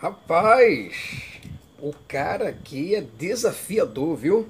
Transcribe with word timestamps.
Rapaz, 0.00 0.94
o 1.78 1.92
cara 2.08 2.48
aqui 2.48 2.94
é 2.94 3.04
desafiador, 3.18 4.16
viu? 4.16 4.48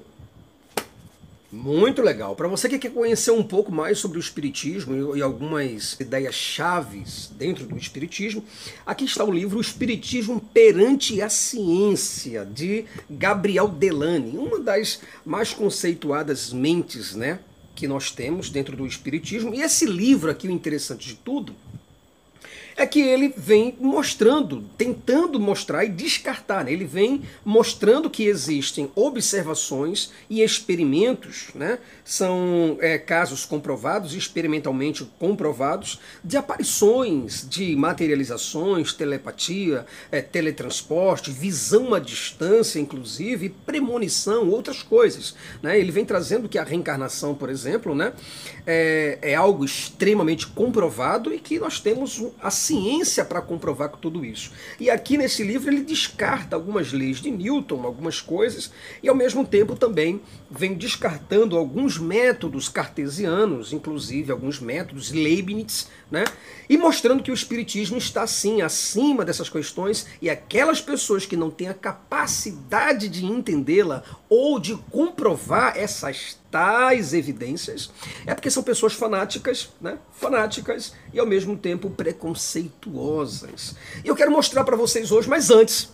Muito 1.51 2.01
legal. 2.01 2.37
Para 2.37 2.47
você 2.47 2.69
que 2.69 2.79
quer 2.79 2.93
conhecer 2.93 3.31
um 3.31 3.43
pouco 3.43 3.69
mais 3.69 3.97
sobre 3.97 4.17
o 4.17 4.21
Espiritismo 4.21 5.13
e 5.13 5.21
algumas 5.21 5.99
ideias 5.99 6.35
chaves 6.35 7.29
dentro 7.35 7.65
do 7.65 7.77
Espiritismo, 7.77 8.45
aqui 8.85 9.03
está 9.03 9.25
o 9.25 9.31
livro 9.31 9.57
O 9.57 9.61
Espiritismo 9.61 10.39
perante 10.53 11.21
a 11.21 11.27
Ciência, 11.27 12.45
de 12.45 12.85
Gabriel 13.09 13.67
Delane, 13.67 14.37
uma 14.37 14.57
das 14.57 15.01
mais 15.25 15.53
conceituadas 15.53 16.53
mentes 16.53 17.13
né, 17.13 17.39
que 17.75 17.89
nós 17.89 18.09
temos 18.09 18.49
dentro 18.49 18.77
do 18.77 18.87
Espiritismo. 18.87 19.53
E 19.53 19.61
esse 19.61 19.85
livro 19.85 20.31
aqui, 20.31 20.47
o 20.47 20.51
interessante 20.51 21.09
de 21.09 21.15
tudo, 21.15 21.53
é 22.81 22.87
que 22.87 22.99
ele 22.99 23.33
vem 23.35 23.75
mostrando, 23.79 24.63
tentando 24.77 25.39
mostrar 25.39 25.85
e 25.85 25.89
descartar. 25.89 26.65
Né? 26.65 26.73
Ele 26.73 26.85
vem 26.85 27.21
mostrando 27.45 28.09
que 28.09 28.25
existem 28.25 28.91
observações 28.95 30.11
e 30.29 30.41
experimentos, 30.41 31.49
né? 31.53 31.77
são 32.03 32.77
é, 32.81 32.97
casos 32.97 33.45
comprovados, 33.45 34.15
experimentalmente 34.15 35.05
comprovados, 35.19 35.99
de 36.23 36.37
aparições, 36.37 37.47
de 37.47 37.75
materializações, 37.75 38.93
telepatia, 38.93 39.85
é, 40.11 40.21
teletransporte, 40.21 41.29
visão 41.29 41.93
à 41.93 41.99
distância, 41.99 42.79
inclusive, 42.79 43.49
premonição, 43.49 44.49
outras 44.49 44.81
coisas. 44.81 45.35
Né? 45.61 45.79
Ele 45.79 45.91
vem 45.91 46.03
trazendo 46.03 46.49
que 46.49 46.57
a 46.57 46.63
reencarnação, 46.63 47.35
por 47.35 47.49
exemplo, 47.49 47.93
né? 47.93 48.13
é, 48.65 49.19
é 49.21 49.35
algo 49.35 49.63
extremamente 49.63 50.47
comprovado 50.47 51.33
e 51.33 51.39
que 51.39 51.59
nós 51.59 51.79
temos 51.79 52.23
a 52.41 52.49
ciência 52.71 53.25
para 53.25 53.41
comprovar 53.41 53.89
com 53.89 53.97
tudo 53.97 54.23
isso. 54.23 54.51
E 54.79 54.89
aqui 54.89 55.17
nesse 55.17 55.43
livro 55.43 55.69
ele 55.69 55.81
descarta 55.81 56.55
algumas 56.55 56.93
leis 56.93 57.21
de 57.21 57.29
Newton, 57.29 57.83
algumas 57.83 58.21
coisas, 58.21 58.71
e 59.03 59.09
ao 59.09 59.15
mesmo 59.15 59.45
tempo 59.45 59.75
também 59.75 60.21
vem 60.49 60.73
descartando 60.73 61.57
alguns 61.57 61.97
métodos 61.97 62.69
cartesianos, 62.69 63.73
inclusive 63.73 64.31
alguns 64.31 64.59
métodos 64.59 65.11
Leibniz, 65.11 65.89
né? 66.11 66.25
E 66.69 66.77
mostrando 66.77 67.23
que 67.23 67.31
o 67.31 67.33
espiritismo 67.33 67.97
está 67.97 68.27
sim 68.27 68.61
acima 68.61 69.25
dessas 69.25 69.49
questões 69.49 70.05
e 70.21 70.29
aquelas 70.29 70.81
pessoas 70.81 71.25
que 71.25 71.37
não 71.37 71.49
têm 71.49 71.69
a 71.69 71.73
capacidade 71.73 73.07
de 73.07 73.25
entendê-la 73.25 74.03
ou 74.29 74.59
de 74.59 74.75
comprovar 74.91 75.77
essas 75.77 76.37
tais 76.51 77.13
evidências, 77.13 77.89
é 78.25 78.35
porque 78.35 78.51
são 78.51 78.61
pessoas 78.61 78.93
fanáticas, 78.93 79.69
né? 79.79 79.97
Fanáticas 80.11 80.93
e 81.13 81.19
ao 81.19 81.25
mesmo 81.25 81.57
tempo 81.57 81.89
preconceituosas. 81.89 83.75
E 84.03 84.07
eu 84.07 84.15
quero 84.15 84.31
mostrar 84.31 84.65
para 84.65 84.75
vocês 84.75 85.11
hoje, 85.11 85.29
mas 85.29 85.49
antes, 85.49 85.89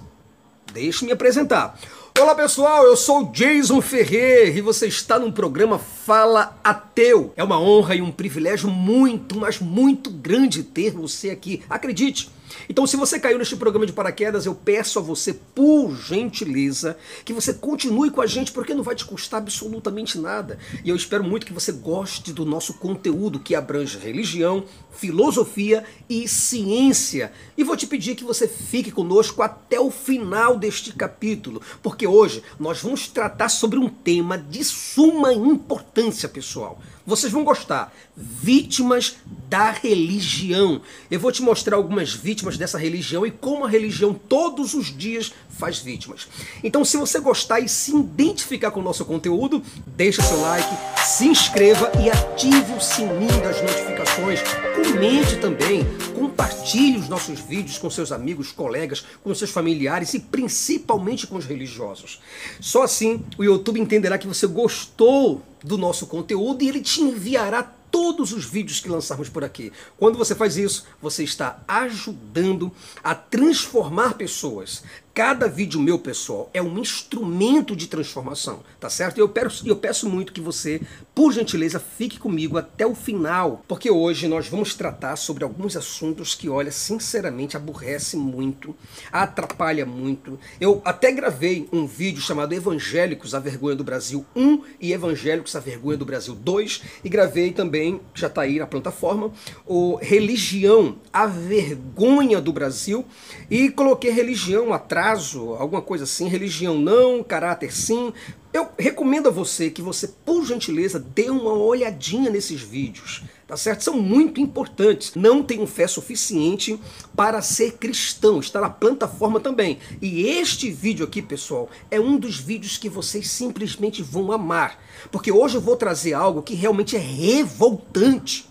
deixe-me 0.73 1.11
apresentar. 1.11 1.79
Olá 2.19 2.33
pessoal, 2.33 2.83
eu 2.83 2.97
sou 2.97 3.25
Jason 3.25 3.79
Ferrer 3.79 4.57
e 4.57 4.59
você 4.59 4.87
está 4.87 5.19
no 5.19 5.31
programa 5.31 5.77
Fala 5.77 6.57
Ateu. 6.63 7.31
É 7.37 7.43
uma 7.43 7.59
honra 7.59 7.93
e 7.93 8.01
um 8.01 8.11
privilégio 8.11 8.71
muito, 8.71 9.39
mas 9.39 9.59
muito 9.59 10.09
grande 10.09 10.63
ter 10.63 10.89
você 10.89 11.29
aqui. 11.29 11.61
Acredite, 11.69 12.31
então, 12.69 12.85
se 12.85 12.97
você 12.97 13.19
caiu 13.19 13.37
neste 13.37 13.55
programa 13.55 13.85
de 13.85 13.93
paraquedas, 13.93 14.45
eu 14.45 14.55
peço 14.55 14.99
a 14.99 15.01
você, 15.01 15.33
por 15.33 15.95
gentileza, 15.95 16.97
que 17.25 17.33
você 17.33 17.53
continue 17.53 18.11
com 18.11 18.21
a 18.21 18.27
gente, 18.27 18.51
porque 18.51 18.73
não 18.73 18.83
vai 18.83 18.95
te 18.95 19.05
custar 19.05 19.41
absolutamente 19.41 20.17
nada. 20.17 20.57
E 20.83 20.89
eu 20.89 20.95
espero 20.95 21.23
muito 21.23 21.45
que 21.45 21.53
você 21.53 21.71
goste 21.71 22.33
do 22.33 22.45
nosso 22.45 22.75
conteúdo, 22.75 23.39
que 23.39 23.55
abrange 23.55 23.97
religião, 23.97 24.63
filosofia 24.91 25.83
e 26.09 26.27
ciência. 26.27 27.31
E 27.57 27.63
vou 27.63 27.77
te 27.77 27.87
pedir 27.87 28.15
que 28.15 28.23
você 28.23 28.47
fique 28.47 28.91
conosco 28.91 29.41
até 29.41 29.79
o 29.79 29.91
final 29.91 30.57
deste 30.57 30.93
capítulo, 30.93 31.61
porque 31.81 32.07
hoje 32.07 32.43
nós 32.59 32.81
vamos 32.81 33.07
tratar 33.07 33.49
sobre 33.49 33.77
um 33.79 33.89
tema 33.89 34.37
de 34.37 34.63
suma 34.63 35.33
importância, 35.33 36.27
pessoal. 36.27 36.79
Vocês 37.07 37.31
vão 37.31 37.45
gostar. 37.45 37.93
Vítimas 38.17 39.15
da 39.47 39.71
religião. 39.71 40.81
Eu 41.09 41.21
vou 41.21 41.31
te 41.31 41.41
mostrar 41.41 41.77
algumas 41.77 42.13
vítimas 42.13 42.57
dessa 42.57 42.77
religião 42.77 43.25
e 43.25 43.31
como 43.31 43.63
a 43.63 43.69
religião 43.69 44.13
todos 44.13 44.73
os 44.73 44.87
dias 44.87 45.31
faz 45.47 45.79
vítimas. 45.79 46.27
Então, 46.61 46.83
se 46.83 46.97
você 46.97 47.21
gostar 47.21 47.61
e 47.61 47.69
se 47.69 47.95
identificar 47.95 48.71
com 48.71 48.81
o 48.81 48.83
nosso 48.83 49.05
conteúdo, 49.05 49.63
deixa 49.95 50.21
seu 50.21 50.41
like, 50.41 50.67
se 51.01 51.27
inscreva 51.27 51.89
e 52.03 52.09
ative 52.09 52.73
o 52.73 52.81
sininho 52.81 53.41
das 53.41 53.61
notificações. 53.61 54.41
Comente 54.75 55.37
também, 55.37 55.85
compartilhe 56.13 56.97
os 56.97 57.07
nossos 57.07 57.39
vídeos 57.39 57.77
com 57.77 57.89
seus 57.89 58.11
amigos, 58.11 58.51
colegas, 58.51 59.05
com 59.23 59.33
seus 59.33 59.49
familiares 59.49 60.13
e 60.13 60.19
principalmente 60.19 61.25
com 61.25 61.37
os 61.37 61.45
religiosos. 61.45 62.19
Só 62.59 62.83
assim 62.83 63.23
o 63.37 63.45
YouTube 63.45 63.79
entenderá 63.79 64.17
que 64.17 64.27
você 64.27 64.45
gostou 64.45 65.41
do 65.67 65.77
nosso 65.77 66.07
conteúdo 66.07 66.63
e 66.63 66.69
ele 66.69 66.81
te 66.81 67.01
enviará 67.01 67.61
todos 67.91 68.31
os 68.31 68.45
vídeos 68.45 68.79
que 68.79 68.89
lançarmos 68.89 69.29
por 69.29 69.43
aqui. 69.43 69.71
Quando 69.97 70.17
você 70.17 70.35
faz 70.35 70.57
isso, 70.57 70.85
você 71.01 71.23
está 71.23 71.63
ajudando 71.67 72.71
a 73.03 73.15
transformar 73.15 74.15
pessoas, 74.15 74.83
Cada 75.17 75.47
vídeo 75.47 75.79
meu, 75.79 75.97
pessoal, 75.97 76.47
é 76.53 76.61
um 76.61 76.77
instrumento 76.77 77.75
de 77.75 77.87
transformação, 77.87 78.59
tá 78.79 78.87
certo? 78.87 79.17
Eu 79.17 79.27
peço, 79.27 79.67
eu 79.67 79.75
peço 79.75 80.07
muito 80.07 80.31
que 80.31 80.39
você, 80.39 80.79
por 81.15 81.33
gentileza, 81.33 81.79
fique 81.79 82.19
comigo 82.19 82.55
até 82.55 82.85
o 82.85 82.93
final, 82.93 83.65
porque 83.67 83.89
hoje 83.89 84.27
nós 84.27 84.47
vamos 84.47 84.75
tratar 84.75 85.15
sobre 85.15 85.43
alguns 85.43 85.75
assuntos 85.75 86.35
que, 86.35 86.47
olha, 86.47 86.71
sinceramente, 86.71 87.57
aborrece 87.57 88.15
muito, 88.15 88.75
atrapalha 89.11 89.87
muito. 89.87 90.39
Eu 90.61 90.83
até 90.85 91.11
gravei 91.11 91.67
um 91.73 91.87
vídeo 91.87 92.21
chamado 92.21 92.53
Evangélicos, 92.53 93.33
a 93.33 93.39
Vergonha 93.39 93.75
do 93.75 93.83
Brasil 93.83 94.23
1 94.35 94.61
e 94.79 94.93
Evangélicos, 94.93 95.55
a 95.55 95.59
Vergonha 95.59 95.97
do 95.97 96.05
Brasil 96.05 96.35
2, 96.35 96.83
e 97.03 97.09
gravei 97.09 97.51
também, 97.51 97.99
já 98.13 98.27
está 98.27 98.43
aí 98.43 98.59
na 98.59 98.67
plataforma, 98.67 99.31
o 99.65 99.95
Religião, 99.95 100.97
a 101.11 101.25
Vergonha 101.25 102.39
do 102.39 102.53
Brasil, 102.53 103.03
e 103.49 103.71
coloquei 103.71 104.11
religião 104.11 104.71
atrás 104.71 105.06
caso, 105.07 105.53
alguma 105.53 105.81
coisa 105.81 106.03
assim, 106.03 106.27
religião 106.27 106.77
não, 106.77 107.23
caráter 107.23 107.71
sim. 107.71 108.11
Eu 108.51 108.67
recomendo 108.77 109.29
a 109.29 109.31
você 109.31 109.69
que 109.69 109.81
você, 109.81 110.09
por 110.25 110.45
gentileza, 110.45 110.99
dê 110.99 111.29
uma 111.29 111.53
olhadinha 111.53 112.29
nesses 112.29 112.59
vídeos, 112.59 113.23
tá 113.47 113.55
certo? 113.55 113.85
São 113.85 113.93
muito 113.93 114.41
importantes. 114.41 115.15
Não 115.15 115.41
tenho 115.41 115.65
fé 115.65 115.87
suficiente 115.87 116.77
para 117.15 117.41
ser 117.41 117.77
cristão, 117.77 118.41
está 118.41 118.59
na 118.59 118.69
plataforma 118.69 119.39
também. 119.39 119.79
E 120.01 120.27
este 120.27 120.69
vídeo 120.69 121.05
aqui, 121.05 121.21
pessoal, 121.21 121.69
é 121.89 122.01
um 122.01 122.17
dos 122.17 122.37
vídeos 122.37 122.77
que 122.77 122.89
vocês 122.89 123.29
simplesmente 123.29 124.03
vão 124.03 124.33
amar, 124.33 124.77
porque 125.09 125.31
hoje 125.31 125.55
eu 125.55 125.61
vou 125.61 125.77
trazer 125.77 126.15
algo 126.15 126.41
que 126.41 126.53
realmente 126.53 126.97
é 126.97 126.99
revoltante. 126.99 128.49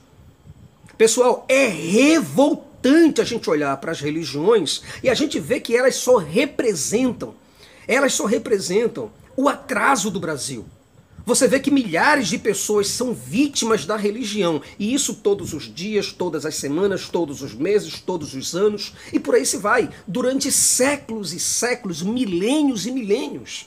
Pessoal, 0.97 1.45
é 1.51 1.67
revoltante 1.67 2.76
importante 2.87 3.21
a 3.21 3.25
gente 3.25 3.51
olhar 3.51 3.77
para 3.79 3.93
as 3.93 4.01
religiões 4.01 4.83
e 5.03 5.11
a 5.11 5.15
gente 5.15 5.41
vê 5.41 5.59
que 5.59 5.77
elas 5.77 5.97
só 5.97 6.17
representam, 6.17 7.35
elas 7.87 8.13
só 8.13 8.25
representam 8.25 9.11
o 9.37 9.49
atraso 9.49 10.11
do 10.11 10.21
Brasil. 10.21 10.65
Você 11.25 11.49
vê 11.49 11.59
que 11.59 11.73
milhares 11.73 12.29
de 12.29 12.39
pessoas 12.39 12.87
são 12.87 13.13
vítimas 13.13 13.85
da 13.85 13.97
religião, 13.97 14.63
e 14.79 14.95
isso 14.95 15.13
todos 15.13 15.53
os 15.53 15.65
dias, 15.65 16.13
todas 16.13 16.47
as 16.47 16.55
semanas, 16.55 17.09
todos 17.09 17.43
os 17.43 17.53
meses, 17.53 18.01
todos 18.01 18.33
os 18.33 18.55
anos, 18.55 18.93
e 19.13 19.19
por 19.19 19.35
aí 19.35 19.45
se 19.45 19.57
vai, 19.57 19.91
durante 20.07 20.53
séculos 20.53 21.33
e 21.33 21.41
séculos, 21.41 22.01
milênios 22.01 22.87
e 22.87 22.93
milênios. 22.93 23.67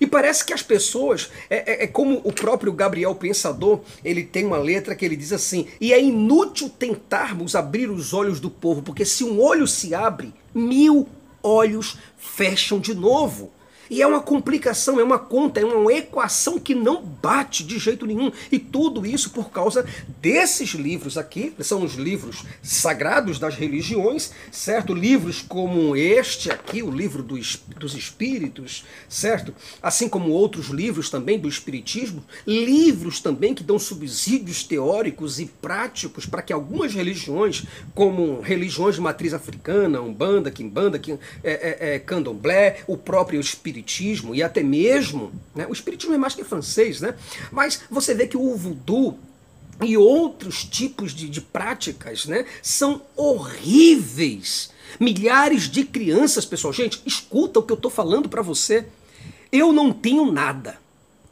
E 0.00 0.06
parece 0.06 0.44
que 0.44 0.54
as 0.54 0.62
pessoas, 0.62 1.30
é, 1.50 1.56
é, 1.56 1.84
é, 1.84 1.86
como 1.86 2.20
o 2.24 2.32
próprio 2.32 2.72
Gabriel 2.72 3.14
Pensador, 3.14 3.80
ele 4.02 4.24
tem 4.24 4.46
uma 4.46 4.56
letra 4.56 4.96
que 4.96 5.04
ele 5.04 5.14
diz 5.14 5.32
assim: 5.32 5.66
e 5.78 5.92
é 5.92 6.02
inútil 6.02 6.70
tentarmos 6.70 7.54
abrir 7.54 7.90
os 7.90 8.14
olhos 8.14 8.40
do 8.40 8.50
povo, 8.50 8.80
porque 8.80 9.04
se 9.04 9.22
um 9.22 9.40
olho 9.40 9.66
se 9.66 9.94
abre, 9.94 10.32
mil 10.54 11.06
olhos 11.42 11.98
fecham 12.16 12.80
de 12.80 12.94
novo. 12.94 13.52
E 13.90 14.00
é 14.00 14.06
uma 14.06 14.20
complicação, 14.20 15.00
é 15.00 15.02
uma 15.02 15.18
conta, 15.18 15.58
é 15.58 15.64
uma 15.64 15.92
equação 15.92 16.60
que 16.60 16.76
não 16.76 17.02
bate 17.02 17.64
de 17.64 17.76
jeito 17.76 18.06
nenhum. 18.06 18.30
E 18.50 18.58
tudo 18.58 19.04
isso 19.04 19.30
por 19.30 19.50
causa 19.50 19.84
desses 20.20 20.70
livros 20.70 21.18
aqui, 21.18 21.52
são 21.58 21.82
os 21.82 21.94
livros 21.94 22.44
sagrados 22.62 23.40
das 23.40 23.56
religiões, 23.56 24.30
certo? 24.52 24.94
Livros 24.94 25.42
como 25.42 25.96
este 25.96 26.52
aqui, 26.52 26.82
o 26.84 26.90
livro 26.90 27.20
dos, 27.20 27.60
dos 27.76 27.94
Espíritos, 27.94 28.84
certo? 29.08 29.52
Assim 29.82 30.08
como 30.08 30.30
outros 30.30 30.68
livros 30.68 31.10
também 31.10 31.38
do 31.38 31.48
Espiritismo, 31.48 32.22
livros 32.46 33.20
também 33.20 33.54
que 33.54 33.64
dão 33.64 33.78
subsídios 33.78 34.62
teóricos 34.62 35.40
e 35.40 35.46
práticos 35.46 36.26
para 36.26 36.42
que 36.42 36.52
algumas 36.52 36.94
religiões, 36.94 37.64
como 37.92 38.40
religiões 38.40 38.94
de 38.94 39.00
matriz 39.00 39.34
africana, 39.34 40.00
Umbanda, 40.00 40.50
Kimbanda, 40.50 41.00
é, 41.42 41.50
é, 41.50 41.94
é, 41.94 41.98
Candomblé, 41.98 42.82
o 42.86 42.96
próprio 42.96 43.40
Espiritismo, 43.40 43.79
espiritismo 43.80 44.34
e 44.34 44.42
até 44.42 44.62
mesmo, 44.62 45.32
né, 45.54 45.66
o 45.68 45.72
espiritismo 45.72 46.14
é 46.14 46.18
mais 46.18 46.34
que 46.34 46.44
francês, 46.44 47.00
né? 47.00 47.14
Mas 47.50 47.82
você 47.90 48.14
vê 48.14 48.26
que 48.26 48.36
o 48.36 48.54
voodoo 48.56 49.18
e 49.82 49.96
outros 49.96 50.64
tipos 50.64 51.12
de, 51.12 51.28
de 51.28 51.40
práticas 51.40 52.26
né, 52.26 52.44
são 52.62 53.02
horríveis 53.16 54.70
Milhares 54.98 55.68
de 55.68 55.84
crianças, 55.84 56.44
pessoal. 56.44 56.72
Gente, 56.72 57.00
escuta 57.06 57.60
o 57.60 57.62
que 57.62 57.72
eu 57.72 57.76
estou 57.76 57.90
falando 57.90 58.28
para 58.28 58.42
você. 58.42 58.86
Eu 59.52 59.72
não 59.72 59.92
tenho 59.92 60.32
nada 60.32 60.78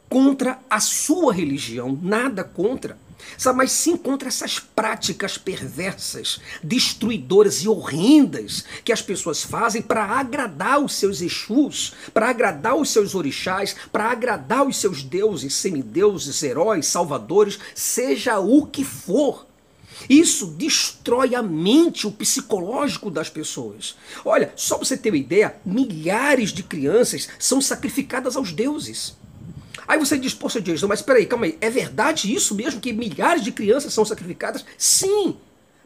contra 0.09 0.59
a 0.69 0.79
sua 0.79 1.33
religião, 1.33 1.97
nada 2.01 2.43
contra. 2.43 2.97
Sabe, 3.37 3.57
mas 3.57 3.71
sim 3.71 3.95
contra 3.95 4.27
essas 4.27 4.59
práticas 4.59 5.37
perversas, 5.37 6.39
destruidoras 6.63 7.63
e 7.63 7.67
horrendas 7.67 8.65
que 8.83 8.91
as 8.91 9.01
pessoas 9.01 9.43
fazem 9.43 9.81
para 9.81 10.03
agradar 10.03 10.79
os 10.79 10.93
seus 10.93 11.21
Exus, 11.21 11.93
para 12.13 12.29
agradar 12.29 12.75
os 12.75 12.89
seus 12.89 13.15
orixás, 13.15 13.75
para 13.91 14.11
agradar 14.11 14.65
os 14.65 14.77
seus 14.77 15.03
deuses, 15.03 15.53
semideuses, 15.53 16.41
heróis, 16.43 16.87
salvadores, 16.87 17.59
seja 17.75 18.39
o 18.39 18.65
que 18.65 18.83
for. 18.83 19.47
Isso 20.07 20.47
destrói 20.47 21.35
a 21.35 21.41
mente, 21.41 22.07
o 22.07 22.11
psicológico 22.11 23.11
das 23.11 23.29
pessoas. 23.29 23.95
Olha, 24.23 24.53
só 24.55 24.77
para 24.77 24.85
você 24.85 24.95
ter 24.95 25.09
uma 25.09 25.17
ideia, 25.17 25.55
milhares 25.65 26.51
de 26.51 26.63
crianças 26.63 27.27
são 27.37 27.59
sacrificadas 27.59 28.35
aos 28.35 28.53
deuses. 28.53 29.17
Aí 29.89 29.97
você 29.97 30.19
diz, 30.19 30.35
poxa 30.35 30.61
Jason, 30.61 30.85
mas 30.87 31.01
peraí, 31.01 31.25
calma 31.25 31.47
aí, 31.47 31.57
é 31.59 31.67
verdade 31.67 32.31
isso 32.31 32.53
mesmo 32.53 32.79
que 32.79 32.93
milhares 32.93 33.43
de 33.43 33.51
crianças 33.51 33.91
são 33.91 34.05
sacrificadas? 34.05 34.63
Sim, 34.77 35.35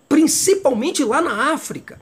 principalmente 0.10 1.06
lá 1.06 1.22
na 1.22 1.54
África. 1.54 2.02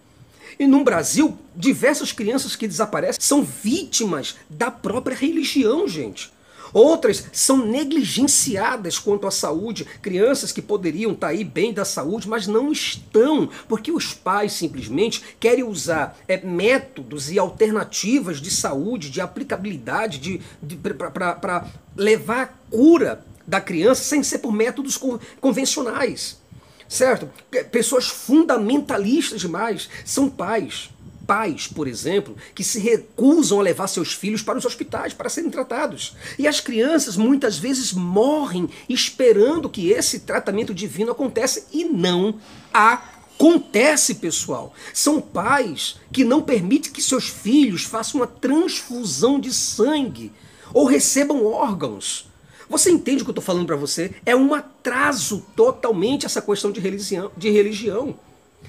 E 0.58 0.66
no 0.66 0.84
Brasil, 0.84 1.38
diversas 1.56 2.12
crianças 2.12 2.56
que 2.56 2.68
desaparecem 2.68 3.22
são 3.22 3.44
vítimas 3.44 4.36
da 4.50 4.72
própria 4.72 5.16
religião, 5.16 5.88
gente. 5.88 6.34
Outras 6.74 7.26
são 7.32 7.66
negligenciadas 7.66 8.98
quanto 8.98 9.28
à 9.28 9.32
saúde, 9.32 9.86
crianças 10.02 10.52
que 10.52 10.62
poderiam 10.62 11.12
estar 11.12 11.28
tá 11.28 11.34
aí 11.34 11.44
bem 11.44 11.74
da 11.74 11.86
saúde, 11.86 12.28
mas 12.28 12.48
não 12.48 12.72
estão, 12.72 13.50
porque 13.68 13.92
os 13.92 14.14
pais 14.14 14.54
simplesmente 14.54 15.22
querem 15.40 15.64
usar 15.64 16.18
é, 16.28 16.38
métodos 16.38 17.32
e 17.32 17.38
alternativas 17.38 18.42
de 18.42 18.52
saúde, 18.52 19.10
de 19.10 19.22
aplicabilidade, 19.22 20.18
de, 20.20 20.42
de 20.62 20.76
para 20.76 21.68
levar 21.96 22.42
a 22.42 22.48
cura 22.70 23.26
da 23.46 23.60
criança 23.60 24.04
sem 24.04 24.24
ser 24.24 24.40
por 24.40 24.52
métodos 24.52 25.00
convencionais. 25.40 26.40
Certo? 26.88 27.30
Pessoas 27.72 28.08
fundamentalistas 28.08 29.40
demais 29.40 29.90
são 30.04 30.30
pais 30.30 30.90
pais, 31.32 31.66
por 31.66 31.88
exemplo, 31.88 32.36
que 32.54 32.62
se 32.62 32.78
recusam 32.78 33.62
a 33.62 33.64
levar 33.64 33.88
seus 33.88 34.12
filhos 34.12 34.42
para 34.42 34.58
os 34.58 34.66
hospitais 34.66 35.14
para 35.14 35.30
serem 35.30 35.50
tratados. 35.50 36.14
E 36.38 36.46
as 36.46 36.60
crianças 36.60 37.16
muitas 37.16 37.58
vezes 37.58 37.94
morrem 37.94 38.70
esperando 38.90 39.70
que 39.70 39.92
esse 39.92 40.20
tratamento 40.20 40.74
divino 40.74 41.14
aconteça 41.14 41.68
e 41.72 41.86
não 41.86 42.38
acontece, 42.74 44.16
pessoal. 44.16 44.74
São 44.94 45.22
pais 45.22 45.96
que 46.12 46.26
não 46.26 46.42
permitem 46.42 46.92
que 46.92 47.02
seus 47.02 47.30
filhos 47.30 47.84
façam 47.84 48.20
uma 48.20 48.28
transfusão 48.28 49.40
de 49.40 49.54
sangue 49.54 50.34
ou 50.74 50.86
recebam 50.86 51.46
órgãos. 51.46 52.30
Você 52.70 52.92
entende 52.92 53.22
o 53.22 53.26
que 53.26 53.30
eu 53.30 53.40
estou 53.40 53.44
falando 53.44 53.68
para 53.68 53.78
você? 53.78 54.14
É 54.26 54.36
um 54.36 54.54
atraso 54.54 55.46
totalmente 55.56 56.26
essa 56.26 56.42
questão 56.42 56.74
de 56.74 56.82
religião, 56.82 57.32
de 57.38 57.50
religião. 57.50 58.20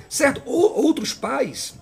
Certo? 0.09 0.41
Ou, 0.47 0.85
outros 0.85 1.13
pais 1.13 1.82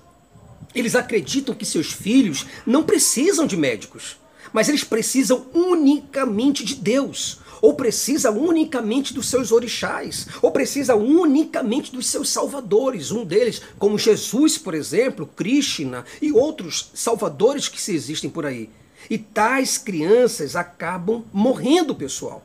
eles 0.74 0.94
acreditam 0.94 1.54
que 1.54 1.64
seus 1.64 1.92
filhos 1.92 2.46
não 2.66 2.82
precisam 2.82 3.46
de 3.46 3.56
médicos, 3.56 4.16
mas 4.52 4.68
eles 4.68 4.84
precisam 4.84 5.46
unicamente 5.52 6.64
de 6.64 6.74
Deus, 6.74 7.40
ou 7.60 7.74
precisa 7.74 8.30
unicamente 8.30 9.12
dos 9.12 9.28
seus 9.28 9.52
orixás, 9.52 10.26
ou 10.40 10.50
precisa 10.50 10.94
unicamente 10.94 11.92
dos 11.92 12.06
seus 12.06 12.30
salvadores, 12.30 13.10
um 13.10 13.24
deles, 13.24 13.60
como 13.78 13.98
Jesus, 13.98 14.56
por 14.56 14.74
exemplo, 14.74 15.26
Krishna 15.26 16.04
e 16.22 16.32
outros 16.32 16.90
salvadores 16.94 17.68
que 17.68 17.80
se 17.80 17.94
existem 17.94 18.30
por 18.30 18.46
aí. 18.46 18.70
E 19.08 19.18
tais 19.18 19.76
crianças 19.76 20.56
acabam 20.56 21.24
morrendo, 21.32 21.94
pessoal. 21.94 22.44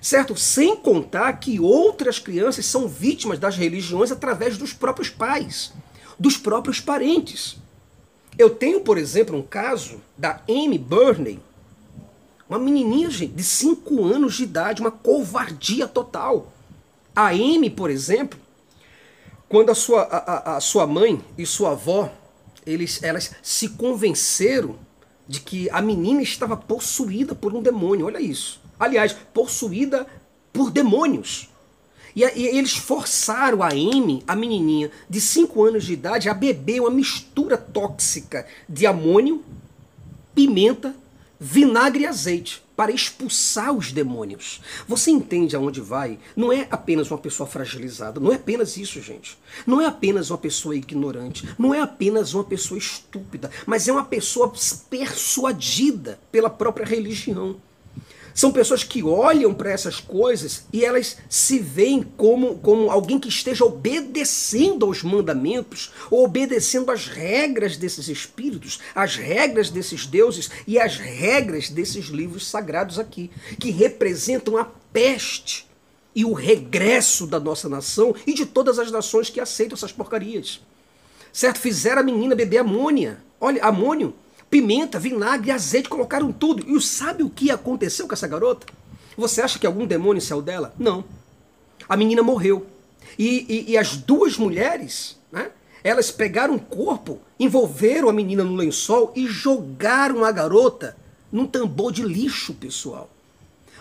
Certo? 0.00 0.36
Sem 0.36 0.76
contar 0.76 1.32
que 1.34 1.58
outras 1.58 2.20
crianças 2.20 2.64
são 2.66 2.86
vítimas 2.86 3.38
das 3.38 3.56
religiões 3.56 4.12
através 4.12 4.56
dos 4.56 4.72
próprios 4.72 5.10
pais 5.10 5.72
dos 6.18 6.36
próprios 6.36 6.80
parentes. 6.80 7.56
Eu 8.38 8.50
tenho, 8.50 8.80
por 8.80 8.98
exemplo, 8.98 9.36
um 9.36 9.42
caso 9.42 10.00
da 10.16 10.40
Amy 10.48 10.78
Burney, 10.78 11.40
uma 12.48 12.58
menininha 12.58 13.10
gente, 13.10 13.34
de 13.34 13.42
5 13.42 14.04
anos 14.04 14.36
de 14.36 14.44
idade, 14.44 14.80
uma 14.80 14.90
covardia 14.90 15.86
total. 15.86 16.52
A 17.14 17.28
Amy, 17.28 17.68
por 17.68 17.90
exemplo, 17.90 18.38
quando 19.48 19.70
a 19.70 19.74
sua, 19.74 20.02
a, 20.02 20.56
a 20.56 20.60
sua 20.60 20.86
mãe 20.86 21.22
e 21.36 21.44
sua 21.44 21.72
avó, 21.72 22.10
eles, 22.64 23.02
elas 23.02 23.32
se 23.42 23.70
convenceram 23.70 24.76
de 25.26 25.40
que 25.40 25.68
a 25.70 25.82
menina 25.82 26.22
estava 26.22 26.56
possuída 26.56 27.34
por 27.34 27.54
um 27.54 27.62
demônio. 27.62 28.06
Olha 28.06 28.20
isso. 28.20 28.60
Aliás, 28.78 29.14
possuída 29.34 30.06
por 30.52 30.70
demônios. 30.70 31.48
E, 32.18 32.22
e 32.34 32.58
eles 32.58 32.76
forçaram 32.76 33.62
a 33.62 33.68
Amy, 33.68 34.24
a 34.26 34.34
menininha 34.34 34.90
de 35.08 35.20
5 35.20 35.62
anos 35.62 35.84
de 35.84 35.92
idade, 35.92 36.28
a 36.28 36.34
beber 36.34 36.80
uma 36.80 36.90
mistura 36.90 37.56
tóxica 37.56 38.44
de 38.68 38.88
amônio, 38.88 39.44
pimenta, 40.34 40.96
vinagre 41.38 42.02
e 42.02 42.06
azeite 42.06 42.60
para 42.74 42.90
expulsar 42.90 43.72
os 43.72 43.92
demônios. 43.92 44.60
Você 44.88 45.12
entende 45.12 45.54
aonde 45.54 45.80
vai? 45.80 46.18
Não 46.34 46.52
é 46.52 46.66
apenas 46.72 47.08
uma 47.08 47.18
pessoa 47.18 47.48
fragilizada, 47.48 48.18
não 48.18 48.32
é 48.32 48.34
apenas 48.34 48.76
isso, 48.76 49.00
gente. 49.00 49.38
Não 49.64 49.80
é 49.80 49.86
apenas 49.86 50.28
uma 50.30 50.38
pessoa 50.38 50.74
ignorante, 50.74 51.48
não 51.56 51.72
é 51.72 51.80
apenas 51.80 52.34
uma 52.34 52.42
pessoa 52.42 52.78
estúpida, 52.78 53.48
mas 53.64 53.86
é 53.86 53.92
uma 53.92 54.04
pessoa 54.04 54.52
persuadida 54.90 56.18
pela 56.32 56.50
própria 56.50 56.84
religião. 56.84 57.60
São 58.38 58.52
pessoas 58.52 58.84
que 58.84 59.02
olham 59.02 59.52
para 59.52 59.72
essas 59.72 59.98
coisas 59.98 60.62
e 60.72 60.84
elas 60.84 61.16
se 61.28 61.58
veem 61.58 62.04
como, 62.04 62.56
como 62.58 62.88
alguém 62.88 63.18
que 63.18 63.28
esteja 63.28 63.64
obedecendo 63.64 64.86
aos 64.86 65.02
mandamentos, 65.02 65.90
ou 66.08 66.24
obedecendo 66.24 66.92
às 66.92 67.08
regras 67.08 67.76
desses 67.76 68.06
espíritos, 68.06 68.78
às 68.94 69.16
regras 69.16 69.70
desses 69.70 70.06
deuses 70.06 70.48
e 70.68 70.78
às 70.78 70.98
regras 70.98 71.68
desses 71.68 72.04
livros 72.06 72.46
sagrados 72.46 72.96
aqui, 72.96 73.28
que 73.58 73.72
representam 73.72 74.56
a 74.56 74.68
peste 74.92 75.66
e 76.14 76.24
o 76.24 76.32
regresso 76.32 77.26
da 77.26 77.40
nossa 77.40 77.68
nação 77.68 78.14
e 78.24 78.32
de 78.32 78.46
todas 78.46 78.78
as 78.78 78.92
nações 78.92 79.28
que 79.28 79.40
aceitam 79.40 79.74
essas 79.74 79.90
porcarias. 79.90 80.60
Certo? 81.32 81.58
Fizeram 81.58 82.02
a 82.02 82.04
menina 82.04 82.36
beber 82.36 82.58
amônia. 82.58 83.18
Olha, 83.40 83.64
amônio 83.64 84.14
pimenta, 84.50 84.98
vinagre, 84.98 85.50
azeite, 85.50 85.88
colocaram 85.88 86.32
tudo. 86.32 86.64
E 86.68 86.80
sabe 86.80 87.22
o 87.22 87.30
que 87.30 87.50
aconteceu 87.50 88.06
com 88.06 88.14
essa 88.14 88.28
garota? 88.28 88.66
Você 89.16 89.40
acha 89.40 89.58
que 89.58 89.66
algum 89.66 89.86
demônio 89.86 90.22
saiu 90.22 90.42
dela? 90.42 90.74
Não. 90.78 91.04
A 91.88 91.96
menina 91.96 92.22
morreu. 92.22 92.66
E, 93.18 93.66
e, 93.66 93.72
e 93.72 93.78
as 93.78 93.96
duas 93.96 94.36
mulheres, 94.36 95.16
né, 95.32 95.50
elas 95.82 96.10
pegaram 96.10 96.54
o 96.54 96.60
corpo, 96.60 97.20
envolveram 97.38 98.08
a 98.08 98.12
menina 98.12 98.44
no 98.44 98.54
lençol 98.54 99.12
e 99.16 99.26
jogaram 99.26 100.24
a 100.24 100.30
garota 100.30 100.96
num 101.32 101.46
tambor 101.46 101.92
de 101.92 102.02
lixo, 102.02 102.54
pessoal. 102.54 103.10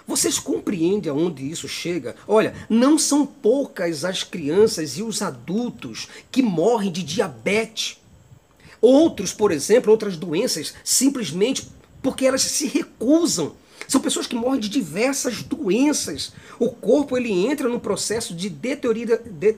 Vocês 0.08 0.40
compreendem 0.40 1.12
aonde 1.12 1.44
isso 1.44 1.68
chega? 1.68 2.16
Olha, 2.26 2.54
não 2.70 2.98
são 2.98 3.26
poucas 3.26 4.06
as 4.06 4.24
crianças 4.24 4.98
e 4.98 5.04
os 5.04 5.22
adultos 5.22 6.08
que 6.32 6.42
morrem 6.42 6.92
de 6.92 7.04
diabetes 7.04 7.97
Outros, 8.88 9.34
por 9.34 9.52
exemplo, 9.52 9.92
outras 9.92 10.16
doenças, 10.16 10.74
simplesmente 10.82 11.70
porque 12.02 12.26
elas 12.26 12.44
se 12.44 12.68
recusam. 12.68 13.52
São 13.86 14.00
pessoas 14.00 14.28
que 14.28 14.34
morrem 14.34 14.62
de 14.62 14.70
diversas 14.70 15.44
doenças. 15.44 16.32
O 16.58 16.70
corpo 16.70 17.18
ele 17.18 17.30
entra 17.30 17.68
no 17.68 17.82
processo 17.82 18.34
de 18.34 18.50
deteriora, 18.50 19.22
de, 19.26 19.58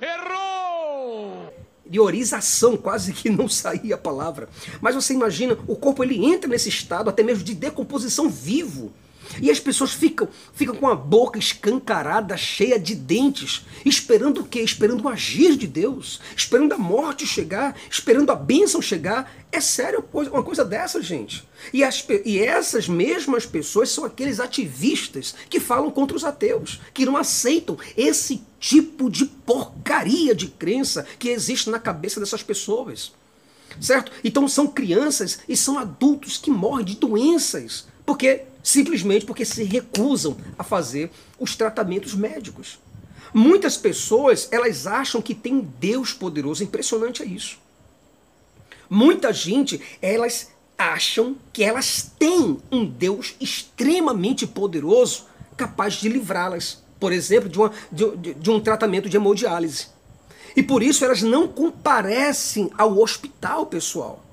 Errou! 0.00 1.52
Deorização, 1.84 2.76
quase 2.76 3.12
que 3.12 3.28
não 3.28 3.48
saía 3.48 3.96
a 3.96 3.98
palavra. 3.98 4.48
Mas 4.80 4.94
você 4.94 5.14
imagina, 5.14 5.58
o 5.66 5.74
corpo 5.74 6.04
ele 6.04 6.24
entra 6.24 6.48
nesse 6.48 6.68
estado 6.68 7.10
até 7.10 7.24
mesmo 7.24 7.42
de 7.42 7.56
decomposição 7.56 8.30
vivo. 8.30 8.92
E 9.40 9.50
as 9.50 9.60
pessoas 9.60 9.92
ficam, 9.92 10.28
ficam 10.52 10.74
com 10.74 10.88
a 10.88 10.94
boca 10.94 11.38
escancarada, 11.38 12.36
cheia 12.36 12.78
de 12.78 12.94
dentes, 12.94 13.64
esperando 13.84 14.40
o 14.40 14.44
quê? 14.44 14.60
Esperando 14.60 15.04
o 15.04 15.08
agir 15.08 15.56
de 15.56 15.66
Deus, 15.66 16.20
esperando 16.34 16.72
a 16.72 16.78
morte 16.78 17.26
chegar, 17.26 17.76
esperando 17.88 18.30
a 18.30 18.34
bênção 18.34 18.82
chegar. 18.82 19.30
É 19.52 19.60
sério 19.60 20.04
uma 20.12 20.42
coisa 20.42 20.64
dessa, 20.64 21.02
gente. 21.02 21.46
E, 21.72 21.84
as, 21.84 22.04
e 22.24 22.38
essas 22.38 22.88
mesmas 22.88 23.46
pessoas 23.46 23.90
são 23.90 24.04
aqueles 24.04 24.40
ativistas 24.40 25.34
que 25.48 25.60
falam 25.60 25.90
contra 25.90 26.16
os 26.16 26.24
ateus, 26.24 26.80
que 26.94 27.04
não 27.04 27.16
aceitam 27.16 27.76
esse 27.96 28.42
tipo 28.58 29.10
de 29.10 29.26
porcaria 29.26 30.34
de 30.34 30.48
crença 30.48 31.06
que 31.18 31.28
existe 31.28 31.70
na 31.70 31.78
cabeça 31.78 32.20
dessas 32.20 32.42
pessoas. 32.42 33.12
Certo? 33.80 34.10
Então 34.24 34.48
são 34.48 34.66
crianças 34.66 35.40
e 35.48 35.56
são 35.56 35.78
adultos 35.78 36.36
que 36.36 36.50
morrem 36.50 36.84
de 36.84 36.96
doenças. 36.96 37.86
Porque 38.04 38.42
simplesmente 38.62 39.24
porque 39.24 39.44
se 39.44 39.64
recusam 39.64 40.36
a 40.58 40.64
fazer 40.64 41.10
os 41.38 41.56
tratamentos 41.56 42.14
médicos. 42.14 42.78
Muitas 43.32 43.76
pessoas, 43.76 44.48
elas 44.50 44.86
acham 44.86 45.22
que 45.22 45.34
tem 45.34 45.60
Deus 45.78 46.12
poderoso, 46.12 46.64
impressionante 46.64 47.22
é 47.22 47.26
isso. 47.26 47.58
Muita 48.88 49.32
gente, 49.32 49.80
elas 50.02 50.48
acham 50.76 51.36
que 51.52 51.62
elas 51.62 52.10
têm 52.18 52.58
um 52.72 52.84
Deus 52.84 53.36
extremamente 53.40 54.46
poderoso 54.46 55.26
capaz 55.56 55.94
de 55.94 56.08
livrá-las, 56.08 56.82
por 56.98 57.12
exemplo, 57.12 57.48
de, 57.48 57.58
uma, 57.58 57.70
de, 57.92 58.34
de, 58.34 58.50
um 58.50 58.58
tratamento 58.58 59.08
de 59.08 59.16
hemodiálise. 59.16 59.88
E 60.56 60.62
por 60.62 60.82
isso 60.82 61.04
elas 61.04 61.22
não 61.22 61.46
comparecem 61.46 62.70
ao 62.76 62.98
hospital, 62.98 63.66
pessoal. 63.66 64.24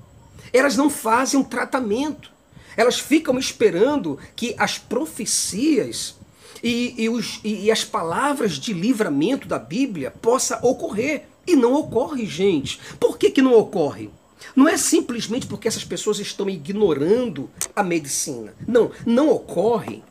Elas 0.52 0.76
não 0.76 0.90
fazem 0.90 1.38
um 1.38 1.44
tratamento. 1.44 2.32
Elas 2.78 3.00
ficam 3.00 3.36
esperando 3.36 4.20
que 4.36 4.54
as 4.56 4.78
profecias 4.78 6.14
e, 6.62 6.94
e, 6.96 7.08
os, 7.08 7.40
e, 7.42 7.64
e 7.64 7.70
as 7.72 7.82
palavras 7.82 8.52
de 8.52 8.72
livramento 8.72 9.48
da 9.48 9.58
Bíblia 9.58 10.12
possa 10.12 10.64
ocorrer. 10.64 11.24
E 11.44 11.56
não 11.56 11.74
ocorre, 11.74 12.24
gente. 12.24 12.78
Por 13.00 13.18
que, 13.18 13.32
que 13.32 13.42
não 13.42 13.52
ocorre? 13.52 14.10
Não 14.54 14.68
é 14.68 14.76
simplesmente 14.76 15.48
porque 15.48 15.66
essas 15.66 15.84
pessoas 15.84 16.20
estão 16.20 16.48
ignorando 16.48 17.50
a 17.74 17.82
medicina. 17.82 18.54
Não, 18.64 18.92
não 19.04 19.28
ocorre. 19.28 20.04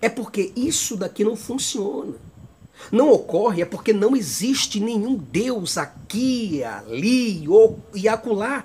É 0.00 0.08
porque 0.08 0.52
isso 0.56 0.96
daqui 0.96 1.22
não 1.22 1.36
funciona. 1.36 2.14
Não 2.90 3.10
ocorre 3.10 3.60
é 3.60 3.66
porque 3.66 3.92
não 3.92 4.16
existe 4.16 4.80
nenhum 4.80 5.16
Deus 5.16 5.76
aqui, 5.76 6.64
ali 6.64 7.46
ou, 7.46 7.78
e 7.94 8.08
acolá. 8.08 8.64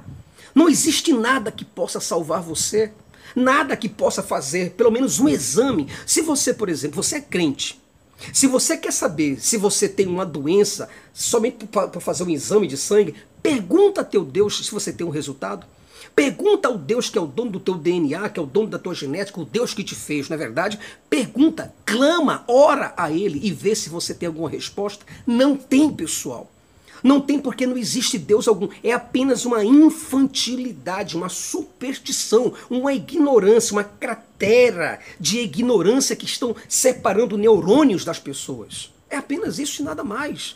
Não 0.55 0.69
existe 0.69 1.11
nada 1.11 1.51
que 1.51 1.65
possa 1.65 1.99
salvar 1.99 2.41
você. 2.41 2.93
Nada 3.35 3.75
que 3.75 3.89
possa 3.89 4.21
fazer 4.21 4.71
pelo 4.71 4.91
menos 4.91 5.19
um 5.19 5.27
exame. 5.27 5.87
Se 6.05 6.21
você, 6.21 6.53
por 6.53 6.69
exemplo, 6.69 7.01
você 7.01 7.17
é 7.17 7.21
crente. 7.21 7.79
Se 8.33 8.45
você 8.45 8.77
quer 8.77 8.93
saber 8.93 9.41
se 9.41 9.57
você 9.57 9.89
tem 9.89 10.07
uma 10.07 10.25
doença 10.25 10.87
somente 11.13 11.65
para 11.65 11.99
fazer 11.99 12.23
um 12.23 12.29
exame 12.29 12.67
de 12.67 12.77
sangue, 12.77 13.15
pergunta 13.41 14.03
teu 14.03 14.23
Deus 14.23 14.65
se 14.65 14.71
você 14.71 14.93
tem 14.93 15.05
um 15.05 15.09
resultado. 15.09 15.65
Pergunta 16.15 16.67
ao 16.67 16.77
Deus 16.77 17.09
que 17.09 17.17
é 17.17 17.21
o 17.21 17.27
dono 17.27 17.51
do 17.51 17.59
teu 17.59 17.75
DNA, 17.75 18.29
que 18.29 18.39
é 18.39 18.43
o 18.43 18.45
dono 18.45 18.67
da 18.67 18.77
tua 18.77 18.93
genética, 18.93 19.39
o 19.39 19.45
Deus 19.45 19.73
que 19.73 19.83
te 19.83 19.95
fez, 19.95 20.27
não 20.27 20.35
é 20.35 20.37
verdade? 20.37 20.77
Pergunta, 21.09 21.73
clama, 21.85 22.43
ora 22.47 22.93
a 22.97 23.11
Ele 23.11 23.39
e 23.41 23.51
vê 23.51 23.73
se 23.75 23.89
você 23.89 24.13
tem 24.13 24.27
alguma 24.27 24.49
resposta. 24.49 25.05
Não 25.25 25.55
tem, 25.55 25.89
pessoal. 25.91 26.51
Não 27.03 27.19
tem 27.19 27.39
porque 27.39 27.65
não 27.65 27.77
existe 27.77 28.17
Deus 28.17 28.47
algum. 28.47 28.69
É 28.83 28.91
apenas 28.91 29.45
uma 29.45 29.63
infantilidade, 29.63 31.17
uma 31.17 31.29
superstição, 31.29 32.53
uma 32.69 32.93
ignorância, 32.93 33.73
uma 33.73 33.83
cratera 33.83 34.99
de 35.19 35.39
ignorância 35.39 36.15
que 36.15 36.25
estão 36.25 36.55
separando 36.67 37.37
neurônios 37.37 38.05
das 38.05 38.19
pessoas. 38.19 38.91
É 39.09 39.17
apenas 39.17 39.59
isso 39.59 39.81
e 39.81 39.85
nada 39.85 40.03
mais. 40.03 40.55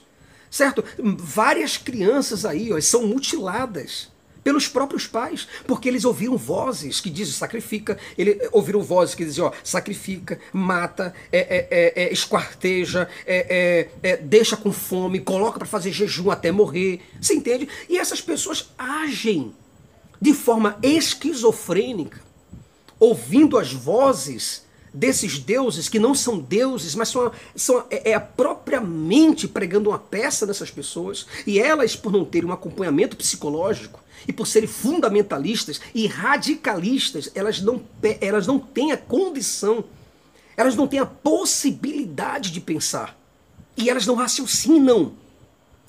Certo? 0.49 0.83
Várias 0.97 1.77
crianças 1.77 2.45
aí 2.45 2.71
ó, 2.71 2.79
são 2.79 3.07
mutiladas 3.07 4.14
pelos 4.45 4.67
próprios 4.67 5.07
pais, 5.07 5.47
porque 5.65 5.89
eles 5.89 6.05
ouviram 6.05 6.37
vozes 6.37 7.01
que 7.01 7.09
dizem 7.09 7.33
sacrifica, 7.33 7.97
ele, 8.15 8.39
ouviram 8.51 8.83
vozes 8.83 9.15
que 9.15 9.25
dizem 9.25 9.43
ó, 9.43 9.51
sacrifica, 9.63 10.39
mata, 10.53 11.15
é, 11.31 11.39
é, 11.39 11.67
é, 11.71 12.03
é 12.03 12.13
esquarteja, 12.13 13.09
é, 13.25 13.89
é, 14.03 14.17
deixa 14.17 14.55
com 14.55 14.71
fome, 14.71 15.19
coloca 15.19 15.57
para 15.57 15.67
fazer 15.67 15.91
jejum 15.91 16.29
até 16.29 16.51
morrer, 16.51 17.01
você 17.19 17.33
entende? 17.33 17.67
E 17.89 17.97
essas 17.97 18.21
pessoas 18.21 18.69
agem 18.77 19.51
de 20.21 20.31
forma 20.31 20.77
esquizofrênica, 20.83 22.21
ouvindo 22.99 23.57
as 23.57 23.73
vozes 23.73 24.63
desses 24.95 25.37
deuses 25.37 25.89
que 25.89 25.99
não 25.99 26.15
são 26.15 26.39
deuses, 26.39 26.95
mas 26.95 27.09
são, 27.09 27.31
são 27.55 27.85
é, 27.89 28.13
a 28.13 28.19
própria 28.19 28.79
mente 28.79 29.47
pregando 29.47 29.89
uma 29.89 29.99
peça 29.99 30.45
nessas 30.45 30.71
pessoas, 30.71 31.27
e 31.45 31.59
elas, 31.59 31.95
por 31.95 32.11
não 32.11 32.23
terem 32.23 32.49
um 32.49 32.53
acompanhamento 32.53 33.17
psicológico, 33.17 33.99
e 34.27 34.33
por 34.33 34.47
serem 34.47 34.67
fundamentalistas 34.67 35.81
e 35.93 36.07
radicalistas, 36.07 37.29
elas 37.35 37.61
não, 37.61 37.83
elas 38.21 38.47
não 38.47 38.57
têm 38.57 38.91
a 38.91 38.97
condição, 38.97 39.83
elas 40.57 40.75
não 40.75 40.87
têm 40.87 40.99
a 40.99 41.05
possibilidade 41.05 42.51
de 42.51 42.61
pensar. 42.61 43.19
E 43.77 43.89
elas 43.89 44.07
não 44.07 44.15
raciocinam. 44.15 45.13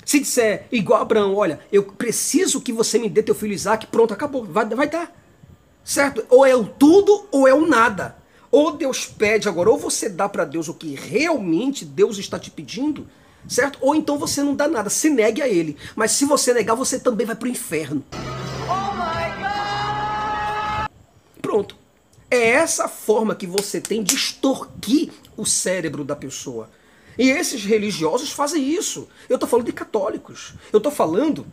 Se 0.04 0.18
disser, 0.18 0.66
igual 0.72 1.00
Abraão, 1.00 1.34
olha, 1.34 1.60
eu 1.70 1.84
preciso 1.84 2.60
que 2.60 2.72
você 2.72 2.98
me 2.98 3.08
dê 3.08 3.22
teu 3.22 3.34
filho 3.34 3.52
Isaac, 3.52 3.86
pronto, 3.86 4.12
acabou, 4.12 4.44
vai, 4.44 4.66
vai 4.66 4.88
dar. 4.88 5.14
Certo? 5.84 6.26
Ou 6.28 6.44
é 6.44 6.54
o 6.54 6.64
tudo 6.64 7.28
ou 7.30 7.46
é 7.46 7.54
o 7.54 7.64
nada. 7.64 8.16
Ou 8.56 8.74
Deus 8.74 9.04
pede 9.04 9.50
agora, 9.50 9.68
ou 9.68 9.76
você 9.76 10.08
dá 10.08 10.30
para 10.30 10.42
Deus 10.46 10.66
o 10.66 10.72
que 10.72 10.94
realmente 10.94 11.84
Deus 11.84 12.16
está 12.16 12.38
te 12.38 12.50
pedindo, 12.50 13.06
certo? 13.46 13.78
Ou 13.82 13.94
então 13.94 14.16
você 14.16 14.42
não 14.42 14.54
dá 14.54 14.66
nada, 14.66 14.88
se 14.88 15.10
negue 15.10 15.42
a 15.42 15.46
ele. 15.46 15.76
Mas 15.94 16.12
se 16.12 16.24
você 16.24 16.54
negar, 16.54 16.74
você 16.74 16.98
também 16.98 17.26
vai 17.26 17.36
para 17.36 17.48
o 17.48 17.50
inferno. 17.50 18.02
Oh 18.66 18.96
Pronto. 21.42 21.76
É 22.30 22.52
essa 22.52 22.88
forma 22.88 23.34
que 23.34 23.46
você 23.46 23.78
tem 23.78 24.02
de 24.02 24.14
extorquir 24.14 25.10
o 25.36 25.44
cérebro 25.44 26.02
da 26.02 26.16
pessoa. 26.16 26.70
E 27.18 27.28
esses 27.28 27.62
religiosos 27.62 28.32
fazem 28.32 28.66
isso. 28.66 29.06
Eu 29.28 29.34
estou 29.34 29.46
falando 29.46 29.66
de 29.66 29.72
católicos. 29.74 30.54
Eu 30.72 30.78
estou 30.78 30.90
falando 30.90 31.46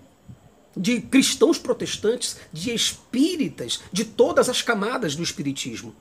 de 0.73 1.01
cristãos 1.01 1.57
protestantes, 1.57 2.37
de 2.53 2.73
espíritas, 2.73 3.81
de 3.91 4.05
todas 4.05 4.47
as 4.47 4.61
camadas 4.61 5.17
do 5.17 5.23
espiritismo. 5.23 5.93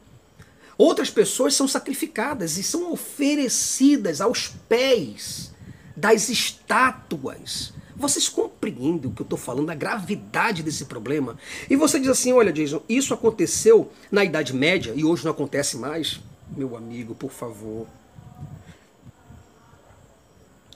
Outras 0.76 1.10
pessoas 1.10 1.54
são 1.54 1.68
sacrificadas 1.68 2.56
e 2.56 2.62
são 2.62 2.92
oferecidas 2.92 4.20
aos 4.20 4.48
pés 4.68 5.52
das 5.96 6.28
estátuas. 6.28 7.72
Vocês 7.94 8.28
compreendem 8.28 9.10
o 9.10 9.14
que 9.14 9.22
eu 9.22 9.24
estou 9.24 9.38
falando, 9.38 9.70
a 9.70 9.74
gravidade 9.74 10.62
desse 10.62 10.86
problema? 10.86 11.38
E 11.68 11.76
você 11.76 12.00
diz 12.00 12.08
assim: 12.08 12.32
olha, 12.32 12.52
Jason, 12.52 12.82
isso 12.88 13.14
aconteceu 13.14 13.92
na 14.10 14.24
Idade 14.24 14.54
Média 14.54 14.92
e 14.96 15.04
hoje 15.04 15.24
não 15.24 15.30
acontece 15.30 15.76
mais? 15.76 16.20
Meu 16.56 16.76
amigo, 16.76 17.14
por 17.14 17.30
favor. 17.30 17.86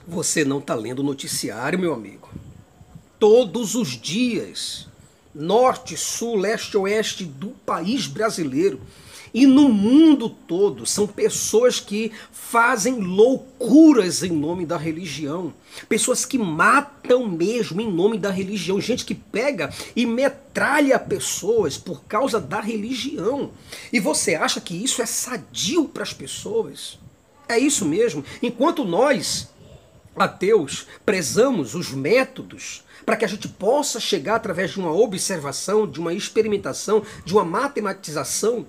Você 0.07 0.45
não 0.45 0.59
está 0.59 0.73
lendo 0.73 0.99
o 0.99 1.03
noticiário, 1.03 1.77
meu 1.77 1.93
amigo. 1.93 2.29
Todos 3.19 3.75
os 3.75 3.89
dias, 3.89 4.87
norte, 5.35 5.97
sul, 5.97 6.37
leste, 6.37 6.77
oeste 6.77 7.25
do 7.25 7.49
país 7.49 8.07
brasileiro, 8.07 8.79
e 9.37 9.45
no 9.45 9.69
mundo 9.69 10.29
todo 10.29 10.83
são 10.83 11.05
pessoas 11.05 11.79
que 11.79 12.11
fazem 12.31 12.95
loucuras 12.95 14.23
em 14.23 14.31
nome 14.31 14.65
da 14.65 14.77
religião. 14.77 15.53
Pessoas 15.87 16.25
que 16.25 16.39
matam 16.39 17.29
mesmo 17.29 17.79
em 17.79 17.87
nome 17.87 18.17
da 18.17 18.31
religião. 18.31 18.81
Gente 18.81 19.05
que 19.05 19.13
pega 19.13 19.71
e 19.95 20.07
metralha 20.07 20.97
pessoas 20.97 21.77
por 21.77 22.03
causa 22.05 22.41
da 22.41 22.59
religião. 22.59 23.51
E 23.93 23.99
você 23.99 24.33
acha 24.33 24.59
que 24.59 24.73
isso 24.73 25.03
é 25.03 25.05
sadio 25.05 25.85
para 25.85 26.01
as 26.01 26.13
pessoas? 26.13 26.97
É 27.47 27.59
isso 27.59 27.85
mesmo. 27.85 28.25
Enquanto 28.41 28.83
nós, 28.83 29.49
ateus, 30.15 30.87
prezamos 31.05 31.75
os 31.75 31.91
métodos 31.91 32.83
para 33.05 33.15
que 33.15 33.23
a 33.23 33.27
gente 33.27 33.47
possa 33.47 33.99
chegar 33.99 34.35
através 34.35 34.71
de 34.71 34.79
uma 34.79 34.91
observação, 34.91 35.85
de 35.85 35.99
uma 35.99 36.11
experimentação, 36.11 37.03
de 37.23 37.33
uma 37.33 37.45
matematização, 37.45 38.65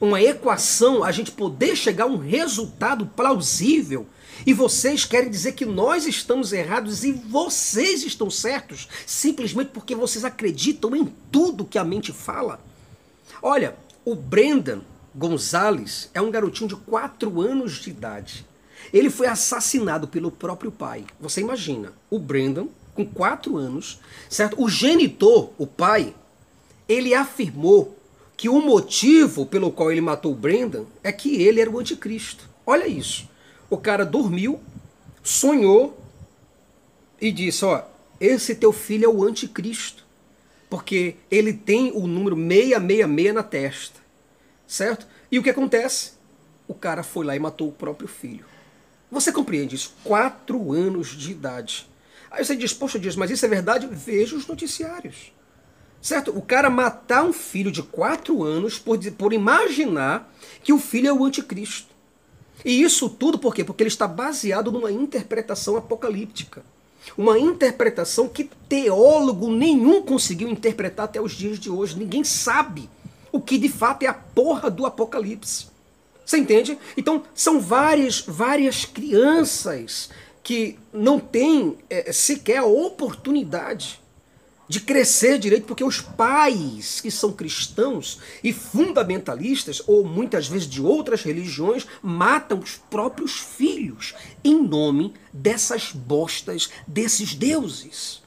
uma 0.00 0.20
equação, 0.20 1.04
a 1.04 1.12
gente 1.12 1.30
poder 1.30 1.76
chegar 1.76 2.04
a 2.04 2.08
um 2.08 2.16
resultado 2.16 3.06
plausível. 3.06 4.06
E 4.44 4.52
vocês 4.52 5.04
querem 5.04 5.30
dizer 5.30 5.52
que 5.52 5.64
nós 5.64 6.06
estamos 6.06 6.52
errados 6.52 7.04
e 7.04 7.12
vocês 7.12 8.02
estão 8.02 8.28
certos, 8.28 8.88
simplesmente 9.06 9.70
porque 9.72 9.94
vocês 9.94 10.24
acreditam 10.24 10.96
em 10.96 11.04
tudo 11.30 11.64
que 11.64 11.78
a 11.78 11.84
mente 11.84 12.12
fala? 12.12 12.60
Olha, 13.40 13.76
o 14.04 14.14
Brendan 14.16 14.80
Gonzalez 15.14 16.10
é 16.12 16.20
um 16.20 16.30
garotinho 16.30 16.68
de 16.68 16.76
4 16.76 17.40
anos 17.40 17.74
de 17.80 17.90
idade. 17.90 18.46
Ele 18.92 19.10
foi 19.10 19.28
assassinado 19.28 20.08
pelo 20.08 20.30
próprio 20.30 20.72
pai. 20.72 21.04
Você 21.20 21.40
imagina, 21.40 21.92
o 22.10 22.18
Brendan, 22.18 22.66
com 22.94 23.06
4 23.06 23.56
anos, 23.56 24.00
certo? 24.28 24.60
O 24.60 24.68
genitor, 24.68 25.50
o 25.56 25.66
pai, 25.66 26.14
ele 26.88 27.14
afirmou 27.14 27.96
que 28.42 28.48
o 28.48 28.60
motivo 28.60 29.46
pelo 29.46 29.70
qual 29.70 29.92
ele 29.92 30.00
matou 30.00 30.34
Brendan 30.34 30.84
é 31.00 31.12
que 31.12 31.40
ele 31.40 31.60
era 31.60 31.70
o 31.70 31.78
anticristo. 31.78 32.50
Olha 32.66 32.88
isso. 32.88 33.30
O 33.70 33.78
cara 33.78 34.04
dormiu, 34.04 34.60
sonhou 35.22 35.96
e 37.20 37.30
disse: 37.30 37.64
Ó, 37.64 37.84
esse 38.20 38.56
teu 38.56 38.72
filho 38.72 39.04
é 39.04 39.08
o 39.08 39.22
anticristo. 39.22 40.04
Porque 40.68 41.14
ele 41.30 41.52
tem 41.52 41.92
o 41.92 42.08
número 42.08 42.34
666 42.34 43.32
na 43.32 43.44
testa. 43.44 44.00
Certo? 44.66 45.06
E 45.30 45.38
o 45.38 45.42
que 45.44 45.50
acontece? 45.50 46.14
O 46.66 46.74
cara 46.74 47.04
foi 47.04 47.24
lá 47.24 47.36
e 47.36 47.38
matou 47.38 47.68
o 47.68 47.72
próprio 47.72 48.08
filho. 48.08 48.44
Você 49.08 49.30
compreende 49.30 49.76
isso? 49.76 49.94
Quatro 50.02 50.72
anos 50.72 51.16
de 51.16 51.30
idade. 51.30 51.88
Aí 52.28 52.44
você 52.44 52.56
diz, 52.56 52.74
poxa 52.74 52.98
Deus, 52.98 53.14
mas 53.14 53.30
isso 53.30 53.46
é 53.46 53.48
verdade? 53.48 53.86
Veja 53.86 54.34
os 54.34 54.48
noticiários. 54.48 55.32
Certo? 56.02 56.36
O 56.36 56.42
cara 56.42 56.68
matar 56.68 57.22
um 57.22 57.32
filho 57.32 57.70
de 57.70 57.80
quatro 57.80 58.42
anos 58.42 58.76
por, 58.76 58.98
por 59.12 59.32
imaginar 59.32 60.28
que 60.64 60.72
o 60.72 60.78
filho 60.78 61.06
é 61.06 61.12
o 61.12 61.24
anticristo. 61.24 61.92
E 62.64 62.82
isso 62.82 63.08
tudo 63.08 63.38
por 63.38 63.54
quê? 63.54 63.62
Porque 63.62 63.84
ele 63.84 63.88
está 63.88 64.08
baseado 64.08 64.72
numa 64.72 64.90
interpretação 64.90 65.76
apocalíptica. 65.76 66.64
Uma 67.16 67.38
interpretação 67.38 68.28
que 68.28 68.50
teólogo 68.68 69.48
nenhum 69.48 70.02
conseguiu 70.02 70.48
interpretar 70.48 71.04
até 71.04 71.20
os 71.20 71.32
dias 71.32 71.58
de 71.58 71.70
hoje. 71.70 71.96
Ninguém 71.96 72.24
sabe 72.24 72.90
o 73.30 73.40
que 73.40 73.56
de 73.56 73.68
fato 73.68 74.02
é 74.02 74.06
a 74.08 74.14
porra 74.14 74.68
do 74.68 74.84
Apocalipse. 74.84 75.66
Você 76.26 76.36
entende? 76.36 76.78
Então, 76.96 77.22
são 77.32 77.60
várias, 77.60 78.20
várias 78.20 78.84
crianças 78.84 80.10
que 80.42 80.78
não 80.92 81.20
têm 81.20 81.78
é, 81.88 82.12
sequer 82.12 82.58
a 82.58 82.64
oportunidade 82.64 84.01
de 84.72 84.80
crescer 84.80 85.38
direito, 85.38 85.66
porque 85.66 85.84
os 85.84 86.00
pais 86.00 86.98
que 86.98 87.10
são 87.10 87.30
cristãos 87.30 88.18
e 88.42 88.54
fundamentalistas, 88.54 89.82
ou 89.86 90.02
muitas 90.02 90.48
vezes 90.48 90.66
de 90.66 90.80
outras 90.80 91.22
religiões, 91.22 91.86
matam 92.02 92.58
os 92.58 92.80
próprios 92.88 93.32
filhos 93.32 94.14
em 94.42 94.66
nome 94.66 95.12
dessas 95.30 95.92
bostas, 95.92 96.70
desses 96.86 97.34
deuses. 97.34 98.22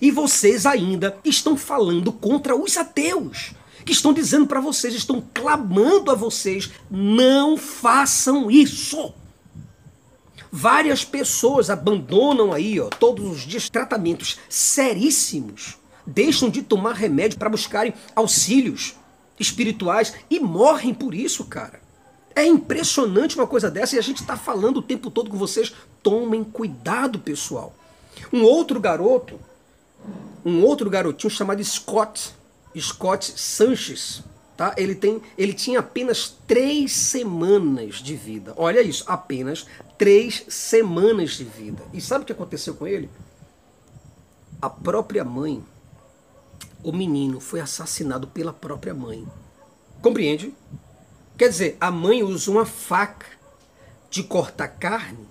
E 0.00 0.10
vocês 0.10 0.64
ainda 0.64 1.14
estão 1.22 1.58
falando 1.58 2.10
contra 2.10 2.56
os 2.56 2.78
ateus, 2.78 3.52
que 3.84 3.92
estão 3.92 4.14
dizendo 4.14 4.46
para 4.46 4.62
vocês, 4.62 4.94
estão 4.94 5.22
clamando 5.34 6.10
a 6.10 6.14
vocês: 6.14 6.70
não 6.90 7.58
façam 7.58 8.50
isso. 8.50 9.12
Várias 10.52 11.04
pessoas 11.04 11.70
abandonam 11.70 12.52
aí, 12.52 12.80
ó, 12.80 12.88
todos 12.88 13.24
os 13.24 13.40
dias 13.42 13.68
tratamentos 13.68 14.38
seríssimos, 14.48 15.78
deixam 16.04 16.50
de 16.50 16.62
tomar 16.62 16.94
remédio 16.94 17.38
para 17.38 17.48
buscarem 17.48 17.94
auxílios 18.16 18.94
espirituais 19.38 20.14
e 20.28 20.40
morrem 20.40 20.92
por 20.92 21.14
isso, 21.14 21.44
cara. 21.44 21.80
É 22.34 22.44
impressionante 22.44 23.36
uma 23.36 23.46
coisa 23.46 23.70
dessa 23.70 23.96
e 23.96 23.98
a 23.98 24.02
gente 24.02 24.20
está 24.20 24.36
falando 24.36 24.78
o 24.78 24.82
tempo 24.82 25.10
todo 25.10 25.30
com 25.30 25.36
vocês. 25.36 25.72
Tomem 26.02 26.42
cuidado, 26.42 27.18
pessoal. 27.18 27.74
Um 28.32 28.42
outro 28.42 28.80
garoto, 28.80 29.38
um 30.44 30.62
outro 30.62 30.90
garotinho 30.90 31.30
chamado 31.30 31.62
Scott, 31.62 32.32
Scott 32.76 33.32
Sanches, 33.36 34.22
Tá? 34.60 34.74
Ele, 34.76 34.94
tem, 34.94 35.22
ele 35.38 35.54
tinha 35.54 35.78
apenas 35.78 36.36
três 36.46 36.92
semanas 36.92 37.94
de 37.94 38.14
vida. 38.14 38.52
Olha 38.58 38.82
isso, 38.82 39.04
apenas 39.06 39.64
três 40.00 40.46
semanas 40.48 41.32
de 41.32 41.44
vida. 41.44 41.82
E 41.92 42.00
sabe 42.00 42.22
o 42.22 42.26
que 42.26 42.32
aconteceu 42.32 42.72
com 42.74 42.86
ele? 42.86 43.10
A 44.58 44.70
própria 44.70 45.22
mãe, 45.22 45.62
o 46.82 46.90
menino, 46.90 47.38
foi 47.38 47.60
assassinado 47.60 48.26
pela 48.26 48.50
própria 48.50 48.94
mãe. 48.94 49.28
Compreende? 50.00 50.54
Quer 51.36 51.50
dizer, 51.50 51.76
a 51.78 51.90
mãe 51.90 52.22
usou 52.22 52.54
uma 52.54 52.64
faca 52.64 53.26
de 54.08 54.22
cortar 54.22 54.68
carne 54.68 55.28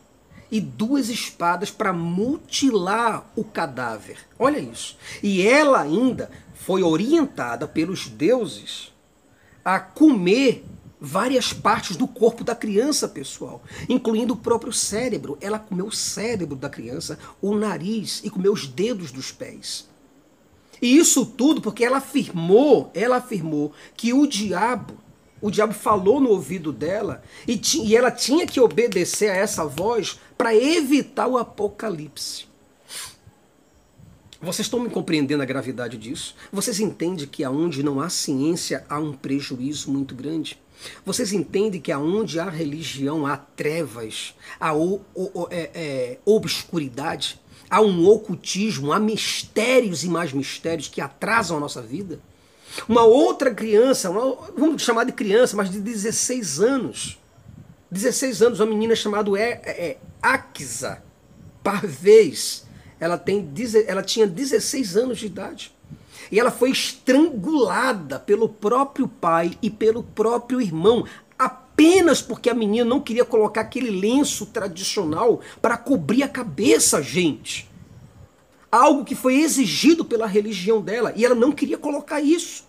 e 0.52 0.62
duas 0.62 1.10
espadas 1.10 1.72
para 1.72 1.92
mutilar 1.92 3.26
o 3.36 3.44
cadáver. 3.44 4.20
Olha 4.38 4.60
isso. 4.60 4.96
E 5.24 5.42
ela 5.48 5.82
ainda 5.82 6.30
foi 6.54 6.84
orientada 6.84 7.68
pelos 7.68 8.08
deuses 8.08 8.94
a 9.66 9.80
comer 9.80 10.64
várias 11.00 11.54
partes 11.54 11.96
do 11.96 12.08
corpo 12.08 12.44
da 12.44 12.56
criança, 12.56 13.08
pessoal, 13.08 13.62
incluindo 13.88 14.34
o 14.34 14.38
próprio 14.38 14.74
cérebro. 14.74 15.38
Ela 15.40 15.60
comeu 15.60 15.88
o 15.88 15.92
cérebro 15.92 16.56
da 16.56 16.70
criança, 16.70 17.18
o 17.42 17.56
nariz 17.56 18.22
e 18.24 18.30
comeu 18.30 18.52
os 18.52 18.68
dedos 18.68 19.12
dos 19.12 19.32
pés. 19.32 19.88
E 20.82 20.98
isso 20.98 21.26
tudo 21.26 21.62
porque 21.62 21.84
ela 21.84 21.98
afirmou, 21.98 22.90
ela 22.94 23.18
afirmou 23.18 23.74
que 23.96 24.14
o 24.14 24.26
diabo, 24.26 24.98
o 25.42 25.52
diabo 25.52 25.74
falou 25.74 26.20
no 26.20 26.30
ouvido 26.30 26.72
dela 26.72 27.22
e, 27.48 27.60
e 27.84 27.96
ela 27.96 28.12
tinha 28.12 28.48
que 28.48 28.60
obedecer 28.60 29.30
a 29.30 29.36
essa 29.36 29.66
voz 29.66 30.20
para 30.38 30.56
evitar 30.56 31.28
o 31.28 31.38
apocalipse. 31.38 32.48
Vocês 34.42 34.68
estão 34.68 34.80
me 34.80 34.90
compreendendo 34.90 35.44
a 35.44 35.46
gravidade 35.46 35.98
disso? 35.98 36.34
Vocês 36.50 36.80
entendem 36.80 37.28
que 37.28 37.44
aonde 37.44 37.84
não 37.84 38.00
há 38.00 38.10
ciência 38.10 38.86
há 38.90 38.98
um 38.98 39.12
prejuízo 39.12 39.92
muito 39.92 40.16
grande? 40.16 40.58
Vocês 41.06 41.34
entendem 41.34 41.82
que 41.82 41.92
aonde 41.92 42.40
há 42.40 42.50
religião 42.50 43.26
há 43.26 43.38
trevas, 43.38 44.34
há 44.60 44.74
o, 44.74 45.02
o, 45.14 45.48
é, 45.52 45.70
é, 45.74 46.18
obscuridade, 46.26 47.40
há 47.70 47.82
um 47.82 48.08
ocultismo, 48.08 48.92
há 48.92 49.00
mistérios 49.00 50.04
e 50.04 50.10
mais 50.10 50.32
mistérios 50.32 50.88
que 50.88 51.02
atrasam 51.02 51.58
a 51.58 51.60
nossa 51.60 51.82
vida? 51.82 52.20
Uma 52.88 53.04
outra 53.04 53.54
criança, 53.54 54.10
uma, 54.10 54.52
vamos 54.58 54.82
chamar 54.82 55.04
de 55.04 55.12
criança, 55.12 55.58
mas 55.58 55.70
de 55.70 55.80
16 55.80 56.60
anos, 56.60 57.20
16 57.92 58.42
anos, 58.42 58.60
uma 58.60 58.68
menina 58.68 58.96
chamada 58.96 59.30
é, 59.38 59.62
é, 59.66 59.98
Akisa 60.22 61.02
Parvez, 61.64 62.66
ela, 63.00 63.18
tem, 63.18 63.48
ela 63.88 64.02
tinha 64.02 64.26
16 64.26 64.98
anos 64.98 65.20
de 65.20 65.26
idade. 65.26 65.72
E 66.32 66.40
ela 66.40 66.52
foi 66.52 66.72
estrangulada 66.72 68.20
pelo 68.20 68.48
próprio 68.48 69.08
pai 69.08 69.58
e 69.62 69.70
pelo 69.70 70.04
próprio 70.04 70.62
irmão, 70.62 71.06
apenas 71.38 72.22
porque 72.22 72.50
a 72.50 72.54
menina 72.54 72.86
não 72.86 73.00
queria 73.00 73.26
colocar 73.26 73.62
aquele 73.62 73.90
lenço 73.90 74.46
tradicional 74.46 75.42
para 75.62 75.78
cobrir 75.78 76.24
a 76.24 76.30
cabeça, 76.30 77.02
gente. 77.02 77.70
Algo 78.72 79.04
que 79.04 79.16
foi 79.16 79.42
exigido 79.42 80.06
pela 80.06 80.28
religião 80.28 80.82
dela, 80.82 81.12
e 81.16 81.26
ela 81.26 81.36
não 81.36 81.52
queria 81.52 81.78
colocar 81.78 82.22
isso. 82.22 82.64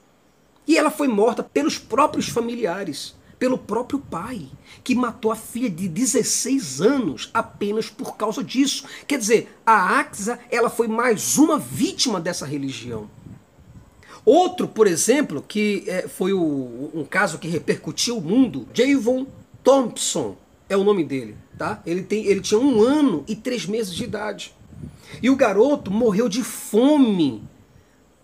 E 0.66 0.78
ela 0.78 0.90
foi 0.90 1.08
morta 1.08 1.42
pelos 1.42 1.78
próprios 1.78 2.28
familiares 2.28 3.14
pelo 3.40 3.56
próprio 3.56 3.98
pai, 3.98 4.46
que 4.84 4.94
matou 4.94 5.32
a 5.32 5.36
filha 5.36 5.70
de 5.70 5.88
16 5.88 6.82
anos 6.82 7.30
apenas 7.32 7.88
por 7.88 8.14
causa 8.14 8.44
disso. 8.44 8.84
Quer 9.06 9.18
dizer, 9.18 9.58
a 9.64 9.98
Axa 9.98 10.38
ela 10.50 10.68
foi 10.68 10.86
mais 10.86 11.38
uma 11.38 11.58
vítima 11.58 12.20
dessa 12.20 12.44
religião. 12.44 13.08
Outro, 14.24 14.68
por 14.68 14.86
exemplo, 14.86 15.44
que 15.46 15.84
é, 15.86 16.08
foi 16.08 16.32
o, 16.32 16.90
um 16.94 17.04
caso 17.04 17.38
que 17.38 17.48
repercutiu 17.48 18.18
o 18.18 18.20
mundo, 18.20 18.68
Javon 18.74 19.26
Thompson 19.64 20.36
é 20.68 20.76
o 20.76 20.84
nome 20.84 21.04
dele, 21.04 21.36
tá? 21.58 21.82
Ele, 21.84 22.02
tem, 22.02 22.26
ele 22.26 22.40
tinha 22.40 22.60
um 22.60 22.82
ano 22.82 23.24
e 23.26 23.34
três 23.34 23.66
meses 23.66 23.94
de 23.94 24.04
idade. 24.04 24.54
E 25.22 25.28
o 25.28 25.36
garoto 25.36 25.90
morreu 25.90 26.28
de 26.28 26.44
fome 26.44 27.42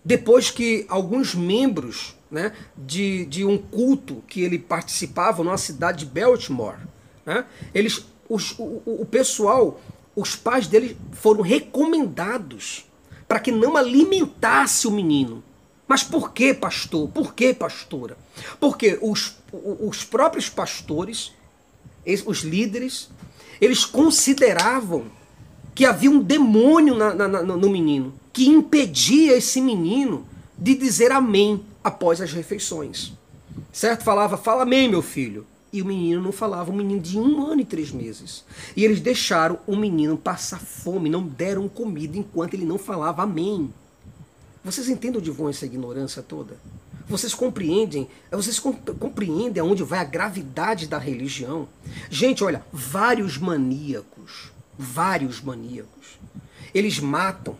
depois 0.03 0.49
que 0.49 0.85
alguns 0.87 1.35
membros 1.35 2.15
né, 2.31 2.53
de, 2.77 3.25
de 3.25 3.43
um 3.43 3.57
culto 3.57 4.23
que 4.27 4.41
ele 4.41 4.57
participava 4.57 5.43
numa 5.43 5.57
cidade 5.57 6.05
de 6.05 6.19
Baltimore. 6.19 6.79
Né, 7.25 7.45
eles, 7.73 8.05
os, 8.29 8.57
o, 8.57 8.81
o 8.85 9.05
pessoal, 9.05 9.81
os 10.15 10.35
pais 10.35 10.67
dele 10.67 10.97
foram 11.11 11.41
recomendados 11.41 12.85
para 13.27 13.39
que 13.39 13.51
não 13.51 13.75
alimentasse 13.75 14.87
o 14.87 14.91
menino. 14.91 15.43
Mas 15.87 16.03
por 16.03 16.33
que, 16.33 16.53
pastor? 16.53 17.07
Por 17.09 17.33
que, 17.33 17.53
pastora? 17.53 18.17
Porque 18.59 18.99
os, 19.01 19.37
os 19.51 20.03
próprios 20.03 20.49
pastores, 20.49 21.31
os 22.25 22.39
líderes, 22.39 23.09
eles 23.61 23.85
consideravam 23.85 25.05
que 25.73 25.85
havia 25.85 26.09
um 26.09 26.19
demônio 26.19 26.95
na, 26.95 27.13
na, 27.13 27.27
no 27.43 27.69
menino, 27.69 28.13
que 28.33 28.47
impedia 28.47 29.37
esse 29.37 29.61
menino 29.61 30.25
de 30.57 30.73
dizer 30.75 31.11
amém 31.11 31.63
após 31.83 32.19
as 32.19 32.33
refeições. 32.33 33.13
Certo? 33.71 34.03
Falava, 34.03 34.37
fala 34.37 34.63
amém, 34.63 34.89
meu 34.89 35.01
filho. 35.01 35.45
E 35.71 35.81
o 35.81 35.85
menino 35.85 36.21
não 36.21 36.31
falava, 36.31 36.71
um 36.71 36.75
menino 36.75 36.99
de 36.99 37.19
um 37.19 37.45
ano 37.45 37.61
e 37.61 37.65
três 37.65 37.91
meses. 37.91 38.43
E 38.75 38.83
eles 38.83 38.99
deixaram 38.99 39.59
o 39.67 39.75
menino 39.75 40.17
passar 40.17 40.59
fome, 40.59 41.09
não 41.09 41.21
deram 41.21 41.67
comida 41.69 42.17
enquanto 42.17 42.55
ele 42.55 42.65
não 42.65 42.77
falava 42.77 43.23
amém. 43.23 43.71
Vocês 44.67 44.89
entendem 44.89 45.21
onde 45.21 45.31
vão 45.31 45.47
essa 45.47 45.65
ignorância 45.65 46.21
toda? 46.21 46.57
Vocês 47.07 47.33
compreendem? 47.33 48.09
Vocês 48.29 48.59
compreendem 48.59 49.61
aonde 49.61 49.81
vai 49.81 49.97
a 49.97 50.03
gravidade 50.03 50.87
da 50.87 50.97
religião? 50.97 51.69
Gente, 52.09 52.43
olha, 52.43 52.61
vários 52.69 53.37
maníacos, 53.37 54.51
vários 54.77 55.39
maníacos, 55.39 56.19
eles 56.73 56.99
matam 56.99 57.57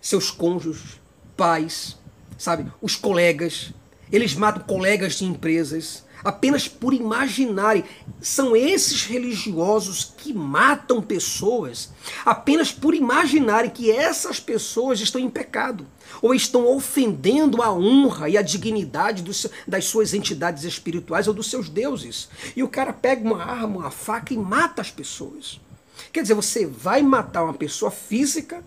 seus 0.00 0.30
cônjuges, 0.30 0.98
pais, 1.36 1.98
sabe? 2.38 2.72
Os 2.80 2.96
colegas, 2.96 3.74
eles 4.10 4.34
matam 4.34 4.62
colegas 4.62 5.16
de 5.16 5.26
empresas 5.26 6.02
apenas 6.24 6.66
por 6.66 6.94
imaginarem. 6.94 7.84
São 8.22 8.56
esses 8.56 9.04
religiosos 9.04 10.14
que 10.16 10.32
matam 10.32 11.02
pessoas 11.02 11.90
apenas 12.24 12.72
por 12.72 12.94
imaginarem 12.94 13.70
que 13.70 13.90
essas 13.90 14.40
pessoas 14.40 14.98
estão 14.98 15.20
em 15.20 15.28
pecado 15.28 15.86
ou 16.20 16.34
estão 16.34 16.66
ofendendo 16.66 17.62
a 17.62 17.72
honra 17.72 18.28
e 18.28 18.36
a 18.36 18.42
dignidade 18.42 19.22
dos, 19.22 19.46
das 19.66 19.84
suas 19.84 20.14
entidades 20.14 20.64
espirituais 20.64 21.28
ou 21.28 21.34
dos 21.34 21.50
seus 21.50 21.68
deuses. 21.68 22.28
E 22.56 22.62
o 22.62 22.68
cara 22.68 22.92
pega 22.92 23.22
uma 23.22 23.42
arma, 23.42 23.78
uma 23.78 23.90
faca 23.90 24.34
e 24.34 24.36
mata 24.36 24.82
as 24.82 24.90
pessoas. 24.90 25.60
Quer 26.12 26.22
dizer, 26.22 26.34
você 26.34 26.66
vai 26.66 27.02
matar 27.02 27.44
uma 27.44 27.54
pessoa 27.54 27.90
física 27.90 28.64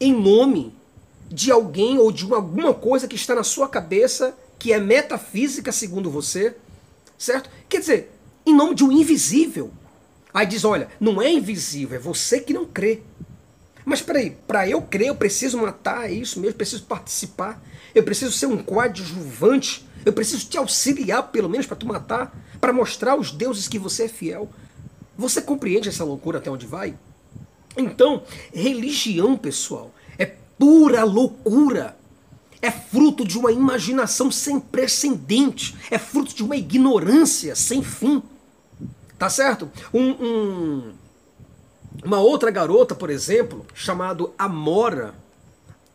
em 0.00 0.12
nome 0.12 0.74
de 1.30 1.52
alguém 1.52 1.98
ou 1.98 2.10
de 2.10 2.30
alguma 2.32 2.74
coisa 2.74 3.06
que 3.06 3.14
está 3.14 3.34
na 3.34 3.44
sua 3.44 3.68
cabeça 3.68 4.36
que 4.58 4.72
é 4.72 4.78
metafísica, 4.78 5.72
segundo 5.72 6.10
você, 6.10 6.54
certo? 7.16 7.48
Quer 7.68 7.80
dizer, 7.80 8.12
em 8.44 8.54
nome 8.54 8.74
de 8.74 8.84
um 8.84 8.92
invisível. 8.92 9.70
Aí 10.34 10.46
diz: 10.46 10.64
olha, 10.64 10.88
não 11.00 11.20
é 11.20 11.32
invisível, 11.32 11.96
é 11.96 12.00
você 12.00 12.40
que 12.40 12.52
não 12.52 12.66
crê. 12.66 13.02
Mas 13.90 14.00
peraí, 14.00 14.36
para 14.46 14.68
eu 14.68 14.80
crer, 14.80 15.08
eu 15.08 15.16
preciso 15.16 15.58
matar, 15.58 16.08
é 16.08 16.12
isso 16.12 16.38
mesmo, 16.38 16.52
eu 16.52 16.56
preciso 16.56 16.84
participar, 16.84 17.60
eu 17.92 18.04
preciso 18.04 18.30
ser 18.30 18.46
um 18.46 18.56
coadjuvante, 18.56 19.84
eu 20.06 20.12
preciso 20.12 20.46
te 20.46 20.56
auxiliar, 20.56 21.24
pelo 21.32 21.48
menos, 21.48 21.66
para 21.66 21.76
tu 21.76 21.88
matar, 21.88 22.32
para 22.60 22.72
mostrar 22.72 23.14
aos 23.14 23.32
deuses 23.32 23.66
que 23.66 23.80
você 23.80 24.04
é 24.04 24.08
fiel. 24.08 24.48
Você 25.18 25.42
compreende 25.42 25.88
essa 25.88 26.04
loucura 26.04 26.38
até 26.38 26.48
onde 26.48 26.66
vai? 26.66 26.94
Então, 27.76 28.22
religião, 28.54 29.36
pessoal, 29.36 29.92
é 30.16 30.26
pura 30.56 31.02
loucura. 31.02 31.96
É 32.62 32.70
fruto 32.70 33.24
de 33.24 33.36
uma 33.36 33.50
imaginação 33.50 34.30
sem 34.30 34.60
precedente. 34.60 35.76
É 35.90 35.98
fruto 35.98 36.32
de 36.32 36.44
uma 36.44 36.54
ignorância 36.54 37.56
sem 37.56 37.82
fim. 37.82 38.22
Tá 39.18 39.28
certo? 39.28 39.68
Um, 39.92 40.10
um, 40.10 40.92
uma 42.04 42.18
outra 42.18 42.50
garota, 42.50 42.94
por 42.94 43.10
exemplo, 43.10 43.66
chamada 43.74 44.24
Amora, 44.38 45.14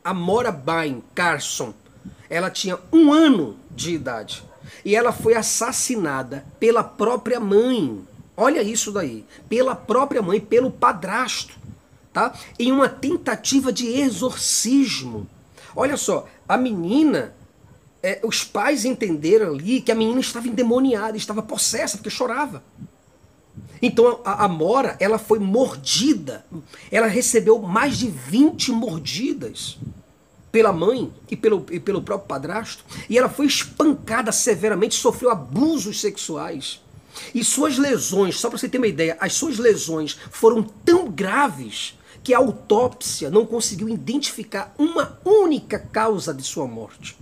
Amora 0.04 0.52
Bain 0.52 1.04
Carson, 1.15 1.74
ela 2.30 2.50
tinha 2.50 2.78
um 2.91 3.12
ano 3.12 3.58
de 3.72 3.94
idade 3.94 4.44
e 4.84 4.96
ela 4.96 5.12
foi 5.12 5.34
assassinada 5.34 6.46
pela 6.60 6.84
própria 6.84 7.39
mãe. 7.39 8.06
Olha 8.38 8.62
isso 8.62 8.91
daí, 8.91 9.26
pela 9.50 9.76
própria 9.76 10.22
mãe, 10.22 10.39
pelo 10.39 10.70
padrasto, 10.70 11.58
tá? 12.13 12.34
Em 12.60 12.72
uma 12.72 12.88
tentativa 12.88 13.72
de 13.72 13.88
exorcismo. 13.88 15.28
Olha 15.76 15.98
só, 15.98 16.28
a 16.48 16.58
menina, 16.58 17.34
é, 18.04 18.20
os 18.24 18.44
pais 18.44 18.86
entenderam 18.86 19.54
ali 19.54 19.82
que 19.82 19.91
a 19.91 19.96
menina 19.96 20.20
estava 20.20 20.48
endemoniada, 20.48 21.18
estava 21.18 21.41
possessa 21.41 21.98
porque 21.98 22.10
chorava. 22.10 22.63
Então 23.86 24.19
a, 24.26 24.48
Mora, 24.48 24.98
ela 25.00 25.19
foi 25.19 25.38
mordida. 25.38 26.43
Ela 26.89 27.06
recebeu 27.06 27.60
mais 27.60 28.00
de 28.00 28.08
20 28.08 28.71
mordidas 28.71 29.78
pela 30.52 30.74
mãe 30.74 31.13
e 31.30 31.36
pelo, 31.36 31.63
e 31.69 31.80
pelo 31.80 32.02
próprio 32.02 32.28
padrasto. 32.28 32.84
E 33.08 33.15
ela 33.15 33.30
foi 33.30 33.45
espancada 33.45 34.32
severamente, 34.32 34.95
sofreu 34.95 35.30
abusos 35.30 36.02
sexuais. 36.02 36.82
E 37.32 37.43
suas 37.43 37.78
lesões, 37.78 38.39
só 38.39 38.50
para 38.50 38.58
você 38.58 38.67
ter 38.67 38.80
uma 38.80 38.88
ideia, 38.88 39.17
as 39.19 39.34
suas 39.34 39.60
lesões 39.60 40.17
foram 40.32 40.63
tão 40.63 41.08
graves 41.08 41.93
que 42.24 42.34
a 42.34 42.39
autópsia 42.39 43.30
não 43.30 43.45
conseguiu 43.45 43.88
identificar 43.88 44.74
uma 44.80 45.19
única 45.24 45.78
causa 45.78 46.34
de 46.34 46.41
sua 46.41 46.65
morte. 46.65 47.15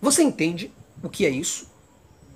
Você 0.00 0.22
entende 0.22 0.72
o 1.02 1.10
que 1.10 1.26
é 1.26 1.30
isso? 1.30 1.66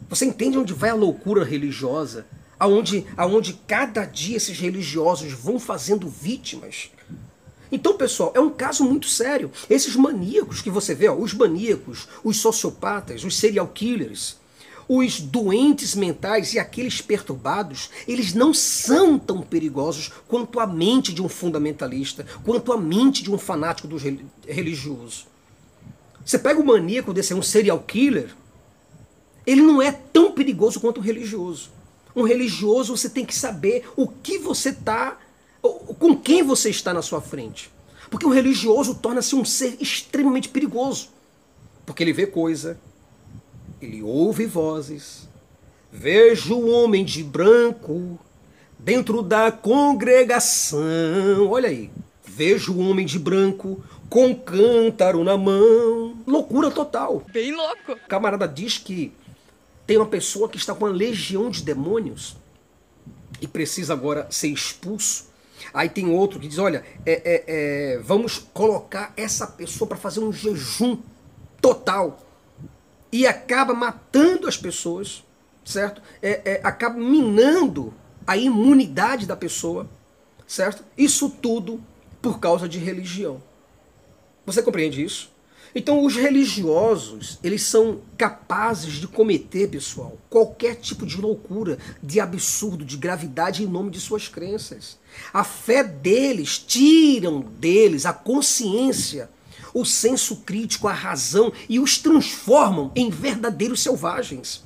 Você 0.07 0.27
entende 0.27 0.59
onde 0.59 0.75
vai 0.75 0.91
a 0.91 0.95
loucura 0.95 1.43
religiosa? 1.43 2.27
Aonde, 2.59 3.07
aonde 3.17 3.55
cada 3.67 4.05
dia 4.05 4.37
esses 4.37 4.59
religiosos 4.59 5.33
vão 5.33 5.59
fazendo 5.59 6.09
vítimas. 6.09 6.91
Então, 7.71 7.97
pessoal, 7.97 8.33
é 8.35 8.41
um 8.41 8.51
caso 8.51 8.85
muito 8.85 9.09
sério. 9.09 9.51
Esses 9.69 9.97
maníacos 9.97 10.63
que 10.63 10.71
você 10.71 10.95
vê, 10.95 11.09
ó, 11.09 11.15
os 11.15 11.35
maníacos, 11.35 12.09
os 12.23 12.39
sociopatas, 12.39 13.25
os 13.25 13.37
serial 13.37 13.67
killers, 13.69 14.37
os 14.89 15.21
doentes 15.21 15.97
mentais 15.97 16.55
e 16.55 16.61
aqueles 16.61 17.01
perturbados, 17.01 17.91
eles 18.07 18.33
não 18.33 18.55
são 18.55 19.19
tão 19.19 19.43
perigosos 19.43 20.13
quanto 20.29 20.61
a 20.61 20.67
mente 20.67 21.13
de 21.13 21.21
um 21.21 21.29
fundamentalista, 21.29 22.25
quanto 22.45 22.73
a 22.73 22.77
mente 22.77 23.23
de 23.23 23.33
um 23.33 23.39
fanático 23.39 23.89
do 23.89 23.97
religioso. 24.47 25.27
Você 26.25 26.39
pega 26.39 26.61
o 26.61 26.67
maníaco 26.67 27.13
desse 27.13 27.35
um 27.35 27.43
serial 27.43 27.81
killer, 27.81 28.35
ele 29.45 29.63
não 29.63 29.83
é 29.83 29.91
tão 29.91 30.33
perigoso 30.33 30.81
quanto 30.81 30.99
o 30.99 31.03
religioso 31.03 31.76
um 32.17 32.23
religioso, 32.23 32.97
você 32.97 33.11
tem 33.11 33.27
que 33.27 33.35
saber 33.35 33.85
o 33.95 34.09
que 34.09 34.39
você 34.39 34.71
está, 34.71 35.19
com 35.61 36.17
quem 36.17 36.43
você 36.43 36.71
está 36.71 36.95
na 36.95 37.03
sua 37.03 37.21
frente. 37.21 37.71
Porque 38.11 38.25
o 38.25 38.31
religioso 38.31 38.95
torna-se 38.95 39.37
um 39.37 39.45
ser 39.45 39.77
extremamente 39.79 40.49
perigoso. 40.49 41.11
Porque 41.85 42.03
ele 42.03 42.15
vê 42.15 42.27
coisa, 42.27 42.81
ele 43.83 44.03
ouve 44.03 44.47
vozes. 44.47 45.29
Vejo 45.93 46.57
um 46.57 46.73
homem 46.73 47.05
de 47.05 47.23
branco 47.23 48.19
dentro 48.79 49.23
da 49.23 49.53
congregação. 49.53 50.81
Olha 51.49 51.69
aí. 51.69 51.91
Vejo 52.25 52.75
um 52.75 52.91
homem 52.91 53.07
de 53.07 53.19
branco 53.19 53.83
com 54.09 54.35
cântaro 54.35 55.23
na 55.25 55.37
mão. 55.37 56.17
Loucura 56.27 56.71
total. 56.71 57.23
Bem 57.33 57.55
louco. 57.55 57.93
O 57.93 58.09
camarada 58.09 58.47
diz 58.47 58.79
que 58.79 59.13
tem 59.87 59.97
uma 59.97 60.07
pessoa 60.07 60.49
que 60.49 60.57
está 60.57 60.75
com 60.75 60.85
uma 60.85 60.91
legião 60.91 61.49
de 61.49 61.63
demônios 61.63 62.37
e 63.41 63.47
precisa 63.47 63.93
agora 63.93 64.27
ser 64.31 64.49
expulso. 64.49 65.27
Aí 65.73 65.89
tem 65.89 66.11
outro 66.11 66.41
que 66.41 66.49
diz: 66.49 66.59
olha, 66.59 66.85
é, 67.05 67.13
é, 67.13 67.45
é, 67.47 67.99
vamos 67.99 68.39
colocar 68.53 69.13
essa 69.17 69.47
pessoa 69.47 69.89
para 69.89 69.97
fazer 69.97 70.21
um 70.21 70.33
jejum 70.33 70.99
total. 71.61 72.23
E 73.13 73.27
acaba 73.27 73.73
matando 73.73 74.49
as 74.49 74.57
pessoas, 74.57 75.25
certo? 75.65 76.03
É, 76.21 76.53
é, 76.53 76.61
acaba 76.63 76.99
minando 76.99 77.95
a 78.27 78.37
imunidade 78.37 79.27
da 79.27 79.37
pessoa, 79.37 79.89
certo? 80.47 80.85
Isso 80.99 81.31
tudo 81.31 81.81
por 82.21 82.41
causa 82.41 82.69
de 82.69 82.79
religião. 82.79 83.41
Você 84.45 84.63
compreende 84.63 85.03
isso? 85.03 85.31
Então, 85.79 86.03
os 86.03 86.17
religiosos, 86.17 87.39
eles 87.45 87.61
são 87.61 88.01
capazes 88.17 88.95
de 88.95 89.07
cometer, 89.07 89.69
pessoal, 89.69 90.17
qualquer 90.31 90.77
tipo 90.77 91.05
de 91.05 91.21
loucura, 91.21 91.77
de 92.03 92.19
absurdo, 92.19 92.83
de 92.83 92.97
gravidade 92.97 93.63
em 93.63 93.67
nome 93.67 93.91
de 93.91 94.01
suas 94.01 94.27
crenças. 94.27 94.99
A 95.35 95.45
fé 95.45 95.85
deles 95.85 96.59
tiram 96.59 97.43
deles 97.43 98.07
a 98.07 98.15
consciência, 98.15 99.29
o 99.75 99.85
senso 99.85 100.37
crítico, 100.37 100.89
a 100.89 100.95
razão 100.95 101.53
e 101.69 101.79
os 101.79 101.99
transformam 101.99 102.91
em 102.97 103.11
verdadeiros 103.11 103.83
selvagens. 103.83 104.65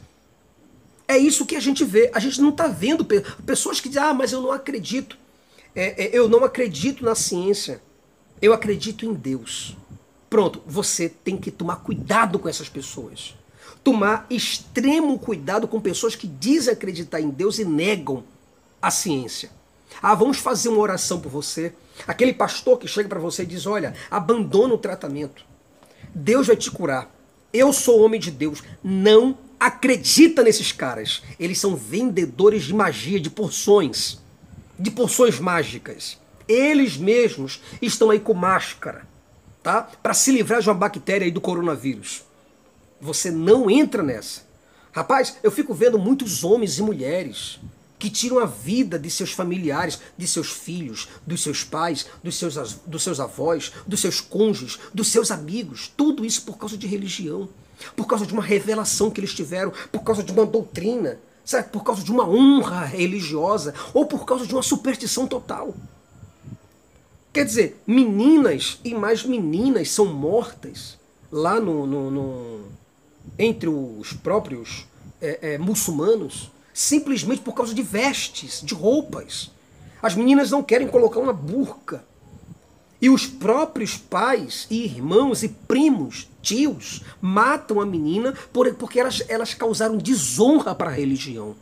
É 1.09 1.18
isso 1.18 1.44
que 1.44 1.57
a 1.57 1.61
gente 1.61 1.85
vê. 1.85 2.09
A 2.14 2.20
gente 2.20 2.40
não 2.40 2.51
está 2.51 2.68
vendo 2.68 3.05
pessoas 3.44 3.81
que 3.81 3.88
dizem, 3.88 4.05
ah, 4.05 4.14
mas 4.14 4.31
eu 4.31 4.40
não 4.40 4.53
acredito. 4.53 5.18
É, 5.75 6.05
é, 6.05 6.11
eu 6.16 6.29
não 6.29 6.44
acredito 6.44 7.05
na 7.05 7.16
ciência. 7.16 7.83
Eu 8.40 8.53
acredito 8.53 9.05
em 9.05 9.12
Deus. 9.12 9.77
Pronto, 10.31 10.62
você 10.64 11.09
tem 11.09 11.37
que 11.37 11.51
tomar 11.51 11.77
cuidado 11.77 12.38
com 12.38 12.49
essas 12.49 12.69
pessoas. 12.69 13.35
Tomar 13.83 14.27
extremo 14.31 15.19
cuidado 15.19 15.66
com 15.66 15.81
pessoas 15.81 16.14
que 16.14 16.29
dizem 16.29 16.73
acreditar 16.73 17.21
em 17.21 17.29
Deus 17.29 17.59
e 17.59 17.64
negam 17.64 18.23
a 18.81 18.93
ciência. 18.93 19.51
Ah, 20.01 20.14
vamos 20.14 20.38
fazer 20.38 20.69
uma 20.69 20.79
oração 20.79 21.21
por 21.21 21.31
você. 21.31 21.73
Aquele 22.07 22.33
pastor 22.33 22.79
que 22.79 22.87
chega 22.87 23.09
para 23.09 23.19
você 23.19 23.43
e 23.43 23.47
diz: 23.47 23.66
Olha, 23.66 23.93
abandona 24.09 24.75
o 24.75 24.79
tratamento. 24.79 25.45
Deus 26.14 26.47
vai 26.47 26.57
te 26.57 26.71
curar. 26.71 27.12
Eu 27.53 27.73
sou 27.73 28.01
homem 28.01 28.21
de 28.21 28.31
Deus. 28.31 28.62
Não 28.85 29.37
acredita 29.59 30.45
nesses 30.45 30.71
caras. 30.71 31.23
Eles 31.40 31.59
são 31.59 31.75
vendedores 31.75 32.62
de 32.62 32.73
magia, 32.73 33.19
de 33.19 33.31
porções, 33.31 34.21
de 34.79 34.93
porções 34.93 35.40
mágicas. 35.40 36.19
Eles 36.47 36.97
mesmos 36.97 37.61
estão 37.83 38.11
aí 38.11 38.21
com 38.21 38.33
máscara 38.33 39.10
tá? 39.62 39.83
Para 40.03 40.14
se 40.14 40.33
livrar 40.33 40.61
de 40.61 40.68
uma 40.68 40.75
bactéria 40.75 41.25
aí 41.25 41.31
do 41.31 41.40
coronavírus. 41.40 42.23
Você 43.01 43.31
não 43.31 43.70
entra 43.70 44.03
nessa. 44.03 44.42
Rapaz, 44.92 45.37
eu 45.42 45.51
fico 45.51 45.73
vendo 45.73 45.99
muitos 45.99 46.42
homens 46.42 46.79
e 46.79 46.83
mulheres 46.83 47.61
que 47.99 48.11
tiram 48.11 48.38
a 48.38 48.46
vida 48.46 48.99
de 48.99 49.11
seus 49.11 49.33
familiares, 49.33 50.01
de 50.16 50.27
seus 50.27 50.51
filhos, 50.51 51.07
dos 51.27 51.42
seus 51.42 51.62
pais, 51.62 52.07
dos 52.25 52.37
seus, 52.37 52.55
dos 52.87 53.03
seus 53.03 53.20
avós, 53.20 53.73
dos 53.87 54.01
seus 54.01 54.20
cônjuges, 54.23 54.81
dos 54.92 55.09
seus 55.09 55.31
amigos. 55.31 55.92
Tudo 55.94 56.25
isso 56.25 56.42
por 56.42 56.57
causa 56.57 56.79
de 56.79 56.87
religião, 56.87 57.49
por 57.94 58.07
causa 58.07 58.27
de 58.27 58.33
uma 58.33 58.42
revelação 58.42 59.11
que 59.11 59.20
eles 59.20 59.35
tiveram, 59.35 59.73
por 59.92 60.03
causa 60.03 60.23
de 60.23 60.33
uma 60.33 60.46
doutrina, 60.46 61.18
por 61.70 61.85
causa 61.85 62.03
de 62.03 62.11
uma 62.11 62.27
honra 62.27 62.85
religiosa 62.85 63.75
ou 63.92 64.07
por 64.07 64.25
causa 64.25 64.46
de 64.46 64.55
uma 64.55 64.62
superstição 64.62 65.27
total. 65.27 65.75
Quer 67.33 67.45
dizer, 67.45 67.81
meninas 67.87 68.81
e 68.85 68.93
mais 68.93 69.25
meninas 69.25 69.90
são 69.90 70.07
mortas 70.07 70.99
lá 71.31 71.61
no, 71.61 71.87
no, 71.87 72.11
no 72.11 72.61
entre 73.38 73.69
os 73.69 74.12
próprios 74.12 74.87
é, 75.21 75.55
é, 75.55 75.59
muçulmanos 75.59 76.51
simplesmente 76.73 77.43
por 77.43 77.55
causa 77.55 77.75
de 77.75 77.83
vestes, 77.83 78.62
de 78.64 78.75
roupas. 78.75 79.51
As 80.03 80.14
meninas 80.14 80.51
não 80.51 80.62
querem 80.62 80.88
colocar 80.88 81.21
uma 81.21 81.33
burca. 81.33 82.05
E 83.03 83.09
os 83.09 83.27
próprios 83.27 83.97
pais 83.97 84.66
e 84.69 84.85
irmãos 84.85 85.43
e 85.43 85.49
primos, 85.49 86.29
tios, 86.43 87.03
matam 87.21 87.81
a 87.81 87.87
menina 87.87 88.35
porque 88.79 89.01
elas, 89.01 89.23
elas 89.29 89.55
causaram 89.55 89.97
desonra 89.97 90.75
para 90.75 90.90
a 90.90 90.95
religião. 90.95 91.55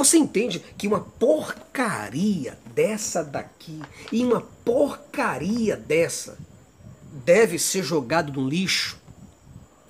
Você 0.00 0.16
entende 0.16 0.64
que 0.78 0.88
uma 0.88 1.00
porcaria 1.00 2.58
dessa 2.74 3.22
daqui 3.22 3.82
e 4.10 4.24
uma 4.24 4.40
porcaria 4.64 5.76
dessa 5.76 6.38
deve 7.22 7.58
ser 7.58 7.82
jogado 7.82 8.32
no 8.32 8.48
lixo? 8.48 8.98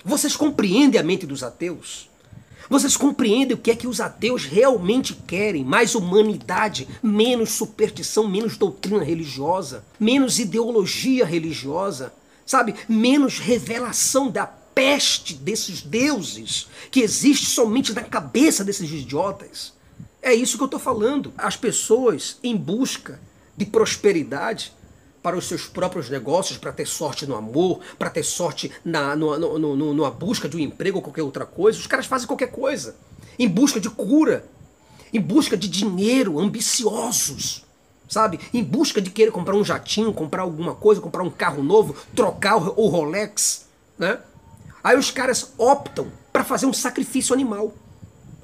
Vocês 0.04 0.34
compreendem 0.34 1.00
a 1.00 1.04
mente 1.04 1.26
dos 1.26 1.44
ateus? 1.44 2.10
Vocês 2.68 2.96
compreendem 2.96 3.56
o 3.56 3.60
que 3.60 3.70
é 3.70 3.76
que 3.76 3.86
os 3.86 4.00
ateus 4.00 4.46
realmente 4.46 5.14
querem? 5.14 5.64
Mais 5.64 5.94
humanidade, 5.94 6.88
menos 7.00 7.52
superstição, 7.52 8.26
menos 8.26 8.56
doutrina 8.56 9.04
religiosa, 9.04 9.84
menos 10.00 10.40
ideologia 10.40 11.24
religiosa, 11.24 12.12
sabe? 12.44 12.74
Menos 12.88 13.38
revelação 13.38 14.28
da 14.28 14.44
peste 14.44 15.34
desses 15.34 15.82
deuses 15.82 16.66
que 16.90 16.98
existe 16.98 17.46
somente 17.46 17.92
na 17.92 18.02
cabeça 18.02 18.64
desses 18.64 18.90
idiotas. 18.90 19.78
É 20.22 20.34
isso 20.34 20.56
que 20.56 20.62
eu 20.62 20.66
estou 20.66 20.80
falando. 20.80 21.32
As 21.36 21.56
pessoas 21.56 22.38
em 22.42 22.56
busca 22.56 23.20
de 23.56 23.64
prosperidade 23.64 24.72
para 25.22 25.36
os 25.36 25.46
seus 25.46 25.66
próprios 25.66 26.08
negócios, 26.08 26.58
para 26.58 26.72
ter 26.72 26.86
sorte 26.86 27.26
no 27.26 27.36
amor, 27.36 27.80
para 27.98 28.10
ter 28.10 28.22
sorte 28.22 28.70
na 28.84 29.14
no, 29.14 29.38
no, 29.38 29.76
no, 29.76 29.94
numa 29.94 30.10
busca 30.10 30.48
de 30.48 30.56
um 30.56 30.60
emprego 30.60 30.98
ou 30.98 31.02
qualquer 31.02 31.22
outra 31.22 31.44
coisa. 31.44 31.78
Os 31.78 31.86
caras 31.86 32.06
fazem 32.06 32.26
qualquer 32.26 32.50
coisa. 32.50 32.96
Em 33.38 33.48
busca 33.48 33.80
de 33.80 33.88
cura, 33.90 34.44
em 35.12 35.20
busca 35.20 35.56
de 35.56 35.68
dinheiro, 35.68 36.38
ambiciosos. 36.38 37.64
Sabe? 38.08 38.40
Em 38.52 38.62
busca 38.62 39.00
de 39.00 39.10
querer 39.10 39.30
comprar 39.30 39.54
um 39.54 39.64
jatinho, 39.64 40.12
comprar 40.12 40.42
alguma 40.42 40.74
coisa, 40.74 41.00
comprar 41.00 41.22
um 41.22 41.30
carro 41.30 41.62
novo, 41.62 41.94
trocar 42.14 42.56
o 42.56 42.86
Rolex. 42.88 43.66
Né? 43.96 44.18
Aí 44.82 44.98
os 44.98 45.10
caras 45.12 45.52
optam 45.56 46.10
para 46.32 46.42
fazer 46.42 46.66
um 46.66 46.72
sacrifício 46.72 47.32
animal. 47.32 47.72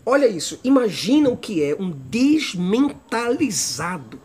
Olha 0.08 0.28
isso, 0.28 0.60
imagina 0.62 1.28
o 1.28 1.36
que 1.36 1.64
é 1.64 1.74
um 1.74 1.90
desmentalizado 1.90 4.20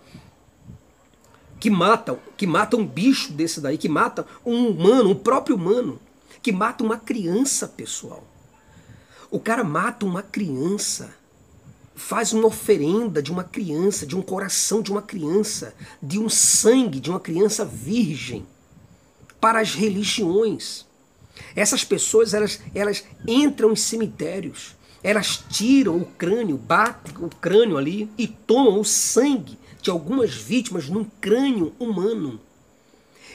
que 1.60 1.72
mata, 1.72 2.20
que 2.38 2.46
mata 2.46 2.78
um 2.78 2.86
bicho 2.86 3.34
desse 3.34 3.60
daí, 3.60 3.80
que 3.80 3.90
mata 3.90 4.28
um 4.46 4.68
humano, 4.68 5.10
um 5.10 5.16
próprio 5.16 5.56
humano, 5.56 6.00
que 6.44 6.52
mata 6.52 6.84
uma 6.84 6.98
criança, 6.98 7.68
pessoal. 7.68 8.24
O 9.32 9.40
cara 9.40 9.64
mata 9.64 10.06
uma 10.06 10.22
criança, 10.22 11.16
faz 11.96 12.32
uma 12.32 12.46
oferenda 12.46 13.20
de 13.20 13.32
uma 13.32 13.44
criança, 13.44 14.06
de 14.06 14.16
um 14.16 14.22
coração 14.22 14.84
de 14.84 14.92
uma 14.92 15.02
criança, 15.02 15.74
de 16.02 16.20
um 16.20 16.30
sangue 16.30 17.00
de 17.00 17.10
uma 17.10 17.20
criança 17.20 17.66
virgem, 17.66 18.46
para 19.40 19.60
as 19.60 19.74
religiões. 19.74 20.86
Essas 21.56 21.84
pessoas, 21.84 22.36
elas, 22.36 22.60
elas 22.76 23.04
entram 23.28 23.72
em 23.72 23.76
cemitérios, 23.76 24.76
elas 25.04 25.44
tiram 25.50 25.98
o 25.98 26.06
crânio, 26.06 26.58
batem 26.58 27.14
o 27.20 27.30
crânio 27.30 27.78
ali 27.78 28.10
e 28.18 28.28
tomam 28.28 28.80
o 28.80 28.86
sangue 28.86 29.58
de 29.82 29.90
algumas 29.90 30.34
vítimas 30.34 30.88
num 30.88 31.04
crânio 31.04 31.74
humano. 31.80 32.40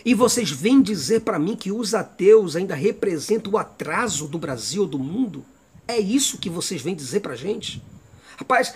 E 0.04 0.14
vocês 0.14 0.50
vêm 0.50 0.80
dizer 0.80 1.22
para 1.22 1.38
mim 1.38 1.56
que 1.56 1.72
os 1.72 1.92
ateus 1.92 2.54
ainda 2.54 2.76
representam 2.76 3.52
o 3.52 3.58
atraso 3.58 4.28
do 4.28 4.38
Brasil, 4.38 4.86
do 4.86 4.98
mundo? 4.98 5.44
É 5.88 5.98
isso 5.98 6.38
que 6.38 6.48
vocês 6.48 6.80
vêm 6.80 6.94
dizer 6.94 7.20
para 7.20 7.34
gente? 7.34 7.82
Rapaz, 8.36 8.74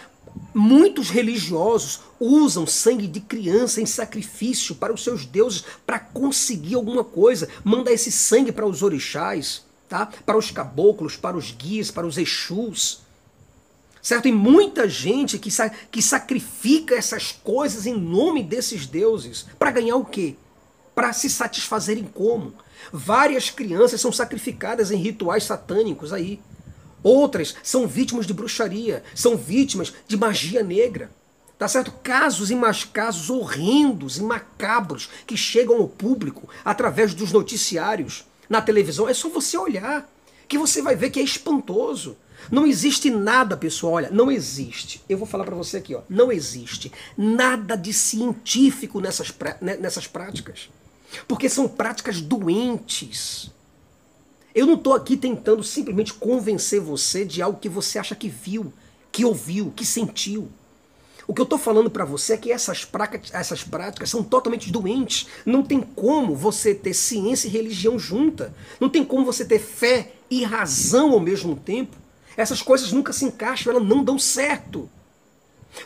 muitos 0.53 1.11
religiosos 1.11 2.01
usam 2.19 2.67
sangue 2.67 3.07
de 3.07 3.21
criança 3.21 3.81
em 3.81 3.87
sacrifício 3.87 4.75
para 4.75 4.93
os 4.93 5.05
seus 5.05 5.25
deuses 5.25 5.65
para 5.87 6.01
conseguir 6.01 6.75
alguma 6.75 7.05
coisa. 7.05 7.49
Manda 7.63 7.93
esse 7.93 8.11
sangue 8.11 8.51
para 8.51 8.67
os 8.67 8.83
orixás, 8.83 9.63
tá? 9.91 10.09
para 10.25 10.39
os 10.39 10.53
caboclos, 10.53 11.17
para 11.17 11.37
os 11.37 11.51
guias, 11.51 11.91
para 11.91 12.07
os 12.07 12.17
exus. 12.17 13.01
Certo? 14.01 14.29
E 14.29 14.33
muita 14.33 14.89
gente 14.89 15.39
que, 15.39 15.51
sa 15.51 15.69
que 15.69 16.01
sacrifica 16.01 16.95
essas 16.95 17.33
coisas 17.33 17.85
em 17.85 17.95
nome 17.95 18.43
desses 18.43 18.87
deuses 18.87 19.45
para 19.59 19.73
ganhar 19.73 19.97
o 19.97 20.05
quê? 20.05 20.37
Para 20.95 21.13
se 21.13 21.29
satisfazerem 21.29 22.05
como? 22.05 22.55
Várias 22.91 23.51
crianças 23.51 24.01
são 24.01 24.11
sacrificadas 24.11 24.91
em 24.91 24.97
rituais 24.97 25.45
satânicos 25.45 26.13
aí. 26.13 26.41
Outras 27.03 27.57
são 27.63 27.87
vítimas 27.87 28.27
de 28.27 28.33
bruxaria, 28.33 29.03
são 29.15 29.37
vítimas 29.37 29.93
de 30.07 30.17
magia 30.17 30.63
negra. 30.63 31.11
Tá 31.59 31.69
certo? 31.69 31.93
Casos 32.03 32.51
e 32.51 32.55
mais 32.55 32.85
casos 32.85 33.29
horrendos 33.29 34.17
e 34.17 34.23
macabros 34.23 35.11
que 35.27 35.37
chegam 35.37 35.77
ao 35.77 35.89
público 35.89 36.49
através 36.65 37.13
dos 37.13 37.33
noticiários, 37.33 38.25
na 38.51 38.61
televisão. 38.61 39.09
É 39.09 39.15
só 39.15 39.29
você 39.29 39.57
olhar 39.57 40.11
que 40.49 40.59
você 40.59 40.83
vai 40.83 40.97
ver 40.97 41.11
que 41.11 41.21
é 41.21 41.23
espantoso. 41.23 42.17
Não 42.51 42.67
existe 42.67 43.11
nada, 43.11 43.57
pessoal, 43.57 43.95
olha, 43.95 44.11
não 44.11 44.31
existe. 44.31 45.01
Eu 45.09 45.17
vou 45.17 45.27
falar 45.27 45.45
para 45.45 45.55
você 45.55 45.77
aqui, 45.77 45.95
ó, 45.95 46.01
não 46.09 46.33
existe 46.33 46.91
nada 47.17 47.77
de 47.77 47.93
científico 47.93 49.01
nessas, 49.01 49.33
né, 49.61 49.77
nessas 49.77 50.09
práticas. 50.09 50.69
Porque 51.29 51.49
são 51.49 51.69
práticas 51.69 52.21
doentes. 52.21 53.51
Eu 54.53 54.67
não 54.67 54.75
estou 54.75 54.95
aqui 54.95 55.17
tentando 55.17 55.63
simplesmente 55.63 56.13
convencer 56.15 56.81
você 56.81 57.25
de 57.25 57.41
algo 57.41 57.61
que 57.61 57.69
você 57.69 57.99
acha 57.99 58.17
que 58.17 58.29
viu, 58.29 58.73
que 59.13 59.25
ouviu, 59.25 59.73
que 59.77 59.87
sentiu. 59.87 60.51
O 61.31 61.33
que 61.33 61.41
eu 61.41 61.45
estou 61.45 61.61
falando 61.61 61.89
para 61.89 62.05
você 62.05 62.33
é 62.33 62.37
que 62.37 62.51
essas 62.51 62.85
práticas, 62.85 63.33
essas 63.33 63.63
práticas 63.63 64.11
são 64.11 64.21
totalmente 64.21 64.73
doentes. 64.73 65.29
Não 65.47 65.63
tem 65.63 65.81
como 65.81 66.35
você 66.35 66.75
ter 66.75 66.93
ciência 66.93 67.47
e 67.47 67.53
religião 67.53 67.97
junta. 68.01 68.53
Não 68.81 68.89
tem 68.89 69.05
como 69.05 69.25
você 69.25 69.45
ter 69.45 69.61
fé 69.61 70.11
e 70.29 70.43
razão 70.43 71.13
ao 71.13 71.21
mesmo 71.21 71.55
tempo. 71.55 71.97
Essas 72.37 72.61
coisas 72.61 72.91
nunca 72.91 73.13
se 73.13 73.25
encaixam, 73.25 73.73
elas 73.73 73.87
não 73.87 74.03
dão 74.03 74.19
certo. 74.19 74.91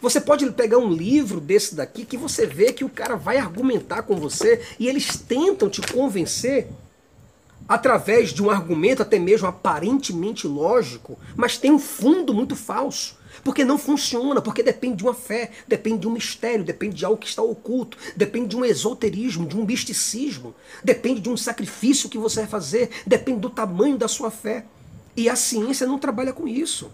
Você 0.01 0.19
pode 0.19 0.51
pegar 0.53 0.79
um 0.79 0.91
livro 0.91 1.43
desse 1.43 1.75
daqui 1.75 2.07
que 2.07 2.17
você 2.17 2.47
vê 2.47 2.73
que 2.73 2.83
o 2.83 2.89
cara 2.89 3.15
vai 3.15 3.37
argumentar 3.37 4.01
com 4.05 4.17
você 4.17 4.63
e 4.81 4.89
eles 4.89 5.15
tentam 5.15 5.69
te 5.69 5.83
convencer 5.83 6.69
através 7.69 8.31
de 8.31 8.43
um 8.43 8.49
argumento 8.49 9.03
até 9.03 9.19
mesmo 9.19 9.47
aparentemente 9.47 10.47
lógico, 10.47 11.19
mas 11.37 11.59
tem 11.59 11.71
um 11.71 11.79
fundo 11.79 12.33
muito 12.33 12.57
falso. 12.57 13.23
Porque 13.45 13.65
não 13.65 13.77
funciona, 13.77 14.41
porque 14.41 14.63
depende 14.63 14.97
de 14.97 15.05
uma 15.05 15.13
fé, 15.13 15.51
depende 15.69 16.01
de 16.01 16.09
um 16.09 16.13
mistério, 16.13 16.65
depende 16.65 16.97
de 16.97 17.05
algo 17.05 17.19
que 17.19 17.29
está 17.29 17.43
oculto, 17.43 17.99
depende 18.17 18.49
de 18.49 18.57
um 18.57 18.65
esoterismo, 18.65 19.47
de 19.47 19.57
um 19.57 19.67
misticismo, 19.67 20.55
depende 20.83 21.21
de 21.21 21.29
um 21.29 21.37
sacrifício 21.37 22.09
que 22.09 22.17
você 22.17 22.41
vai 22.41 22.49
fazer, 22.49 22.89
depende 23.07 23.41
do 23.41 23.51
tamanho 23.51 23.99
da 23.99 24.09
sua 24.09 24.31
fé. 24.31 24.65
E 25.15 25.29
a 25.29 25.37
ciência 25.37 25.87
não 25.87 25.99
trabalha 25.99 26.33
com 26.33 26.49
isso. 26.49 26.91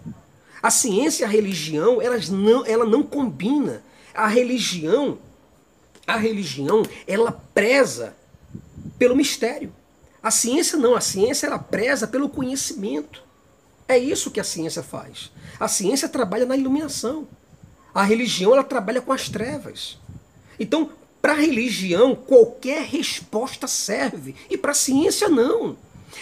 A 0.61 0.69
ciência 0.69 1.23
e 1.23 1.25
a 1.25 1.29
religião, 1.29 2.01
elas 2.01 2.29
não, 2.29 2.65
ela 2.65 2.85
não 2.85 3.01
combina. 3.01 3.81
A 4.13 4.27
religião, 4.27 5.17
a 6.05 6.17
religião, 6.17 6.83
ela 7.07 7.31
preza 7.31 8.15
pelo 8.99 9.15
mistério. 9.15 9.73
A 10.21 10.29
ciência 10.29 10.77
não, 10.77 10.95
a 10.95 11.01
ciência 11.01 11.47
ela 11.47 11.57
preza 11.57 12.07
pelo 12.07 12.29
conhecimento. 12.29 13.23
É 13.91 13.97
isso 13.97 14.31
que 14.31 14.39
a 14.39 14.43
ciência 14.45 14.81
faz. 14.81 15.33
A 15.59 15.67
ciência 15.67 16.07
trabalha 16.07 16.45
na 16.45 16.55
iluminação. 16.55 17.27
A 17.93 18.03
religião 18.03 18.53
ela 18.53 18.63
trabalha 18.63 19.01
com 19.01 19.11
as 19.11 19.27
trevas. 19.27 19.97
Então, 20.57 20.91
para 21.21 21.33
a 21.33 21.35
religião, 21.35 22.15
qualquer 22.15 22.85
resposta 22.85 23.67
serve. 23.67 24.33
E 24.49 24.57
para 24.57 24.71
a 24.71 24.73
ciência, 24.73 25.27
não. 25.27 25.75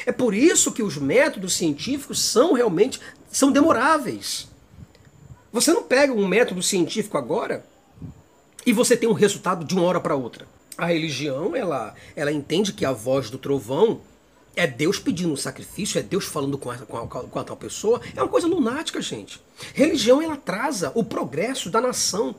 É 0.04 0.12
por 0.12 0.34
isso 0.34 0.72
que 0.72 0.82
os 0.82 0.98
métodos 0.98 1.54
científicos 1.54 2.20
são 2.20 2.54
realmente 2.54 3.00
são 3.32 3.52
demoráveis. 3.52 4.48
Você 5.54 5.72
não 5.72 5.84
pega 5.84 6.12
um 6.12 6.28
método 6.28 6.64
científico 6.64 7.20
agora 7.20 7.64
e 8.66 8.74
você 8.74 8.98
tem 8.98 9.08
um 9.08 9.14
resultado 9.14 9.64
de 9.64 9.76
uma 9.76 9.84
hora 9.84 10.00
para 10.00 10.16
outra. 10.16 10.48
A 10.76 10.88
religião, 10.88 11.56
ela, 11.56 11.94
ela 12.16 12.32
entende 12.32 12.74
que 12.74 12.84
a 12.84 12.92
voz 12.92 13.30
do 13.30 13.38
trovão 13.38 14.02
é 14.56 14.68
Deus 14.68 15.00
pedindo 15.00 15.32
um 15.32 15.38
sacrifício, 15.38 16.00
é 16.00 16.04
Deus 16.04 16.26
falando 16.26 16.58
com 16.58 16.70
a, 16.70 16.78
com, 16.78 16.98
a, 16.98 17.08
com 17.08 17.40
a 17.40 17.44
tal 17.44 17.56
pessoa. 17.56 18.02
É 18.16 18.22
uma 18.22 18.30
coisa 18.30 18.48
lunática, 18.48 19.02
gente. 19.02 19.42
Religião, 19.74 20.22
ela 20.22 20.34
atrasa 20.34 20.92
o 20.96 21.04
progresso 21.04 21.70
da 21.70 21.80
nação. 21.80 22.36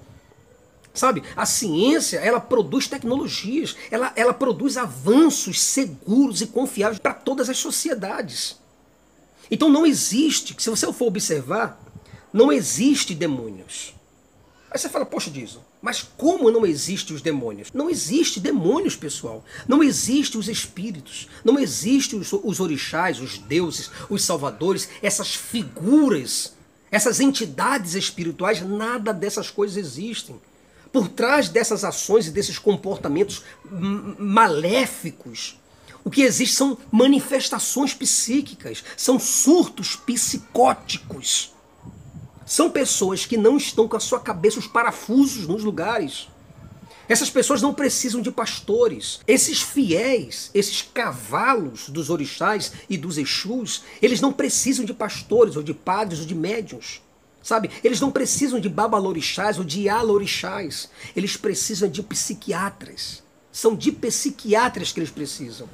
Sabe, 0.92 1.23
a 1.37 1.46
ciência, 1.46 2.18
ela 2.18 2.40
produz 2.40 2.88
tecnologias, 2.88 3.77
ela, 3.92 4.12
ela 4.16 4.35
produz 4.35 4.77
avanços 4.77 5.61
seguros 5.61 6.40
e 6.40 6.49
confiáveis 6.49 6.99
para 6.99 7.14
todas 7.14 7.49
as 7.49 7.59
sociedades. 7.59 8.59
Então 9.49 9.68
não 9.68 9.87
existe, 9.87 10.55
se 10.59 10.68
você 10.68 10.92
for 10.92 11.07
observar, 11.07 11.81
não 12.33 12.53
existe 12.53 13.14
demônios. 13.14 13.94
Aí 14.70 14.79
você 14.79 14.88
fala, 14.88 15.07
poxa, 15.07 15.31
Dizo, 15.31 15.62
mas 15.83 16.03
como 16.03 16.51
não 16.51 16.66
existe 16.66 17.14
os 17.14 17.23
demônios? 17.23 17.69
Não 17.73 17.88
existe 17.88 18.38
demônios, 18.38 18.97
pessoal. 18.97 19.45
Não 19.66 19.83
existe 19.83 20.37
os 20.37 20.49
espíritos. 20.49 21.27
Não 21.43 21.59
existe 21.59 22.14
os, 22.16 22.33
os 22.33 22.61
orixás, 22.61 23.19
os 23.19 23.38
deuses, 23.38 23.90
os 24.11 24.23
salvadores, 24.23 24.88
essas 25.03 25.35
figuras, 25.35 26.53
essas 26.90 27.19
entidades 27.19 27.95
espirituais, 27.95 28.61
nada 28.61 29.12
dessas 29.12 29.51
coisas 29.51 29.77
existem. 29.77 30.38
Por 30.93 31.09
trás 31.09 31.49
dessas 31.49 31.85
ações 31.85 32.27
e 32.27 32.31
desses 32.31 32.59
comportamentos 32.59 33.43
maléficos, 34.19 35.59
o 36.05 36.11
que 36.11 36.23
existe 36.23 36.57
são 36.57 36.77
manifestações 36.90 37.95
psíquicas, 37.95 38.83
são 38.97 39.19
surtos 39.19 39.97
psicóticos. 39.97 41.53
São 42.44 42.70
pessoas 42.70 43.26
que 43.26 43.37
não 43.37 43.57
estão 43.57 43.87
com 43.87 43.96
a 43.96 44.00
sua 44.00 44.20
cabeça 44.20 44.59
os 44.59 44.66
parafusos 44.66 45.46
nos 45.46 45.62
lugares. 45.62 46.29
Essas 47.09 47.29
pessoas 47.29 47.61
não 47.61 47.74
precisam 47.74 48.22
de 48.22 48.31
pastores. 48.31 49.20
Esses 49.26 49.61
fiéis, 49.61 50.50
esses 50.55 50.83
cavalos 50.83 51.88
dos 51.88 52.09
orixás 52.09 52.72
e 52.88 52.96
dos 52.96 53.18
exus, 53.18 53.83
eles 54.00 54.20
não 54.20 54.33
precisam 54.33 54.85
de 54.85 54.94
pastores 54.94 55.57
ou 55.57 55.62
de 55.62 55.74
padres 55.74 56.20
ou 56.20 56.26
de 56.26 56.35
médiuns. 56.35 57.03
Sabe? 57.42 57.70
Eles 57.83 58.00
não 58.00 58.12
precisam 58.12 58.61
de 58.61 58.68
babalorixás 58.68 59.59
ou 59.59 59.64
de 59.64 59.88
alorixás. 59.88 60.88
Eles 61.16 61.37
precisam 61.37 61.88
de 61.88 62.03
psiquiatras. 62.03 63.22
São 63.50 63.74
de 63.74 63.90
psiquiatras 63.90 64.92
que 64.92 65.00
eles 65.00 65.11
precisam. 65.11 65.68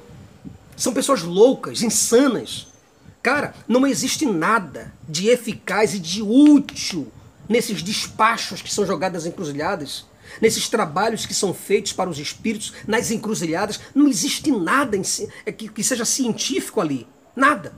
São 0.75 0.93
pessoas 0.93 1.21
loucas, 1.21 1.81
insanas. 1.81 2.67
Cara, 3.21 3.53
não 3.67 3.85
existe 3.85 4.25
nada 4.25 4.93
de 5.07 5.27
eficaz 5.29 5.93
e 5.93 5.99
de 5.99 6.21
útil 6.21 7.11
nesses 7.47 7.81
despachos 7.81 8.61
que 8.61 8.73
são 8.73 8.85
jogadas 8.85 9.25
encruzilhadas 9.25 10.05
nesses 10.41 10.67
trabalhos 10.69 11.25
que 11.25 11.33
são 11.33 11.53
feitos 11.53 11.93
para 11.93 12.09
os 12.09 12.19
espíritos, 12.19 12.73
nas 12.85 13.11
encruzilhadas, 13.11 13.79
não 13.93 14.07
existe 14.07 14.51
nada 14.51 15.01
si, 15.03 15.29
é 15.45 15.51
que, 15.51 15.69
que 15.69 15.83
seja 15.83 16.05
científico 16.05 16.81
ali. 16.81 17.07
Nada. 17.35 17.73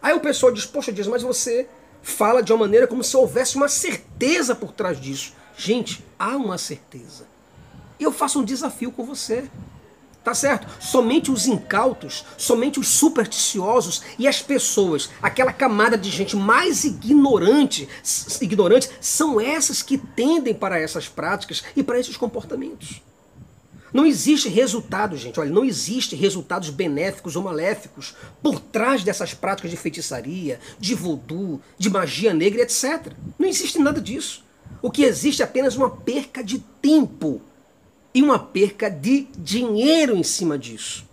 Aí 0.00 0.14
o 0.14 0.20
pessoal 0.20 0.52
diz, 0.52 0.64
poxa, 0.64 0.92
diz, 0.92 1.06
mas 1.06 1.22
você 1.22 1.68
fala 2.02 2.42
de 2.42 2.52
uma 2.52 2.60
maneira 2.60 2.86
como 2.86 3.04
se 3.04 3.16
houvesse 3.16 3.56
uma 3.56 3.68
certeza 3.68 4.54
por 4.54 4.72
trás 4.72 5.00
disso. 5.00 5.34
Gente, 5.56 6.02
há 6.18 6.36
uma 6.36 6.56
certeza. 6.56 7.26
E 7.98 8.04
eu 8.04 8.12
faço 8.12 8.40
um 8.40 8.44
desafio 8.44 8.90
com 8.90 9.04
você. 9.04 9.50
Tá 10.22 10.34
certo? 10.34 10.66
Somente 10.78 11.30
os 11.30 11.46
incautos, 11.46 12.26
somente 12.36 12.78
os 12.78 12.88
supersticiosos 12.88 14.02
e 14.18 14.28
as 14.28 14.42
pessoas, 14.42 15.08
aquela 15.22 15.52
camada 15.52 15.96
de 15.96 16.10
gente 16.10 16.36
mais 16.36 16.84
ignorante, 16.84 17.88
ignorante, 18.40 18.90
são 19.00 19.40
essas 19.40 19.80
que 19.80 19.96
tendem 19.96 20.52
para 20.52 20.78
essas 20.78 21.08
práticas 21.08 21.64
e 21.74 21.82
para 21.82 21.98
esses 21.98 22.18
comportamentos. 22.18 23.00
Não 23.92 24.06
existe 24.06 24.48
resultado, 24.48 25.16
gente. 25.16 25.40
Olha, 25.40 25.50
não 25.50 25.64
existe 25.64 26.14
resultados 26.14 26.70
benéficos 26.70 27.34
ou 27.34 27.42
maléficos 27.42 28.14
por 28.42 28.60
trás 28.60 29.02
dessas 29.02 29.34
práticas 29.34 29.70
de 29.70 29.76
feitiçaria, 29.76 30.60
de 30.78 30.94
voodoo, 30.94 31.60
de 31.76 31.90
magia 31.90 32.32
negra, 32.32 32.62
etc. 32.62 33.12
Não 33.38 33.48
existe 33.48 33.78
nada 33.78 34.00
disso. 34.00 34.44
O 34.82 34.90
que 34.90 35.02
existe 35.02 35.42
é 35.42 35.44
apenas 35.44 35.76
uma 35.76 35.90
perca 35.90 36.44
de 36.44 36.60
tempo 36.80 37.40
e 38.14 38.22
uma 38.22 38.38
perca 38.38 38.90
de 38.90 39.26
dinheiro 39.38 40.16
em 40.16 40.22
cima 40.22 40.58
disso. 40.58 41.08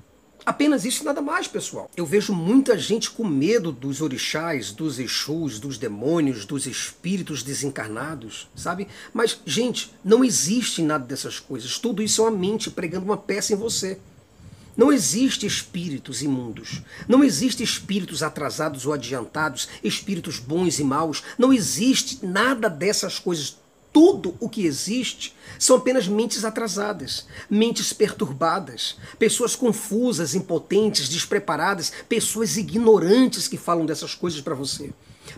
Apenas 0.47 0.85
isso 0.85 1.03
e 1.03 1.05
nada 1.05 1.21
mais, 1.21 1.45
pessoal. 1.45 1.91
Eu 1.97 2.05
vejo 2.05 2.33
muita 2.33 2.77
gente 2.77 3.11
com 3.11 3.27
medo 3.27 3.69
dos 3.69 3.99
orixás, 3.99 4.71
dos 4.71 4.97
exus, 4.97 5.59
dos 5.59 5.77
demônios, 5.77 6.45
dos 6.45 6.65
espíritos 6.65 7.43
desencarnados, 7.43 8.47
sabe? 8.55 8.87
Mas, 9.13 9.41
gente, 9.45 9.93
não 10.05 10.23
existe 10.23 10.81
nada 10.81 11.03
dessas 11.03 11.37
coisas. 11.37 11.77
Tudo 11.77 12.01
isso 12.01 12.21
é 12.21 12.29
uma 12.29 12.37
mente 12.37 12.71
pregando 12.71 13.05
uma 13.05 13.17
peça 13.17 13.51
em 13.51 13.57
você. 13.57 13.99
Não 14.77 14.89
existe 14.93 15.45
espíritos 15.45 16.21
imundos. 16.21 16.81
Não 17.09 17.25
existe 17.25 17.61
espíritos 17.61 18.23
atrasados 18.23 18.85
ou 18.85 18.93
adiantados, 18.93 19.67
espíritos 19.83 20.39
bons 20.39 20.79
e 20.79 20.83
maus. 20.83 21.23
Não 21.37 21.51
existe 21.51 22.25
nada 22.25 22.69
dessas 22.69 23.19
coisas 23.19 23.57
tudo 23.97 24.35
o 24.39 24.47
que 24.47 24.63
existe 24.63 25.33
são 25.57 25.75
apenas 25.75 26.07
mentes 26.07 26.45
atrasadas, 26.45 27.25
mentes 27.49 27.91
perturbadas, 27.91 28.95
pessoas 29.17 29.55
confusas, 29.55 30.35
impotentes, 30.35 31.09
despreparadas, 31.09 31.91
pessoas 32.07 32.57
ignorantes 32.57 33.47
que 33.47 33.57
falam 33.57 33.87
dessas 33.87 34.13
coisas 34.13 34.39
para 34.39 34.53
você, 34.53 34.91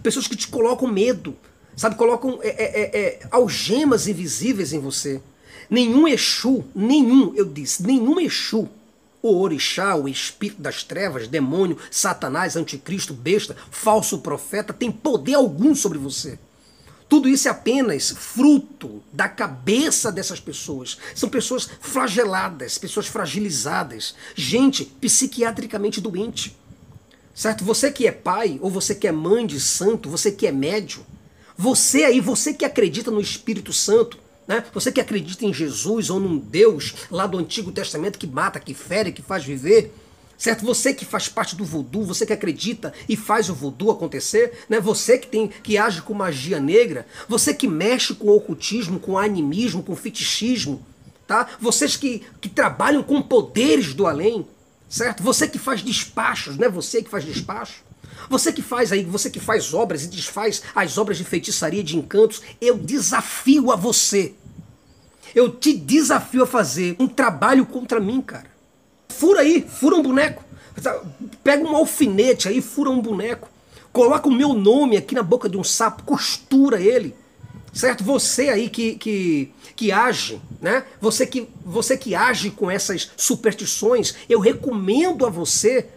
pessoas 0.04 0.28
que 0.28 0.36
te 0.36 0.50
colocam 0.50 0.91
medo, 0.91 1.38
sabe, 1.74 1.95
colocam 1.95 2.38
é, 2.41 2.50
é, 2.50 2.82
é, 2.82 3.00
é, 3.00 3.28
algemas 3.32 4.10
invisíveis 4.10 4.74
em 4.74 4.80
você. 4.80 5.22
Nenhum 5.69 6.06
Exu, 6.06 6.65
nenhum, 6.76 7.34
eu 7.38 7.45
disse, 7.45 7.82
nenhum 7.82 8.19
Exu, 8.19 8.67
o 9.22 9.39
orixá, 9.39 9.95
o 9.95 10.06
espírito 10.06 10.62
das 10.62 10.84
trevas, 10.84 11.30
demônio, 11.30 11.78
satanás, 11.89 12.58
anticristo, 12.58 13.13
besta, 13.13 13.56
falso 13.72 14.19
profeta, 14.19 14.74
tem 14.74 14.91
poder 14.91 15.36
algum 15.36 15.74
sobre 15.74 15.98
você. 15.98 16.38
Tudo 17.10 17.28
isso 17.28 17.48
é 17.48 17.52
apenas 17.52 18.12
fruto 18.12 19.02
da 19.12 19.28
cabeça 19.28 20.12
dessas 20.12 20.39
pessoas. 20.39 21.00
São 21.15 21.28
pessoas 21.28 21.67
flageladas, 21.82 22.78
pessoas 22.78 23.08
fragilizadas, 23.08 24.13
gente 24.36 24.86
psiquiatricamente 24.86 26.00
doente. 26.00 26.56
Certo? 27.34 27.65
Você 27.65 27.91
que 27.91 28.06
é 28.06 28.12
pai, 28.12 28.60
ou 28.62 28.69
você 28.69 28.93
que 28.93 29.08
é 29.08 29.12
mãe 29.12 29.48
de 29.48 29.60
santo, 29.60 30.08
você 30.08 30.32
que 30.32 30.45
é 30.45 30.52
médio, 30.52 31.04
você 31.58 32.04
aí, 32.04 32.22
você 32.22 32.54
que 32.54 32.63
acredita 32.63 33.10
no 33.10 33.19
Espírito 33.19 33.74
Santo, 33.74 34.19
né? 34.48 34.63
você 34.72 34.91
que 34.91 35.02
acredita 35.02 35.45
em 35.45 35.54
Jesus 35.54 36.10
ou 36.10 36.19
num 36.19 36.38
Deus 36.38 36.93
lá 37.10 37.26
do 37.26 37.39
Antigo 37.39 37.72
Testamento 37.72 38.19
que 38.19 38.28
mata, 38.28 38.60
que 38.60 38.74
fere, 38.74 39.12
que 39.12 39.22
faz 39.22 39.43
viver, 39.43 39.91
certo? 40.39 40.65
Você 40.65 40.93
que 40.93 41.04
faz 41.04 41.28
parte 41.28 41.56
do 41.56 41.65
voodoo, 41.65 42.06
você 42.06 42.25
que 42.25 42.32
acredita 42.32 42.93
e 43.10 43.17
faz 43.17 43.49
o 43.49 43.54
voodoo 43.54 43.91
acontecer, 43.91 44.65
né? 44.69 44.80
Você 44.80 45.17
que 45.17 45.28
tem 45.28 45.49
que 45.49 45.78
age 45.78 46.02
com 46.02 46.13
magia 46.13 46.60
negra, 46.62 47.06
você 47.28 47.54
que 47.54 47.67
mexe 47.67 48.15
com 48.15 48.30
ocultismo, 48.30 48.99
com 48.99 49.17
animismo, 49.17 49.84
com 49.84 49.95
fetichismo, 49.97 50.84
tá? 51.28 51.45
Vocês 51.60 51.97
que, 51.97 52.23
que 52.39 52.47
trabalham 52.47 53.04
com 53.04 53.21
poderes 53.21 53.93
do 53.93 54.08
além, 54.08 54.47
certo? 54.88 55.21
Você 55.21 55.45
que 55.45 55.60
faz 55.60 55.82
despachos, 55.82 56.58
né? 56.58 56.69
Você 56.69 57.04
que 57.04 57.10
faz 57.10 57.25
despacho. 57.25 57.84
Você 58.30 58.54
que 58.54 58.62
faz 58.62 58.91
aí, 58.91 59.04
você 59.04 59.30
que 59.30 59.39
faz 59.39 59.73
obras 59.73 60.04
e 60.04 60.08
desfaz 60.08 60.62
as 60.73 60.97
obras 60.97 61.17
de 61.17 61.25
feitiçaria, 61.25 61.84
de 61.84 61.97
encantos, 61.97 62.41
eu 62.62 62.78
desafio 62.78 63.71
a 63.71 63.75
você. 63.75 64.34
Eu 65.36 65.49
te 65.49 65.73
desafio 65.73 66.43
a 66.43 66.47
fazer 66.47 66.95
um 66.99 67.08
trabalho 67.08 67.65
contra 67.65 67.99
mim, 67.99 68.21
cara. 68.21 68.59
Fura 69.10 69.41
aí, 69.41 69.62
fura 69.62 69.95
um 69.95 70.02
boneco. 70.02 70.43
Pega 71.43 71.63
um 71.63 71.76
alfinete 71.76 72.48
aí, 72.48 72.62
fura 72.62 72.89
um 72.89 73.02
boneco. 73.02 73.50
Coloca 73.91 74.30
o 74.30 74.32
meu 74.32 74.54
nome 74.54 74.95
aqui 74.95 75.15
na 75.15 75.24
boca 75.24 75.50
de 75.50 75.58
um 75.58 75.63
sapo, 75.63 76.04
costura 76.04 76.80
ele. 76.80 77.15
Certo? 77.74 78.04
Você 78.04 78.50
aí 78.50 78.69
que, 78.69 78.95
que, 78.95 79.52
que 79.76 79.91
age, 79.91 80.41
né? 80.62 80.86
Você 81.02 81.26
que, 81.26 81.48
você 81.63 81.98
que 81.98 82.15
age 82.15 82.52
com 82.52 82.69
essas 82.69 83.12
superstições, 83.15 84.15
eu 84.28 84.39
recomendo 84.39 85.26
a 85.26 85.30
você 85.30 85.88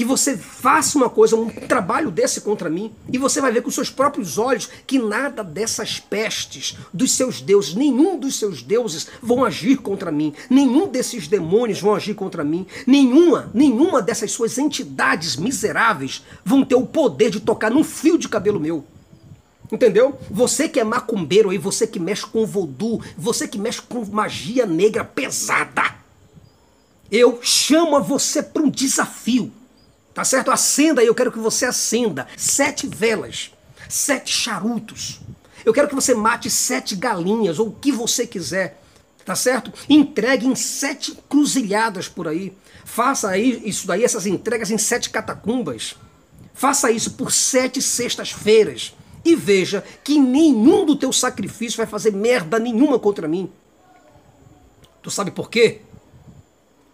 que 0.00 0.04
você 0.06 0.34
faça 0.34 0.96
uma 0.96 1.10
coisa, 1.10 1.36
um 1.36 1.50
trabalho 1.50 2.10
desse 2.10 2.40
contra 2.40 2.70
mim, 2.70 2.90
e 3.12 3.18
você 3.18 3.38
vai 3.38 3.52
ver 3.52 3.60
com 3.60 3.70
seus 3.70 3.90
próprios 3.90 4.38
olhos 4.38 4.66
que 4.86 4.98
nada 4.98 5.44
dessas 5.44 6.00
pestes 6.00 6.74
dos 6.90 7.12
seus 7.12 7.42
deuses, 7.42 7.74
nenhum 7.74 8.18
dos 8.18 8.38
seus 8.38 8.62
deuses 8.62 9.08
vão 9.20 9.44
agir 9.44 9.76
contra 9.76 10.10
mim, 10.10 10.32
nenhum 10.48 10.88
desses 10.88 11.28
demônios 11.28 11.82
vão 11.82 11.94
agir 11.94 12.14
contra 12.14 12.42
mim, 12.42 12.66
nenhuma, 12.86 13.50
nenhuma 13.52 14.00
dessas 14.00 14.32
suas 14.32 14.56
entidades 14.56 15.36
miseráveis 15.36 16.24
vão 16.42 16.64
ter 16.64 16.76
o 16.76 16.86
poder 16.86 17.28
de 17.28 17.38
tocar 17.38 17.70
num 17.70 17.84
fio 17.84 18.16
de 18.16 18.26
cabelo 18.26 18.58
meu. 18.58 18.82
Entendeu? 19.70 20.18
Você 20.30 20.66
que 20.66 20.80
é 20.80 20.84
macumbeiro 20.84 21.50
aí, 21.50 21.58
você 21.58 21.86
que 21.86 22.00
mexe 22.00 22.24
com 22.24 22.46
voodoo, 22.46 23.02
você 23.18 23.46
que 23.46 23.58
mexe 23.58 23.82
com 23.82 24.02
magia 24.06 24.64
negra 24.64 25.04
pesada, 25.04 25.94
eu 27.12 27.40
chamo 27.42 27.96
a 27.96 28.00
você 28.00 28.42
para 28.42 28.62
um 28.62 28.70
desafio. 28.70 29.59
Tá 30.14 30.24
certo? 30.24 30.50
Acenda 30.50 31.00
aí, 31.00 31.06
eu 31.06 31.14
quero 31.14 31.32
que 31.32 31.38
você 31.38 31.66
acenda 31.66 32.26
sete 32.36 32.86
velas, 32.86 33.52
sete 33.88 34.32
charutos. 34.32 35.20
Eu 35.64 35.72
quero 35.72 35.88
que 35.88 35.94
você 35.94 36.14
mate 36.14 36.50
sete 36.50 36.96
galinhas, 36.96 37.58
ou 37.58 37.68
o 37.68 37.72
que 37.72 37.92
você 37.92 38.26
quiser. 38.26 38.82
Tá 39.24 39.36
certo? 39.36 39.72
Entregue 39.88 40.46
em 40.46 40.54
sete 40.54 41.16
cruzilhadas 41.28 42.08
por 42.08 42.26
aí. 42.26 42.56
Faça 42.84 43.28
aí 43.28 43.62
isso 43.64 43.86
daí, 43.86 44.02
essas 44.02 44.26
entregas 44.26 44.70
em 44.70 44.78
sete 44.78 45.10
catacumbas. 45.10 45.96
Faça 46.54 46.90
isso 46.90 47.12
por 47.12 47.30
sete 47.30 47.80
sextas-feiras. 47.80 48.94
E 49.24 49.36
veja 49.36 49.84
que 50.02 50.18
nenhum 50.18 50.84
do 50.84 50.96
teu 50.96 51.12
sacrifício 51.12 51.76
vai 51.76 51.86
fazer 51.86 52.12
merda 52.12 52.58
nenhuma 52.58 52.98
contra 52.98 53.28
mim. 53.28 53.50
Tu 55.02 55.10
sabe 55.10 55.30
por 55.30 55.50
quê? 55.50 55.82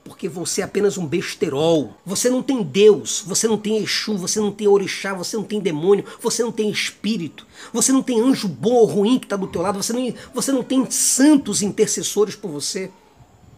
Porque 0.07 0.29
você 0.29 0.61
é 0.61 0.65
apenas 0.65 0.97
um 0.97 1.05
besterol. 1.05 1.95
Você 2.07 2.31
não 2.31 2.43
tem 2.43 2.63
Deus, 2.63 3.23
você 3.27 3.49
não 3.49 3.59
tem 3.59 3.83
Exu, 3.83 4.17
você 4.17 4.39
não 4.39 4.53
tem 4.53 4.69
orixá, 4.69 5.13
você 5.13 5.37
não 5.37 5.43
tem 5.45 5.61
demônio, 5.61 6.05
você 6.23 6.43
não 6.43 6.53
tem 6.53 6.71
espírito, 6.71 7.47
você 7.73 7.93
não 7.93 8.03
tem 8.03 8.21
anjo 8.21 8.47
bom 8.47 8.75
ou 8.75 8.87
ruim 8.87 9.19
que 9.19 9.27
está 9.27 9.37
do 9.37 9.49
teu 9.49 9.61
lado, 9.61 9.83
você 9.83 9.93
não, 9.93 10.15
você 10.33 10.53
não 10.53 10.63
tem 10.63 10.89
santos 10.91 11.61
intercessores 11.61 12.37
por 12.37 12.51
você. 12.51 12.91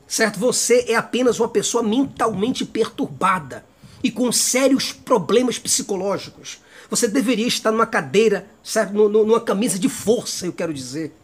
Certo? 0.07 0.41
Você 0.41 0.87
é 0.89 0.95
apenas 0.95 1.39
uma 1.39 1.49
pessoa 1.49 1.83
mentalmente 1.83 2.65
perturbada 2.65 3.65
e 4.03 4.11
com 4.11 4.33
sérios 4.33 4.91
problemas 4.91 5.59
psicológicos. 5.59 6.61
Você 6.89 7.07
deveria 7.07 7.47
estar 7.47 7.71
numa 7.71 7.87
cadeira, 7.87 8.49
certo? 8.65 8.93
numa 8.95 9.41
camisa 9.41 9.79
de 9.79 9.89
força, 9.89 10.47
eu 10.47 10.53
quero 10.53 10.73
dizer. 10.73 11.15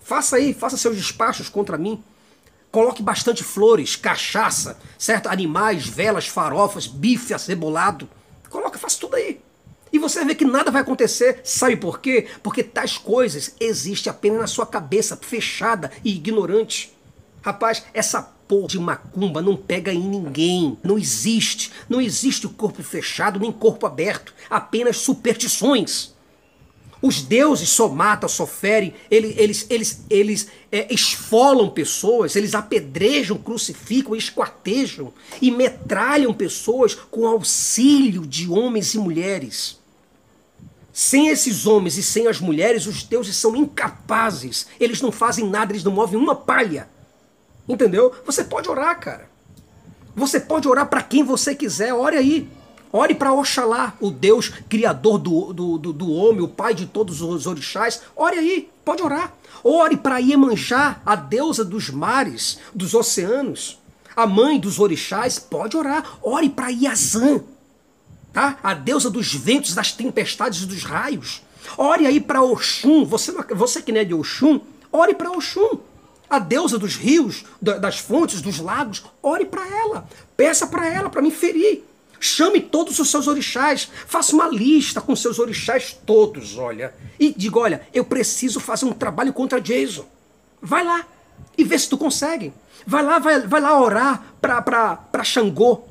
Faça 0.00 0.36
aí, 0.36 0.54
faça 0.54 0.78
seus 0.78 0.96
despachos 0.96 1.50
contra 1.50 1.76
mim. 1.76 2.02
Coloque 2.70 3.02
bastante 3.02 3.42
flores, 3.42 3.96
cachaça, 3.96 4.78
certo? 4.98 5.28
Animais, 5.28 5.86
velas, 5.86 6.26
farofas, 6.26 6.86
bife 6.86 7.32
acebolado. 7.32 8.08
Coloca, 8.50 8.78
faça 8.78 9.00
tudo 9.00 9.16
aí. 9.16 9.40
E 9.92 9.98
você 9.98 10.24
vê 10.24 10.34
que 10.34 10.44
nada 10.44 10.70
vai 10.70 10.82
acontecer. 10.82 11.40
Sabe 11.44 11.76
por 11.76 12.00
quê? 12.00 12.26
Porque 12.42 12.62
tais 12.62 12.98
coisas 12.98 13.54
existem 13.58 14.10
apenas 14.10 14.38
na 14.38 14.46
sua 14.46 14.66
cabeça, 14.66 15.16
fechada 15.16 15.90
e 16.04 16.14
ignorante. 16.14 16.92
Rapaz, 17.40 17.84
essa 17.94 18.22
porra 18.22 18.68
de 18.68 18.78
macumba 18.78 19.40
não 19.40 19.56
pega 19.56 19.92
em 19.92 20.00
ninguém. 20.00 20.78
Não 20.82 20.98
existe. 20.98 21.72
Não 21.88 22.00
existe 22.00 22.46
corpo 22.48 22.82
fechado 22.82 23.40
nem 23.40 23.50
corpo 23.50 23.86
aberto. 23.86 24.34
Apenas 24.50 24.98
superstições. 24.98 26.12
Os 27.00 27.22
deuses 27.22 27.68
só 27.68 27.88
matam, 27.88 28.28
só 28.28 28.44
ferem, 28.44 28.92
eles, 29.08 29.36
eles, 29.38 29.66
eles, 29.70 30.04
eles 30.10 30.48
é, 30.72 30.92
esfolam 30.92 31.70
pessoas, 31.70 32.34
eles 32.34 32.54
apedrejam, 32.54 33.38
crucificam, 33.38 34.16
esquartejam 34.16 35.12
e 35.40 35.50
metralham 35.50 36.34
pessoas 36.34 36.94
com 36.94 37.26
auxílio 37.26 38.26
de 38.26 38.50
homens 38.50 38.94
e 38.94 38.98
mulheres. 38.98 39.78
Sem 40.92 41.28
esses 41.28 41.64
homens 41.64 41.96
e 41.96 42.02
sem 42.02 42.26
as 42.26 42.40
mulheres, 42.40 42.86
os 42.86 43.04
deuses 43.04 43.36
são 43.36 43.54
incapazes. 43.54 44.66
Eles 44.80 45.00
não 45.00 45.12
fazem 45.12 45.48
nada, 45.48 45.70
eles 45.70 45.84
não 45.84 45.92
movem 45.92 46.18
uma 46.18 46.34
palha. 46.34 46.88
Entendeu? 47.68 48.12
Você 48.26 48.42
pode 48.42 48.68
orar, 48.68 48.98
cara. 48.98 49.30
Você 50.16 50.40
pode 50.40 50.66
orar 50.66 50.88
para 50.88 51.00
quem 51.00 51.22
você 51.22 51.54
quiser, 51.54 51.94
ore 51.94 52.16
aí. 52.16 52.48
Ore 52.92 53.14
para 53.14 53.32
Oxalá, 53.32 53.94
o 54.00 54.10
Deus 54.10 54.48
criador 54.68 55.18
do, 55.18 55.52
do, 55.52 55.78
do, 55.78 55.92
do, 55.92 56.12
homem, 56.12 56.40
o 56.40 56.48
pai 56.48 56.72
de 56.74 56.86
todos 56.86 57.20
os 57.20 57.46
orixás. 57.46 58.02
Ore 58.16 58.38
aí, 58.38 58.70
pode 58.84 59.02
orar. 59.02 59.34
Ore 59.62 59.96
para 59.96 60.18
Iemanjá, 60.18 61.00
a 61.04 61.14
deusa 61.14 61.64
dos 61.64 61.90
mares, 61.90 62.58
dos 62.74 62.94
oceanos, 62.94 63.78
a 64.16 64.26
mãe 64.26 64.58
dos 64.58 64.78
orixás. 64.78 65.38
Pode 65.38 65.76
orar. 65.76 66.18
Ore 66.22 66.48
para 66.48 66.70
Iazã, 66.70 67.40
tá? 68.32 68.58
a 68.62 68.72
deusa 68.72 69.10
dos 69.10 69.34
ventos, 69.34 69.74
das 69.74 69.92
tempestades 69.92 70.62
e 70.62 70.66
dos 70.66 70.82
raios. 70.84 71.42
Ore 71.76 72.06
aí 72.06 72.20
para 72.20 72.42
Oxum. 72.42 73.04
Você, 73.04 73.32
você 73.54 73.82
que 73.82 73.92
não 73.92 74.00
é 74.00 74.04
de 74.04 74.14
Oxum, 74.14 74.60
ore 74.90 75.14
para 75.14 75.30
Oxum. 75.30 75.78
A 76.30 76.38
deusa 76.38 76.78
dos 76.78 76.94
rios, 76.94 77.44
das 77.60 77.98
fontes, 77.98 78.42
dos 78.42 78.58
lagos, 78.58 79.02
ore 79.22 79.46
para 79.46 79.66
ela. 79.66 80.08
Peça 80.36 80.66
para 80.66 80.86
ela 80.86 81.08
para 81.08 81.22
me 81.22 81.30
ferir. 81.30 81.84
Chame 82.20 82.60
todos 82.60 82.98
os 82.98 83.10
seus 83.10 83.28
orixás, 83.28 83.88
faça 84.06 84.34
uma 84.34 84.48
lista 84.48 85.00
com 85.00 85.14
seus 85.14 85.38
orixás 85.38 85.96
todos, 86.04 86.58
olha. 86.58 86.92
E 87.18 87.32
diga, 87.36 87.58
olha, 87.58 87.82
eu 87.94 88.04
preciso 88.04 88.60
fazer 88.60 88.86
um 88.86 88.92
trabalho 88.92 89.32
contra 89.32 89.60
Jason. 89.60 90.06
Vai 90.60 90.84
lá 90.84 91.06
e 91.56 91.64
vê 91.64 91.78
se 91.78 91.88
tu 91.88 91.96
consegue. 91.96 92.52
Vai 92.86 93.02
lá, 93.02 93.18
vai, 93.18 93.40
vai 93.46 93.60
lá 93.60 93.80
orar 93.80 94.34
para 94.40 95.24
Xangô, 95.24 95.82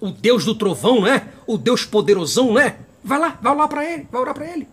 o 0.00 0.10
deus 0.10 0.44
do 0.44 0.54
trovão, 0.54 1.02
né? 1.02 1.28
O 1.46 1.56
deus 1.58 1.84
poderosão, 1.84 2.54
né? 2.54 2.76
Vai 3.04 3.18
lá, 3.18 3.38
vai 3.40 3.52
orar 3.52 3.68
para 3.68 3.84
ele, 3.84 4.08
vai 4.10 4.20
orar 4.20 4.34
para 4.34 4.46
ele. 4.46 4.68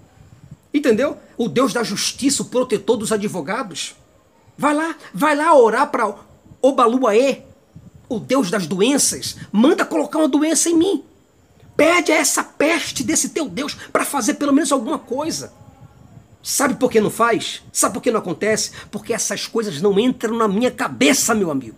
Entendeu? 0.74 1.18
O 1.38 1.48
deus 1.48 1.74
da 1.74 1.84
justiça, 1.84 2.44
o 2.44 2.46
protetor 2.46 2.98
dos 2.98 3.12
advogados. 3.12 3.96
Vai 4.58 4.74
lá, 4.74 4.96
vai 5.14 5.36
lá 5.36 5.56
orar 5.56 5.90
para 5.90 6.14
Obaluaê, 6.62 7.44
o 8.10 8.20
Deus 8.20 8.50
das 8.50 8.66
doenças, 8.66 9.38
manda 9.52 9.86
colocar 9.86 10.18
uma 10.18 10.28
doença 10.28 10.70
em 10.70 10.76
mim. 10.76 11.04
Pede 11.78 12.12
a 12.12 12.16
essa 12.16 12.44
peste 12.44 13.04
desse 13.04 13.30
teu 13.30 13.48
Deus 13.48 13.74
para 13.94 14.04
fazer 14.04 14.34
pelo 14.34 14.52
menos 14.52 14.72
alguma 14.72 15.00
coisa. 15.00 15.54
Sabe 16.42 16.76
por 16.76 16.92
que 16.92 17.00
não 17.00 17.12
faz? 17.12 17.62
Sabe 17.72 17.94
por 17.94 18.02
que 18.02 18.12
não 18.12 18.20
acontece? 18.20 18.72
Porque 18.90 19.14
essas 19.14 19.46
coisas 19.46 19.82
não 19.82 19.98
entram 20.00 20.36
na 20.36 20.48
minha 20.48 20.72
cabeça, 20.72 21.36
meu 21.36 21.52
amigo. 21.52 21.78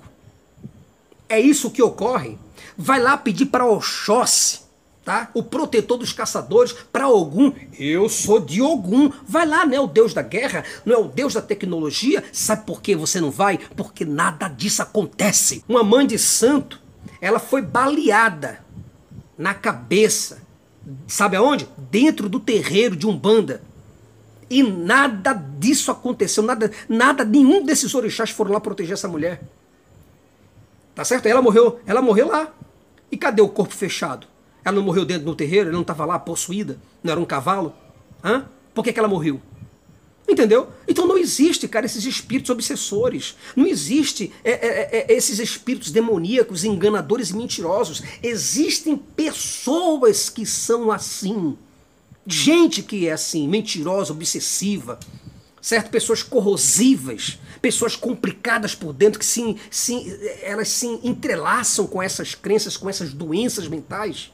É 1.27 1.39
isso 1.39 1.69
que 1.69 1.84
ocorre. 1.84 2.38
Vai 2.77 2.99
lá 2.99 3.17
pedir 3.17 3.47
para 3.47 3.65
Oxóssi 3.65 4.61
tá? 5.04 5.30
O 5.34 5.43
protetor 5.43 5.97
dos 5.97 6.14
caçadores 6.14 6.74
para 6.91 7.08
Ogum. 7.08 7.54
Eu 7.78 8.08
sou 8.10 8.39
de 8.39 8.62
Ogum. 8.62 9.12
Vai 9.28 9.45
lá, 9.45 9.66
não 9.66 9.76
é 9.76 9.80
o 9.80 9.88
deus 9.88 10.14
da 10.14 10.22
guerra, 10.22 10.64
não 10.86 10.95
é 10.95 10.97
o 10.97 11.08
deus 11.08 11.34
da 11.34 11.41
tecnologia. 11.41 12.24
Sabe 12.32 12.66
por 12.66 12.82
que 12.82 12.95
você 12.95 13.20
não 13.20 13.32
vai? 13.32 13.58
Porque 13.58 14.06
nada 14.06 14.47
disso 14.47 14.82
acontece. 14.82 15.64
Uma 15.68 15.84
mãe 15.84 16.06
de 16.06 16.18
santo, 16.18 16.80
ela 17.20 17.39
foi 17.39 17.62
baleada 17.62 18.64
na 19.38 19.54
cabeça. 19.54 20.41
Sabe 21.08 21.36
aonde? 21.36 21.68
Dentro 21.89 22.30
do 22.30 22.39
terreiro 22.39 22.95
de 22.95 23.08
Umbanda. 23.08 23.62
E 24.49 24.62
nada 24.64 25.32
disso 25.32 25.91
aconteceu, 25.91 26.43
nada, 26.43 26.70
nada, 26.89 27.24
nenhum 27.24 27.64
desses 27.64 27.95
orixás 27.95 28.32
foram 28.32 28.52
lá 28.52 28.60
proteger 28.60 28.93
essa 28.93 29.08
mulher. 29.08 29.41
Tá 30.93 31.06
certo? 31.06 31.26
Ela 31.26 31.41
morreu, 31.41 31.80
ela 31.86 32.02
morreu 32.02 32.28
lá. 32.28 32.52
E 33.10 33.16
cadê 33.16 33.41
o 33.41 33.47
corpo 33.47 33.74
fechado? 33.74 34.28
Ela 34.64 34.76
não 34.76 34.84
morreu 34.84 35.05
dentro 35.05 35.26
do 35.26 35.36
terreiro, 35.36 35.68
ela 35.68 35.74
não 35.74 35.82
estava 35.82 36.05
lá 36.05 36.20
possuída, 36.20 36.78
não 37.03 37.12
era 37.12 37.20
um 37.20 37.26
cavalo. 37.26 37.74
Hã? 38.24 38.45
Por 38.74 38.84
que, 38.84 38.93
que 38.93 38.99
ela 38.99 39.07
morreu? 39.07 39.41
Entendeu? 40.28 40.70
Então 40.88 41.05
não 41.05 41.18
existe, 41.18 41.68
cara, 41.68 41.86
esses 41.86 42.05
espíritos 42.05 42.49
obsessores. 42.49 43.36
Não 43.55 43.68
existe 43.68 44.32
é, 44.43 44.51
é, 44.51 44.55
é, 44.55 45.05
é, 45.09 45.14
esses 45.14 45.39
espíritos 45.39 45.91
demoníacos, 45.91 46.64
enganadores 46.64 47.32
e 47.32 47.36
mentirosos. 47.36 48.01
Existem 48.24 48.95
pessoas 48.95 50.30
que 50.30 50.45
são 50.45 50.91
assim. 50.91 51.57
Gente 52.26 52.84
que 52.84 53.07
é 53.07 53.12
assim, 53.12 53.47
mentirosa, 53.47 54.14
obsessiva. 54.14 54.99
Certo? 55.62 55.91
Pessoas 55.91 56.24
corrosivas, 56.24 57.38
pessoas 57.62 57.95
complicadas 57.95 58.74
por 58.74 58.93
dentro, 58.93 59.20
que 59.20 59.26
se, 59.26 59.57
se, 59.70 60.18
elas 60.41 60.70
se 60.70 60.88
entrelaçam 61.03 61.86
com 61.86 62.01
essas 62.01 62.34
crenças, 62.34 62.78
com 62.78 62.89
essas 62.89 63.14
doenças 63.14 63.68
mentais. 63.68 64.32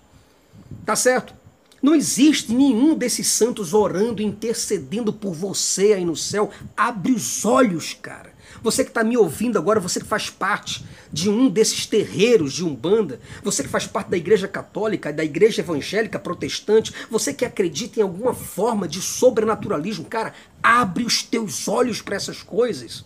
Tá 0.86 0.95
certo? 0.95 1.34
Não 1.82 1.93
existe 1.93 2.53
nenhum 2.53 2.95
desses 2.95 3.28
santos 3.28 3.74
orando, 3.74 4.22
intercedendo 4.22 5.13
por 5.13 5.34
você 5.34 5.93
aí 5.93 6.05
no 6.05 6.15
céu. 6.15 6.49
Abre 6.76 7.11
os 7.11 7.45
olhos, 7.45 7.93
cara. 7.93 8.36
Você 8.63 8.84
que 8.84 8.89
está 8.89 9.03
me 9.03 9.15
ouvindo 9.15 9.57
agora, 9.57 9.80
você 9.80 9.99
que 9.99 10.05
faz 10.05 10.30
parte 10.30 10.84
de 11.13 11.30
um 11.30 11.47
desses 11.47 11.86
terreiros 11.86 12.53
de 12.53 12.65
Umbanda, 12.65 13.20
você 13.43 13.63
que 13.63 13.70
faz 13.70 13.86
parte 13.86 14.09
da 14.09 14.18
Igreja 14.18 14.47
Católica, 14.47 15.13
da 15.13 15.24
Igreja 15.24 15.61
Evangélica 15.61 16.18
Protestante, 16.18 16.93
você 17.09 17.34
que 17.34 17.45
acredita 17.45 17.99
em 17.99 18.03
alguma 18.03 18.34
forma 18.34 18.88
de 18.88 19.01
sobrenaturalismo, 19.01 20.05
cara, 20.05 20.34
abre 20.61 21.03
os 21.03 21.22
teus 21.22 21.68
olhos 21.68 22.01
para 22.01 22.15
essas 22.15 22.41
coisas. 22.41 23.05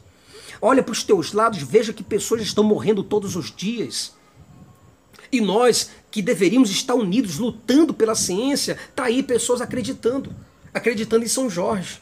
Olha 0.62 0.84
para 0.84 0.94
os 0.94 1.04
teus 1.04 1.34
lados, 1.34 1.62
veja 1.62 1.92
que 1.92 2.04
pessoas 2.04 2.42
estão 2.42 2.64
morrendo 2.64 3.04
todos 3.04 3.36
os 3.36 3.54
dias. 3.54 4.14
E 5.32 5.40
nós, 5.40 5.92
que 6.10 6.22
deveríamos 6.22 6.70
estar 6.70 6.94
unidos, 6.94 7.38
lutando 7.38 7.94
pela 7.94 8.16
ciência, 8.16 8.78
tá 8.96 9.06
aí 9.06 9.24
pessoas 9.24 9.62
acreditando, 9.62 10.34
acreditando 10.74 11.24
em 11.24 11.30
São 11.30 11.50
Jorge. 11.50 12.02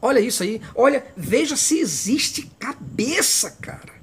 Olha 0.00 0.20
isso 0.20 0.42
aí, 0.42 0.62
olha, 0.74 1.04
veja 1.16 1.56
se 1.56 1.78
existe 1.78 2.50
cabeça, 2.58 3.50
cara. 3.60 4.00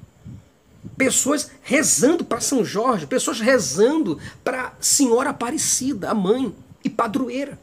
Pessoas 0.96 1.50
rezando 1.62 2.24
para 2.24 2.40
São 2.40 2.64
Jorge, 2.64 3.06
pessoas 3.06 3.40
rezando 3.40 4.18
para 4.44 4.74
Senhora 4.80 5.30
Aparecida, 5.30 6.10
a 6.10 6.14
mãe 6.14 6.54
e 6.84 6.90
padroeira. 6.90 7.58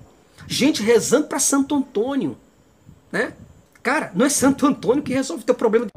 Gente 0.47 0.81
rezando 0.81 1.27
para 1.27 1.39
Santo 1.39 1.75
Antônio, 1.75 2.37
né? 3.11 3.33
Cara, 3.81 4.11
não 4.15 4.25
é 4.25 4.29
Santo 4.29 4.65
Antônio 4.65 5.03
que 5.03 5.13
resolve 5.13 5.43
o 5.43 5.45
teu 5.45 5.55
problema. 5.55 5.87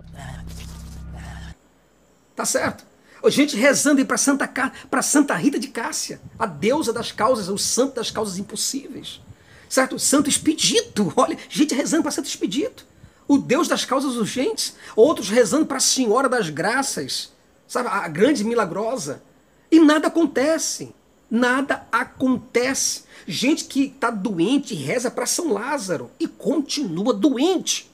Tá 2.37 2.45
certo? 2.45 2.85
Gente 3.27 3.57
rezando 3.57 4.05
para 4.07 4.17
Santa, 4.17 4.47
para 4.91 5.03
Santa 5.03 5.35
Rita 5.35 5.59
de 5.59 5.69
Cássia, 5.69 6.21
a 6.39 6.47
deusa 6.47 6.93
das 6.93 7.11
causas, 7.11 7.49
o 7.49 7.59
santo 7.59 7.97
das 7.97 8.11
causas 8.11 8.39
impossíveis. 8.39 9.21
Certo? 9.69 9.99
Santo 9.99 10.31
Expedito. 10.31 11.13
Olha, 11.17 11.37
gente 11.49 11.75
rezando 11.75 12.03
para 12.03 12.13
Santo 12.13 12.27
Expedito. 12.27 12.87
O 13.27 13.37
Deus 13.37 13.69
das 13.69 13.85
causas 13.85 14.17
urgentes. 14.17 14.75
Outros 14.97 15.29
rezando 15.29 15.67
para 15.67 15.77
a 15.77 15.81
Senhora 15.81 16.29
das 16.29 16.49
Graças. 16.49 17.33
Sabe? 17.67 17.89
A 17.89 18.09
grande 18.09 18.45
milagrosa. 18.45 19.23
E 19.71 19.79
nada 19.79 20.09
acontece. 20.09 20.95
Nada 21.31 21.87
acontece. 21.93 23.03
Gente 23.27 23.65
que 23.65 23.85
está 23.85 24.11
doente 24.11 24.75
reza 24.75 25.11
para 25.11 25.27
São 25.27 25.53
Lázaro 25.53 26.11
e 26.19 26.27
continua 26.27 27.13
doente. 27.13 27.88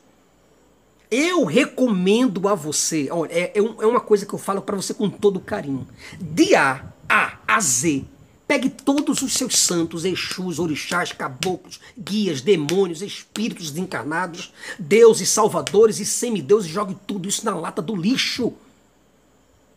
Eu 1.17 1.45
recomendo 1.45 2.49
a 2.49 2.57
você, 2.57 3.09
olha, 3.09 3.33
é, 3.33 3.53
é, 3.55 3.59
é 3.59 3.87
uma 3.87 4.01
coisa 4.01 4.27
que 4.27 4.35
eu 4.35 4.39
falo 4.39 4.61
para 4.61 4.75
você 4.75 4.93
com 4.93 5.09
todo 5.09 5.39
carinho. 5.39 5.87
De 6.21 6.57
A 6.57 6.93
a, 7.09 7.39
a 7.47 7.61
Z, 7.61 8.05
pegue 8.49 8.69
todos 8.69 9.23
os 9.23 9.33
seus 9.35 9.57
santos, 9.57 10.05
exus, 10.05 10.59
orixás, 10.59 11.12
caboclos, 11.12 11.79
guias, 11.97 12.41
demônios, 12.41 13.01
espíritos 13.01 13.71
desencarnados, 13.71 14.53
deuses, 14.77 15.29
salvadores 15.29 16.01
e 16.01 16.05
semideuses, 16.05 16.69
e 16.69 16.75
jogue 16.75 16.97
tudo 17.07 17.29
isso 17.29 17.45
na 17.45 17.55
lata 17.55 17.81
do 17.81 17.95
lixo. 17.95 18.53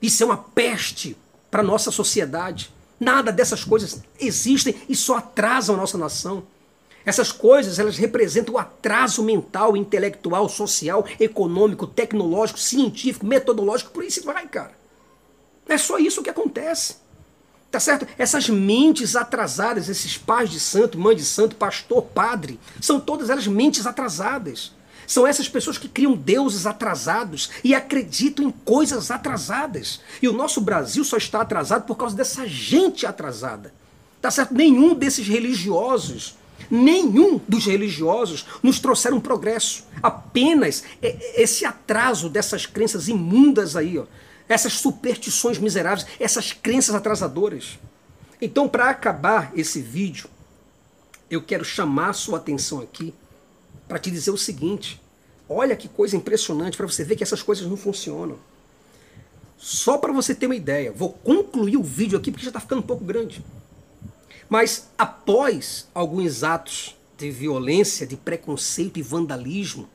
Isso 0.01 0.23
é 0.23 0.25
uma 0.25 0.37
peste 0.37 1.15
para 1.51 1.61
nossa 1.61 1.91
sociedade. 1.91 2.71
Nada 2.99 3.31
dessas 3.31 3.63
coisas 3.63 4.01
existem 4.19 4.73
e 4.89 4.95
só 4.95 5.17
atrasam 5.17 5.75
a 5.75 5.77
nossa 5.77 5.99
nação. 5.99 6.43
Essas 7.07 7.31
coisas, 7.31 7.79
elas 7.79 7.95
representam 7.95 8.55
o 8.55 8.57
atraso 8.57 9.23
mental, 9.23 9.77
intelectual, 9.77 10.49
social, 10.49 11.05
econômico, 11.17 11.87
tecnológico, 11.87 12.59
científico, 12.59 13.25
metodológico, 13.25 13.91
por 13.91 14.03
isso 14.03 14.25
vai, 14.25 14.45
cara. 14.45 14.73
É 15.69 15.77
só 15.77 15.97
isso 15.99 16.21
que 16.21 16.29
acontece. 16.29 16.97
Tá 17.71 17.79
certo? 17.79 18.05
Essas 18.17 18.49
mentes 18.49 19.15
atrasadas, 19.15 19.87
esses 19.87 20.17
pais 20.17 20.49
de 20.49 20.59
santo, 20.59 20.99
mãe 20.99 21.15
de 21.15 21.23
santo, 21.23 21.55
pastor, 21.55 22.01
padre, 22.01 22.59
são 22.81 22.99
todas 22.99 23.29
elas 23.29 23.47
mentes 23.47 23.87
atrasadas. 23.87 24.73
São 25.07 25.25
essas 25.25 25.47
pessoas 25.47 25.77
que 25.77 25.87
criam 25.87 26.11
deuses 26.11 26.65
atrasados 26.65 27.51
e 27.63 27.73
acreditam 27.73 28.43
em 28.43 28.51
coisas 28.51 29.11
atrasadas. 29.11 30.01
E 30.21 30.27
o 30.27 30.33
nosso 30.33 30.59
Brasil 30.59 31.05
só 31.05 31.15
está 31.15 31.39
atrasado 31.39 31.85
por 31.85 31.95
causa 31.95 32.17
dessa 32.17 32.45
gente 32.45 33.05
atrasada. 33.05 33.73
Tá 34.21 34.29
certo? 34.29 34.53
Nenhum 34.53 34.93
desses 34.93 35.25
religiosos, 35.25 36.35
nenhum 36.69 37.39
dos 37.47 37.65
religiosos 37.65 38.45
nos 38.61 38.79
trouxeram 38.79 39.19
progresso. 39.19 39.85
Apenas 40.01 40.83
esse 41.01 41.65
atraso 41.65 42.29
dessas 42.29 42.65
crenças 42.65 43.07
imundas 43.07 43.75
aí, 43.75 43.97
ó, 43.97 44.05
essas 44.49 44.73
superstições 44.73 45.57
miseráveis, 45.57 46.07
essas 46.19 46.53
crenças 46.53 46.95
atrasadoras. 46.95 47.79
Então, 48.41 48.67
para 48.67 48.89
acabar 48.89 49.51
esse 49.55 49.81
vídeo, 49.81 50.29
eu 51.29 51.41
quero 51.41 51.65
chamar 51.65 52.13
sua 52.13 52.37
atenção 52.37 52.79
aqui 52.79 53.13
para 53.87 53.99
te 53.99 54.11
dizer 54.11 54.31
o 54.31 54.37
seguinte: 54.37 55.01
olha 55.49 55.75
que 55.75 55.87
coisa 55.87 56.15
impressionante 56.15 56.77
para 56.77 56.87
você 56.87 57.03
ver 57.03 57.15
que 57.15 57.23
essas 57.23 57.41
coisas 57.41 57.67
não 57.67 57.77
funcionam. 57.77 58.37
Só 59.57 59.97
para 59.97 60.13
você 60.13 60.35
ter 60.35 60.45
uma 60.45 60.55
ideia, 60.55 60.91
vou 60.91 61.11
concluir 61.11 61.77
o 61.77 61.83
vídeo 61.83 62.17
aqui 62.17 62.31
porque 62.31 62.45
já 62.45 62.51
está 62.51 62.59
ficando 62.59 62.79
um 62.79 62.85
pouco 62.85 63.03
grande. 63.03 63.43
Mas 64.49 64.89
após 64.97 65.87
alguns 65.93 66.43
atos 66.43 66.95
de 67.17 67.31
violência, 67.31 68.05
de 68.07 68.15
preconceito 68.15 68.97
e 68.97 69.01
vandalismo, 69.01 69.89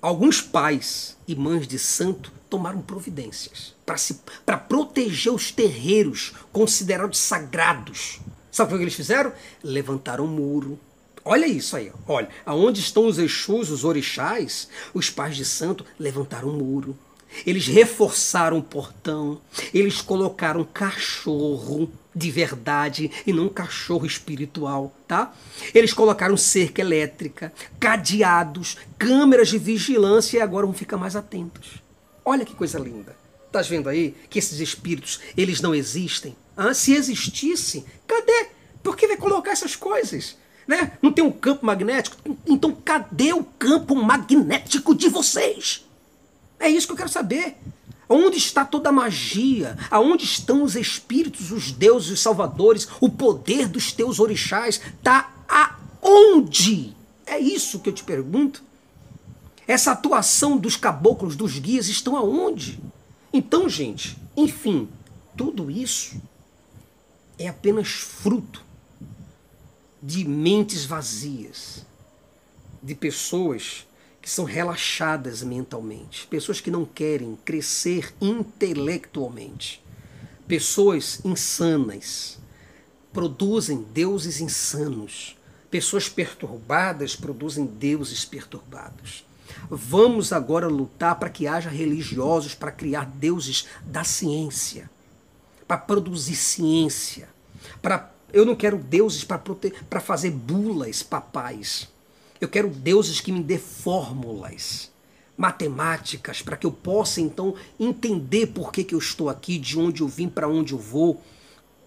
alguns 0.00 0.40
pais 0.40 1.16
e 1.26 1.34
mães 1.34 1.66
de 1.66 1.78
santo 1.78 2.32
tomaram 2.48 2.80
providências 2.80 3.74
para 4.44 4.56
proteger 4.56 5.32
os 5.32 5.50
terreiros 5.50 6.34
considerados 6.52 7.18
sagrados. 7.18 8.20
Sabe 8.50 8.74
o 8.74 8.76
que 8.76 8.84
eles 8.84 8.94
fizeram? 8.94 9.32
Levantaram 9.62 10.24
um 10.24 10.28
muro, 10.28 10.78
Olha 11.30 11.46
isso 11.46 11.76
aí, 11.76 11.92
olha. 12.06 12.26
Aonde 12.46 12.80
estão 12.80 13.06
os 13.06 13.18
Exus, 13.18 13.68
os 13.68 13.84
orixás, 13.84 14.66
os 14.94 15.10
pais 15.10 15.36
de 15.36 15.44
santo 15.44 15.84
levantaram 15.98 16.48
um 16.48 16.56
muro. 16.56 16.98
Eles 17.46 17.66
reforçaram 17.66 18.58
o 18.58 18.62
portão. 18.62 19.40
Eles 19.72 20.00
colocaram 20.00 20.64
cachorro 20.64 21.90
de 22.14 22.30
verdade 22.30 23.10
e 23.26 23.32
não 23.32 23.48
cachorro 23.48 24.04
espiritual, 24.06 24.92
tá? 25.06 25.32
Eles 25.72 25.92
colocaram 25.92 26.36
cerca 26.36 26.80
elétrica, 26.80 27.52
cadeados, 27.78 28.76
câmeras 28.98 29.48
de 29.48 29.58
vigilância 29.58 30.38
e 30.38 30.40
agora 30.40 30.66
vão 30.66 30.74
ficar 30.74 30.96
mais 30.96 31.14
atentos. 31.14 31.82
Olha 32.24 32.44
que 32.44 32.54
coisa 32.54 32.78
linda. 32.78 33.16
Estás 33.46 33.68
vendo 33.68 33.88
aí 33.88 34.14
que 34.28 34.38
esses 34.38 34.60
espíritos, 34.60 35.20
eles 35.36 35.60
não 35.60 35.74
existem? 35.74 36.36
Ah, 36.56 36.74
se 36.74 36.92
existissem, 36.92 37.84
cadê? 38.06 38.48
Por 38.82 38.96
que 38.96 39.06
vai 39.06 39.16
colocar 39.16 39.52
essas 39.52 39.76
coisas? 39.76 40.36
né? 40.68 40.92
Não 41.00 41.10
tem 41.10 41.24
um 41.24 41.32
campo 41.32 41.64
magnético? 41.64 42.16
Então 42.46 42.70
cadê 42.70 43.32
o 43.32 43.42
campo 43.42 43.96
magnético 43.96 44.94
de 44.94 45.08
vocês? 45.08 45.87
É 46.58 46.68
isso 46.68 46.86
que 46.86 46.92
eu 46.92 46.96
quero 46.96 47.08
saber. 47.08 47.56
Onde 48.08 48.38
está 48.38 48.64
toda 48.64 48.88
a 48.88 48.92
magia? 48.92 49.76
Aonde 49.90 50.24
estão 50.24 50.62
os 50.62 50.74
espíritos, 50.74 51.52
os 51.52 51.70
deuses, 51.70 52.10
os 52.10 52.20
salvadores, 52.20 52.88
o 53.00 53.08
poder 53.10 53.68
dos 53.68 53.92
teus 53.92 54.18
orixás? 54.18 54.80
Está 54.98 55.30
aonde? 55.46 56.96
É 57.26 57.38
isso 57.38 57.80
que 57.80 57.90
eu 57.90 57.92
te 57.92 58.02
pergunto. 58.02 58.62
Essa 59.66 59.92
atuação 59.92 60.56
dos 60.56 60.76
caboclos, 60.76 61.36
dos 61.36 61.58
guias, 61.58 61.88
estão 61.88 62.16
aonde? 62.16 62.80
Então, 63.30 63.68
gente, 63.68 64.16
enfim, 64.34 64.88
tudo 65.36 65.70
isso 65.70 66.16
é 67.38 67.46
apenas 67.46 67.88
fruto 67.88 68.64
de 70.02 70.24
mentes 70.24 70.86
vazias, 70.86 71.84
de 72.82 72.94
pessoas 72.94 73.86
que 74.28 74.34
são 74.34 74.44
relaxadas 74.44 75.42
mentalmente, 75.42 76.26
pessoas 76.26 76.60
que 76.60 76.70
não 76.70 76.84
querem 76.84 77.34
crescer 77.46 78.12
intelectualmente, 78.20 79.82
pessoas 80.46 81.24
insanas 81.24 82.38
produzem 83.10 83.86
deuses 83.90 84.42
insanos, 84.42 85.34
pessoas 85.70 86.10
perturbadas 86.10 87.16
produzem 87.16 87.64
deuses 87.64 88.26
perturbados. 88.26 89.24
Vamos 89.70 90.30
agora 90.30 90.68
lutar 90.68 91.18
para 91.18 91.30
que 91.30 91.46
haja 91.46 91.70
religiosos 91.70 92.54
para 92.54 92.70
criar 92.70 93.06
deuses 93.06 93.66
da 93.82 94.04
ciência, 94.04 94.90
para 95.66 95.78
produzir 95.78 96.36
ciência, 96.36 97.30
para 97.80 98.12
eu 98.30 98.44
não 98.44 98.54
quero 98.54 98.76
deuses 98.76 99.24
para 99.24 100.00
fazer 100.00 100.32
bulas 100.32 101.02
papais. 101.02 101.88
Eu 102.40 102.48
quero 102.48 102.68
deuses 102.68 103.20
que 103.20 103.32
me 103.32 103.42
dê 103.42 103.58
fórmulas 103.58 104.90
matemáticas 105.36 106.42
para 106.42 106.56
que 106.56 106.66
eu 106.66 106.72
possa 106.72 107.20
então 107.20 107.54
entender 107.78 108.48
por 108.48 108.72
que, 108.72 108.82
que 108.82 108.94
eu 108.94 108.98
estou 108.98 109.28
aqui, 109.28 109.56
de 109.56 109.78
onde 109.78 110.02
eu 110.02 110.08
vim, 110.08 110.28
para 110.28 110.48
onde 110.48 110.72
eu 110.72 110.78
vou, 110.78 111.22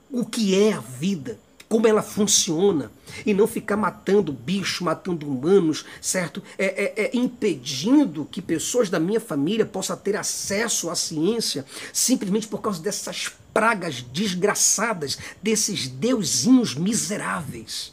o 0.10 0.26
que 0.26 0.56
é 0.56 0.74
a 0.74 0.80
vida, 0.80 1.38
como 1.68 1.88
ela 1.88 2.02
funciona, 2.02 2.92
e 3.26 3.34
não 3.34 3.48
ficar 3.48 3.76
matando 3.76 4.32
bicho, 4.32 4.86
matando 4.86 5.30
humanos, 5.30 5.86
certo? 6.02 6.42
É, 6.58 6.66
é, 6.66 7.06
é 7.06 7.12
impedindo 7.14 8.28
que 8.30 8.42
pessoas 8.42 8.90
da 8.90 9.00
minha 9.00 9.20
família 9.20 9.66
possam 9.66 9.98
ter 9.98 10.16
acesso 10.16 10.90
à 10.90 10.96
ciência 10.96 11.66
simplesmente 11.92 12.48
por 12.48 12.62
causa 12.62 12.82
dessas 12.82 13.32
pragas 13.54 14.02
desgraçadas 14.02 15.18
desses 15.44 15.88
deusinhos 15.88 16.74
miseráveis. 16.76 17.91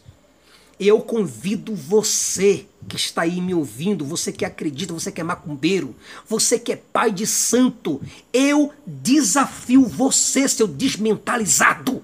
Eu 0.79 1.01
convido 1.01 1.75
você 1.75 2.67
que 2.89 2.97
está 2.97 3.23
aí 3.23 3.41
me 3.41 3.53
ouvindo, 3.53 4.05
você 4.05 4.33
que 4.33 4.45
acredita, 4.45 4.95
você 4.95 5.11
que 5.11 5.21
é 5.21 5.25
macumbeiro, 5.25 5.95
você 6.27 6.59
que 6.59 6.73
é 6.73 6.77
pai 6.77 7.11
de 7.11 7.27
santo, 7.27 8.01
eu 8.33 8.73
desafio 8.87 9.85
você, 9.85 10.49
seu 10.49 10.69
desmentalizado, 10.69 12.03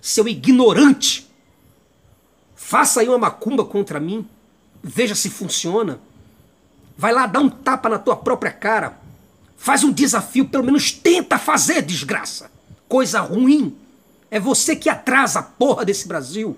seu 0.00 0.26
ignorante. 0.26 1.30
Faça 2.56 3.00
aí 3.00 3.08
uma 3.08 3.18
macumba 3.18 3.64
contra 3.64 4.00
mim, 4.00 4.26
veja 4.82 5.14
se 5.14 5.30
funciona. 5.30 6.00
Vai 6.96 7.12
lá 7.12 7.26
dar 7.26 7.40
um 7.40 7.48
tapa 7.48 7.88
na 7.88 7.98
tua 7.98 8.16
própria 8.16 8.52
cara. 8.52 8.98
Faz 9.56 9.84
um 9.84 9.92
desafio, 9.92 10.48
pelo 10.48 10.64
menos 10.64 10.90
tenta 10.90 11.38
fazer, 11.38 11.82
desgraça. 11.82 12.50
Coisa 12.88 13.20
ruim. 13.20 13.76
É 14.30 14.40
você 14.40 14.76
que 14.76 14.88
atrasa 14.88 15.38
a 15.38 15.42
porra 15.42 15.84
desse 15.84 16.06
Brasil. 16.06 16.56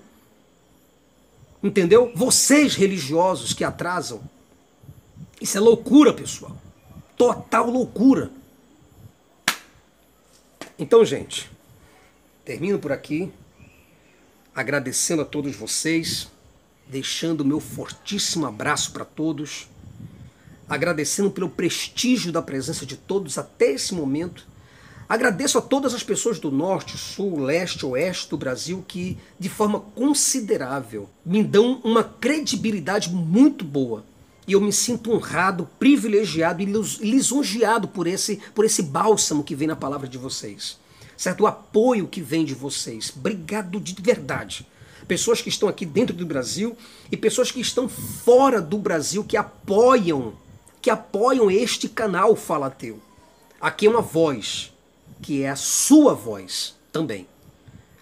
Entendeu? 1.63 2.11
Vocês 2.13 2.75
religiosos 2.75 3.53
que 3.53 3.63
atrasam. 3.63 4.21
Isso 5.39 5.57
é 5.57 5.61
loucura, 5.61 6.13
pessoal. 6.13 6.55
Total 7.17 7.69
loucura. 7.69 8.29
Então, 10.77 11.05
gente, 11.05 11.49
termino 12.43 12.77
por 12.77 12.91
aqui, 12.91 13.31
agradecendo 14.53 15.21
a 15.21 15.25
todos 15.25 15.55
vocês, 15.55 16.27
deixando 16.85 17.41
o 17.41 17.45
meu 17.45 17.61
fortíssimo 17.61 18.45
abraço 18.45 18.91
para 18.91 19.05
todos 19.05 19.67
agradecendo 20.67 21.29
pelo 21.29 21.49
prestígio 21.49 22.31
da 22.31 22.41
presença 22.41 22.85
de 22.85 22.97
todos 22.97 23.37
até 23.37 23.71
esse 23.71 23.93
momento. 23.93 24.47
Agradeço 25.07 25.57
a 25.57 25.61
todas 25.61 25.93
as 25.93 26.03
pessoas 26.03 26.39
do 26.39 26.51
norte, 26.51 26.97
sul, 26.97 27.39
leste, 27.39 27.85
oeste 27.85 28.29
do 28.29 28.37
Brasil 28.37 28.83
que, 28.87 29.17
de 29.39 29.49
forma 29.49 29.79
considerável, 29.79 31.09
me 31.25 31.43
dão 31.43 31.81
uma 31.83 32.03
credibilidade 32.03 33.09
muito 33.09 33.65
boa. 33.65 34.05
E 34.47 34.53
eu 34.53 34.61
me 34.61 34.73
sinto 34.73 35.11
honrado, 35.11 35.69
privilegiado 35.79 36.61
e 36.61 36.65
lisonjeado 36.65 37.87
por 37.87 38.07
esse, 38.07 38.39
por 38.53 38.65
esse 38.65 38.83
bálsamo 38.83 39.43
que 39.43 39.55
vem 39.55 39.67
na 39.67 39.75
palavra 39.75 40.07
de 40.07 40.17
vocês. 40.17 40.77
Certo? 41.15 41.41
O 41.41 41.47
apoio 41.47 42.07
que 42.07 42.21
vem 42.21 42.43
de 42.43 42.53
vocês. 42.53 43.13
Obrigado 43.15 43.79
de 43.79 43.95
verdade. 44.01 44.67
Pessoas 45.07 45.41
que 45.41 45.49
estão 45.49 45.69
aqui 45.69 45.85
dentro 45.85 46.15
do 46.15 46.25
Brasil 46.25 46.75
e 47.11 47.17
pessoas 47.17 47.51
que 47.51 47.59
estão 47.59 47.87
fora 47.87 48.61
do 48.61 48.77
Brasil 48.77 49.23
que 49.23 49.37
apoiam 49.37 50.33
que 50.81 50.89
apoiam 50.89 51.49
este 51.49 51.87
canal 51.87 52.35
Fala 52.35 52.69
Teu. 52.69 52.99
Aqui 53.61 53.85
é 53.85 53.89
uma 53.89 54.01
voz, 54.01 54.72
que 55.23 55.41
é 55.41 55.49
a 55.49 55.55
sua 55.55 56.13
voz 56.13 56.75
também. 56.91 57.25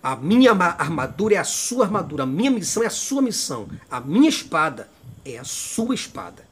A 0.01 0.15
minha 0.15 0.51
armadura 0.51 1.35
é 1.35 1.37
a 1.37 1.43
sua 1.43 1.85
armadura, 1.85 2.23
a 2.23 2.25
minha 2.25 2.49
missão 2.49 2.81
é 2.81 2.87
a 2.87 2.89
sua 2.89 3.21
missão, 3.21 3.69
a 3.89 4.01
minha 4.01 4.27
espada 4.27 4.89
é 5.23 5.37
a 5.37 5.43
sua 5.43 5.93
espada. 5.93 6.43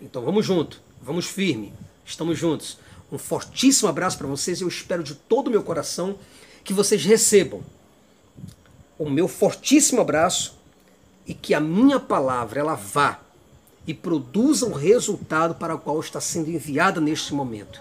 Então 0.00 0.22
vamos 0.22 0.46
junto, 0.46 0.80
vamos 1.02 1.26
firme, 1.26 1.74
estamos 2.04 2.38
juntos. 2.38 2.78
Um 3.10 3.18
fortíssimo 3.18 3.88
abraço 3.88 4.16
para 4.16 4.28
vocês 4.28 4.60
e 4.60 4.64
eu 4.64 4.68
espero 4.68 5.02
de 5.02 5.16
todo 5.16 5.48
o 5.48 5.50
meu 5.50 5.64
coração 5.64 6.16
que 6.62 6.72
vocês 6.72 7.04
recebam 7.04 7.62
o 8.98 9.10
meu 9.10 9.26
fortíssimo 9.26 10.00
abraço 10.00 10.56
e 11.26 11.34
que 11.34 11.52
a 11.52 11.60
minha 11.60 11.98
palavra 11.98 12.60
ela 12.60 12.74
vá 12.74 13.20
e 13.86 13.92
produza 13.92 14.66
o 14.66 14.72
resultado 14.72 15.56
para 15.56 15.74
o 15.74 15.78
qual 15.78 15.98
está 15.98 16.20
sendo 16.20 16.50
enviada 16.50 17.00
neste 17.00 17.34
momento, 17.34 17.80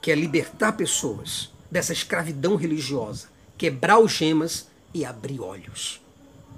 que 0.00 0.10
é 0.10 0.14
libertar 0.14 0.72
pessoas 0.72 1.50
dessa 1.70 1.92
escravidão 1.92 2.56
religiosa 2.56 3.28
quebrar 3.58 3.94
algemas 3.94 4.68
e 4.94 5.04
abrir 5.04 5.40
olhos. 5.40 6.00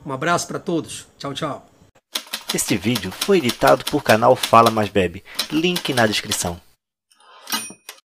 Um 0.04 0.12
abraço 0.12 0.46
para 0.46 0.58
todos. 0.58 1.06
Tchau, 1.18 1.34
tchau. 1.34 1.70
Este 2.54 2.76
vídeo 2.76 3.10
foi 3.10 3.38
editado 3.38 3.84
por 3.84 4.02
canal 4.02 4.36
Fala 4.36 4.70
Mais 4.70 4.88
Bebe. 4.88 5.24
Link 5.50 5.92
na 5.94 6.06
descrição. 6.06 6.60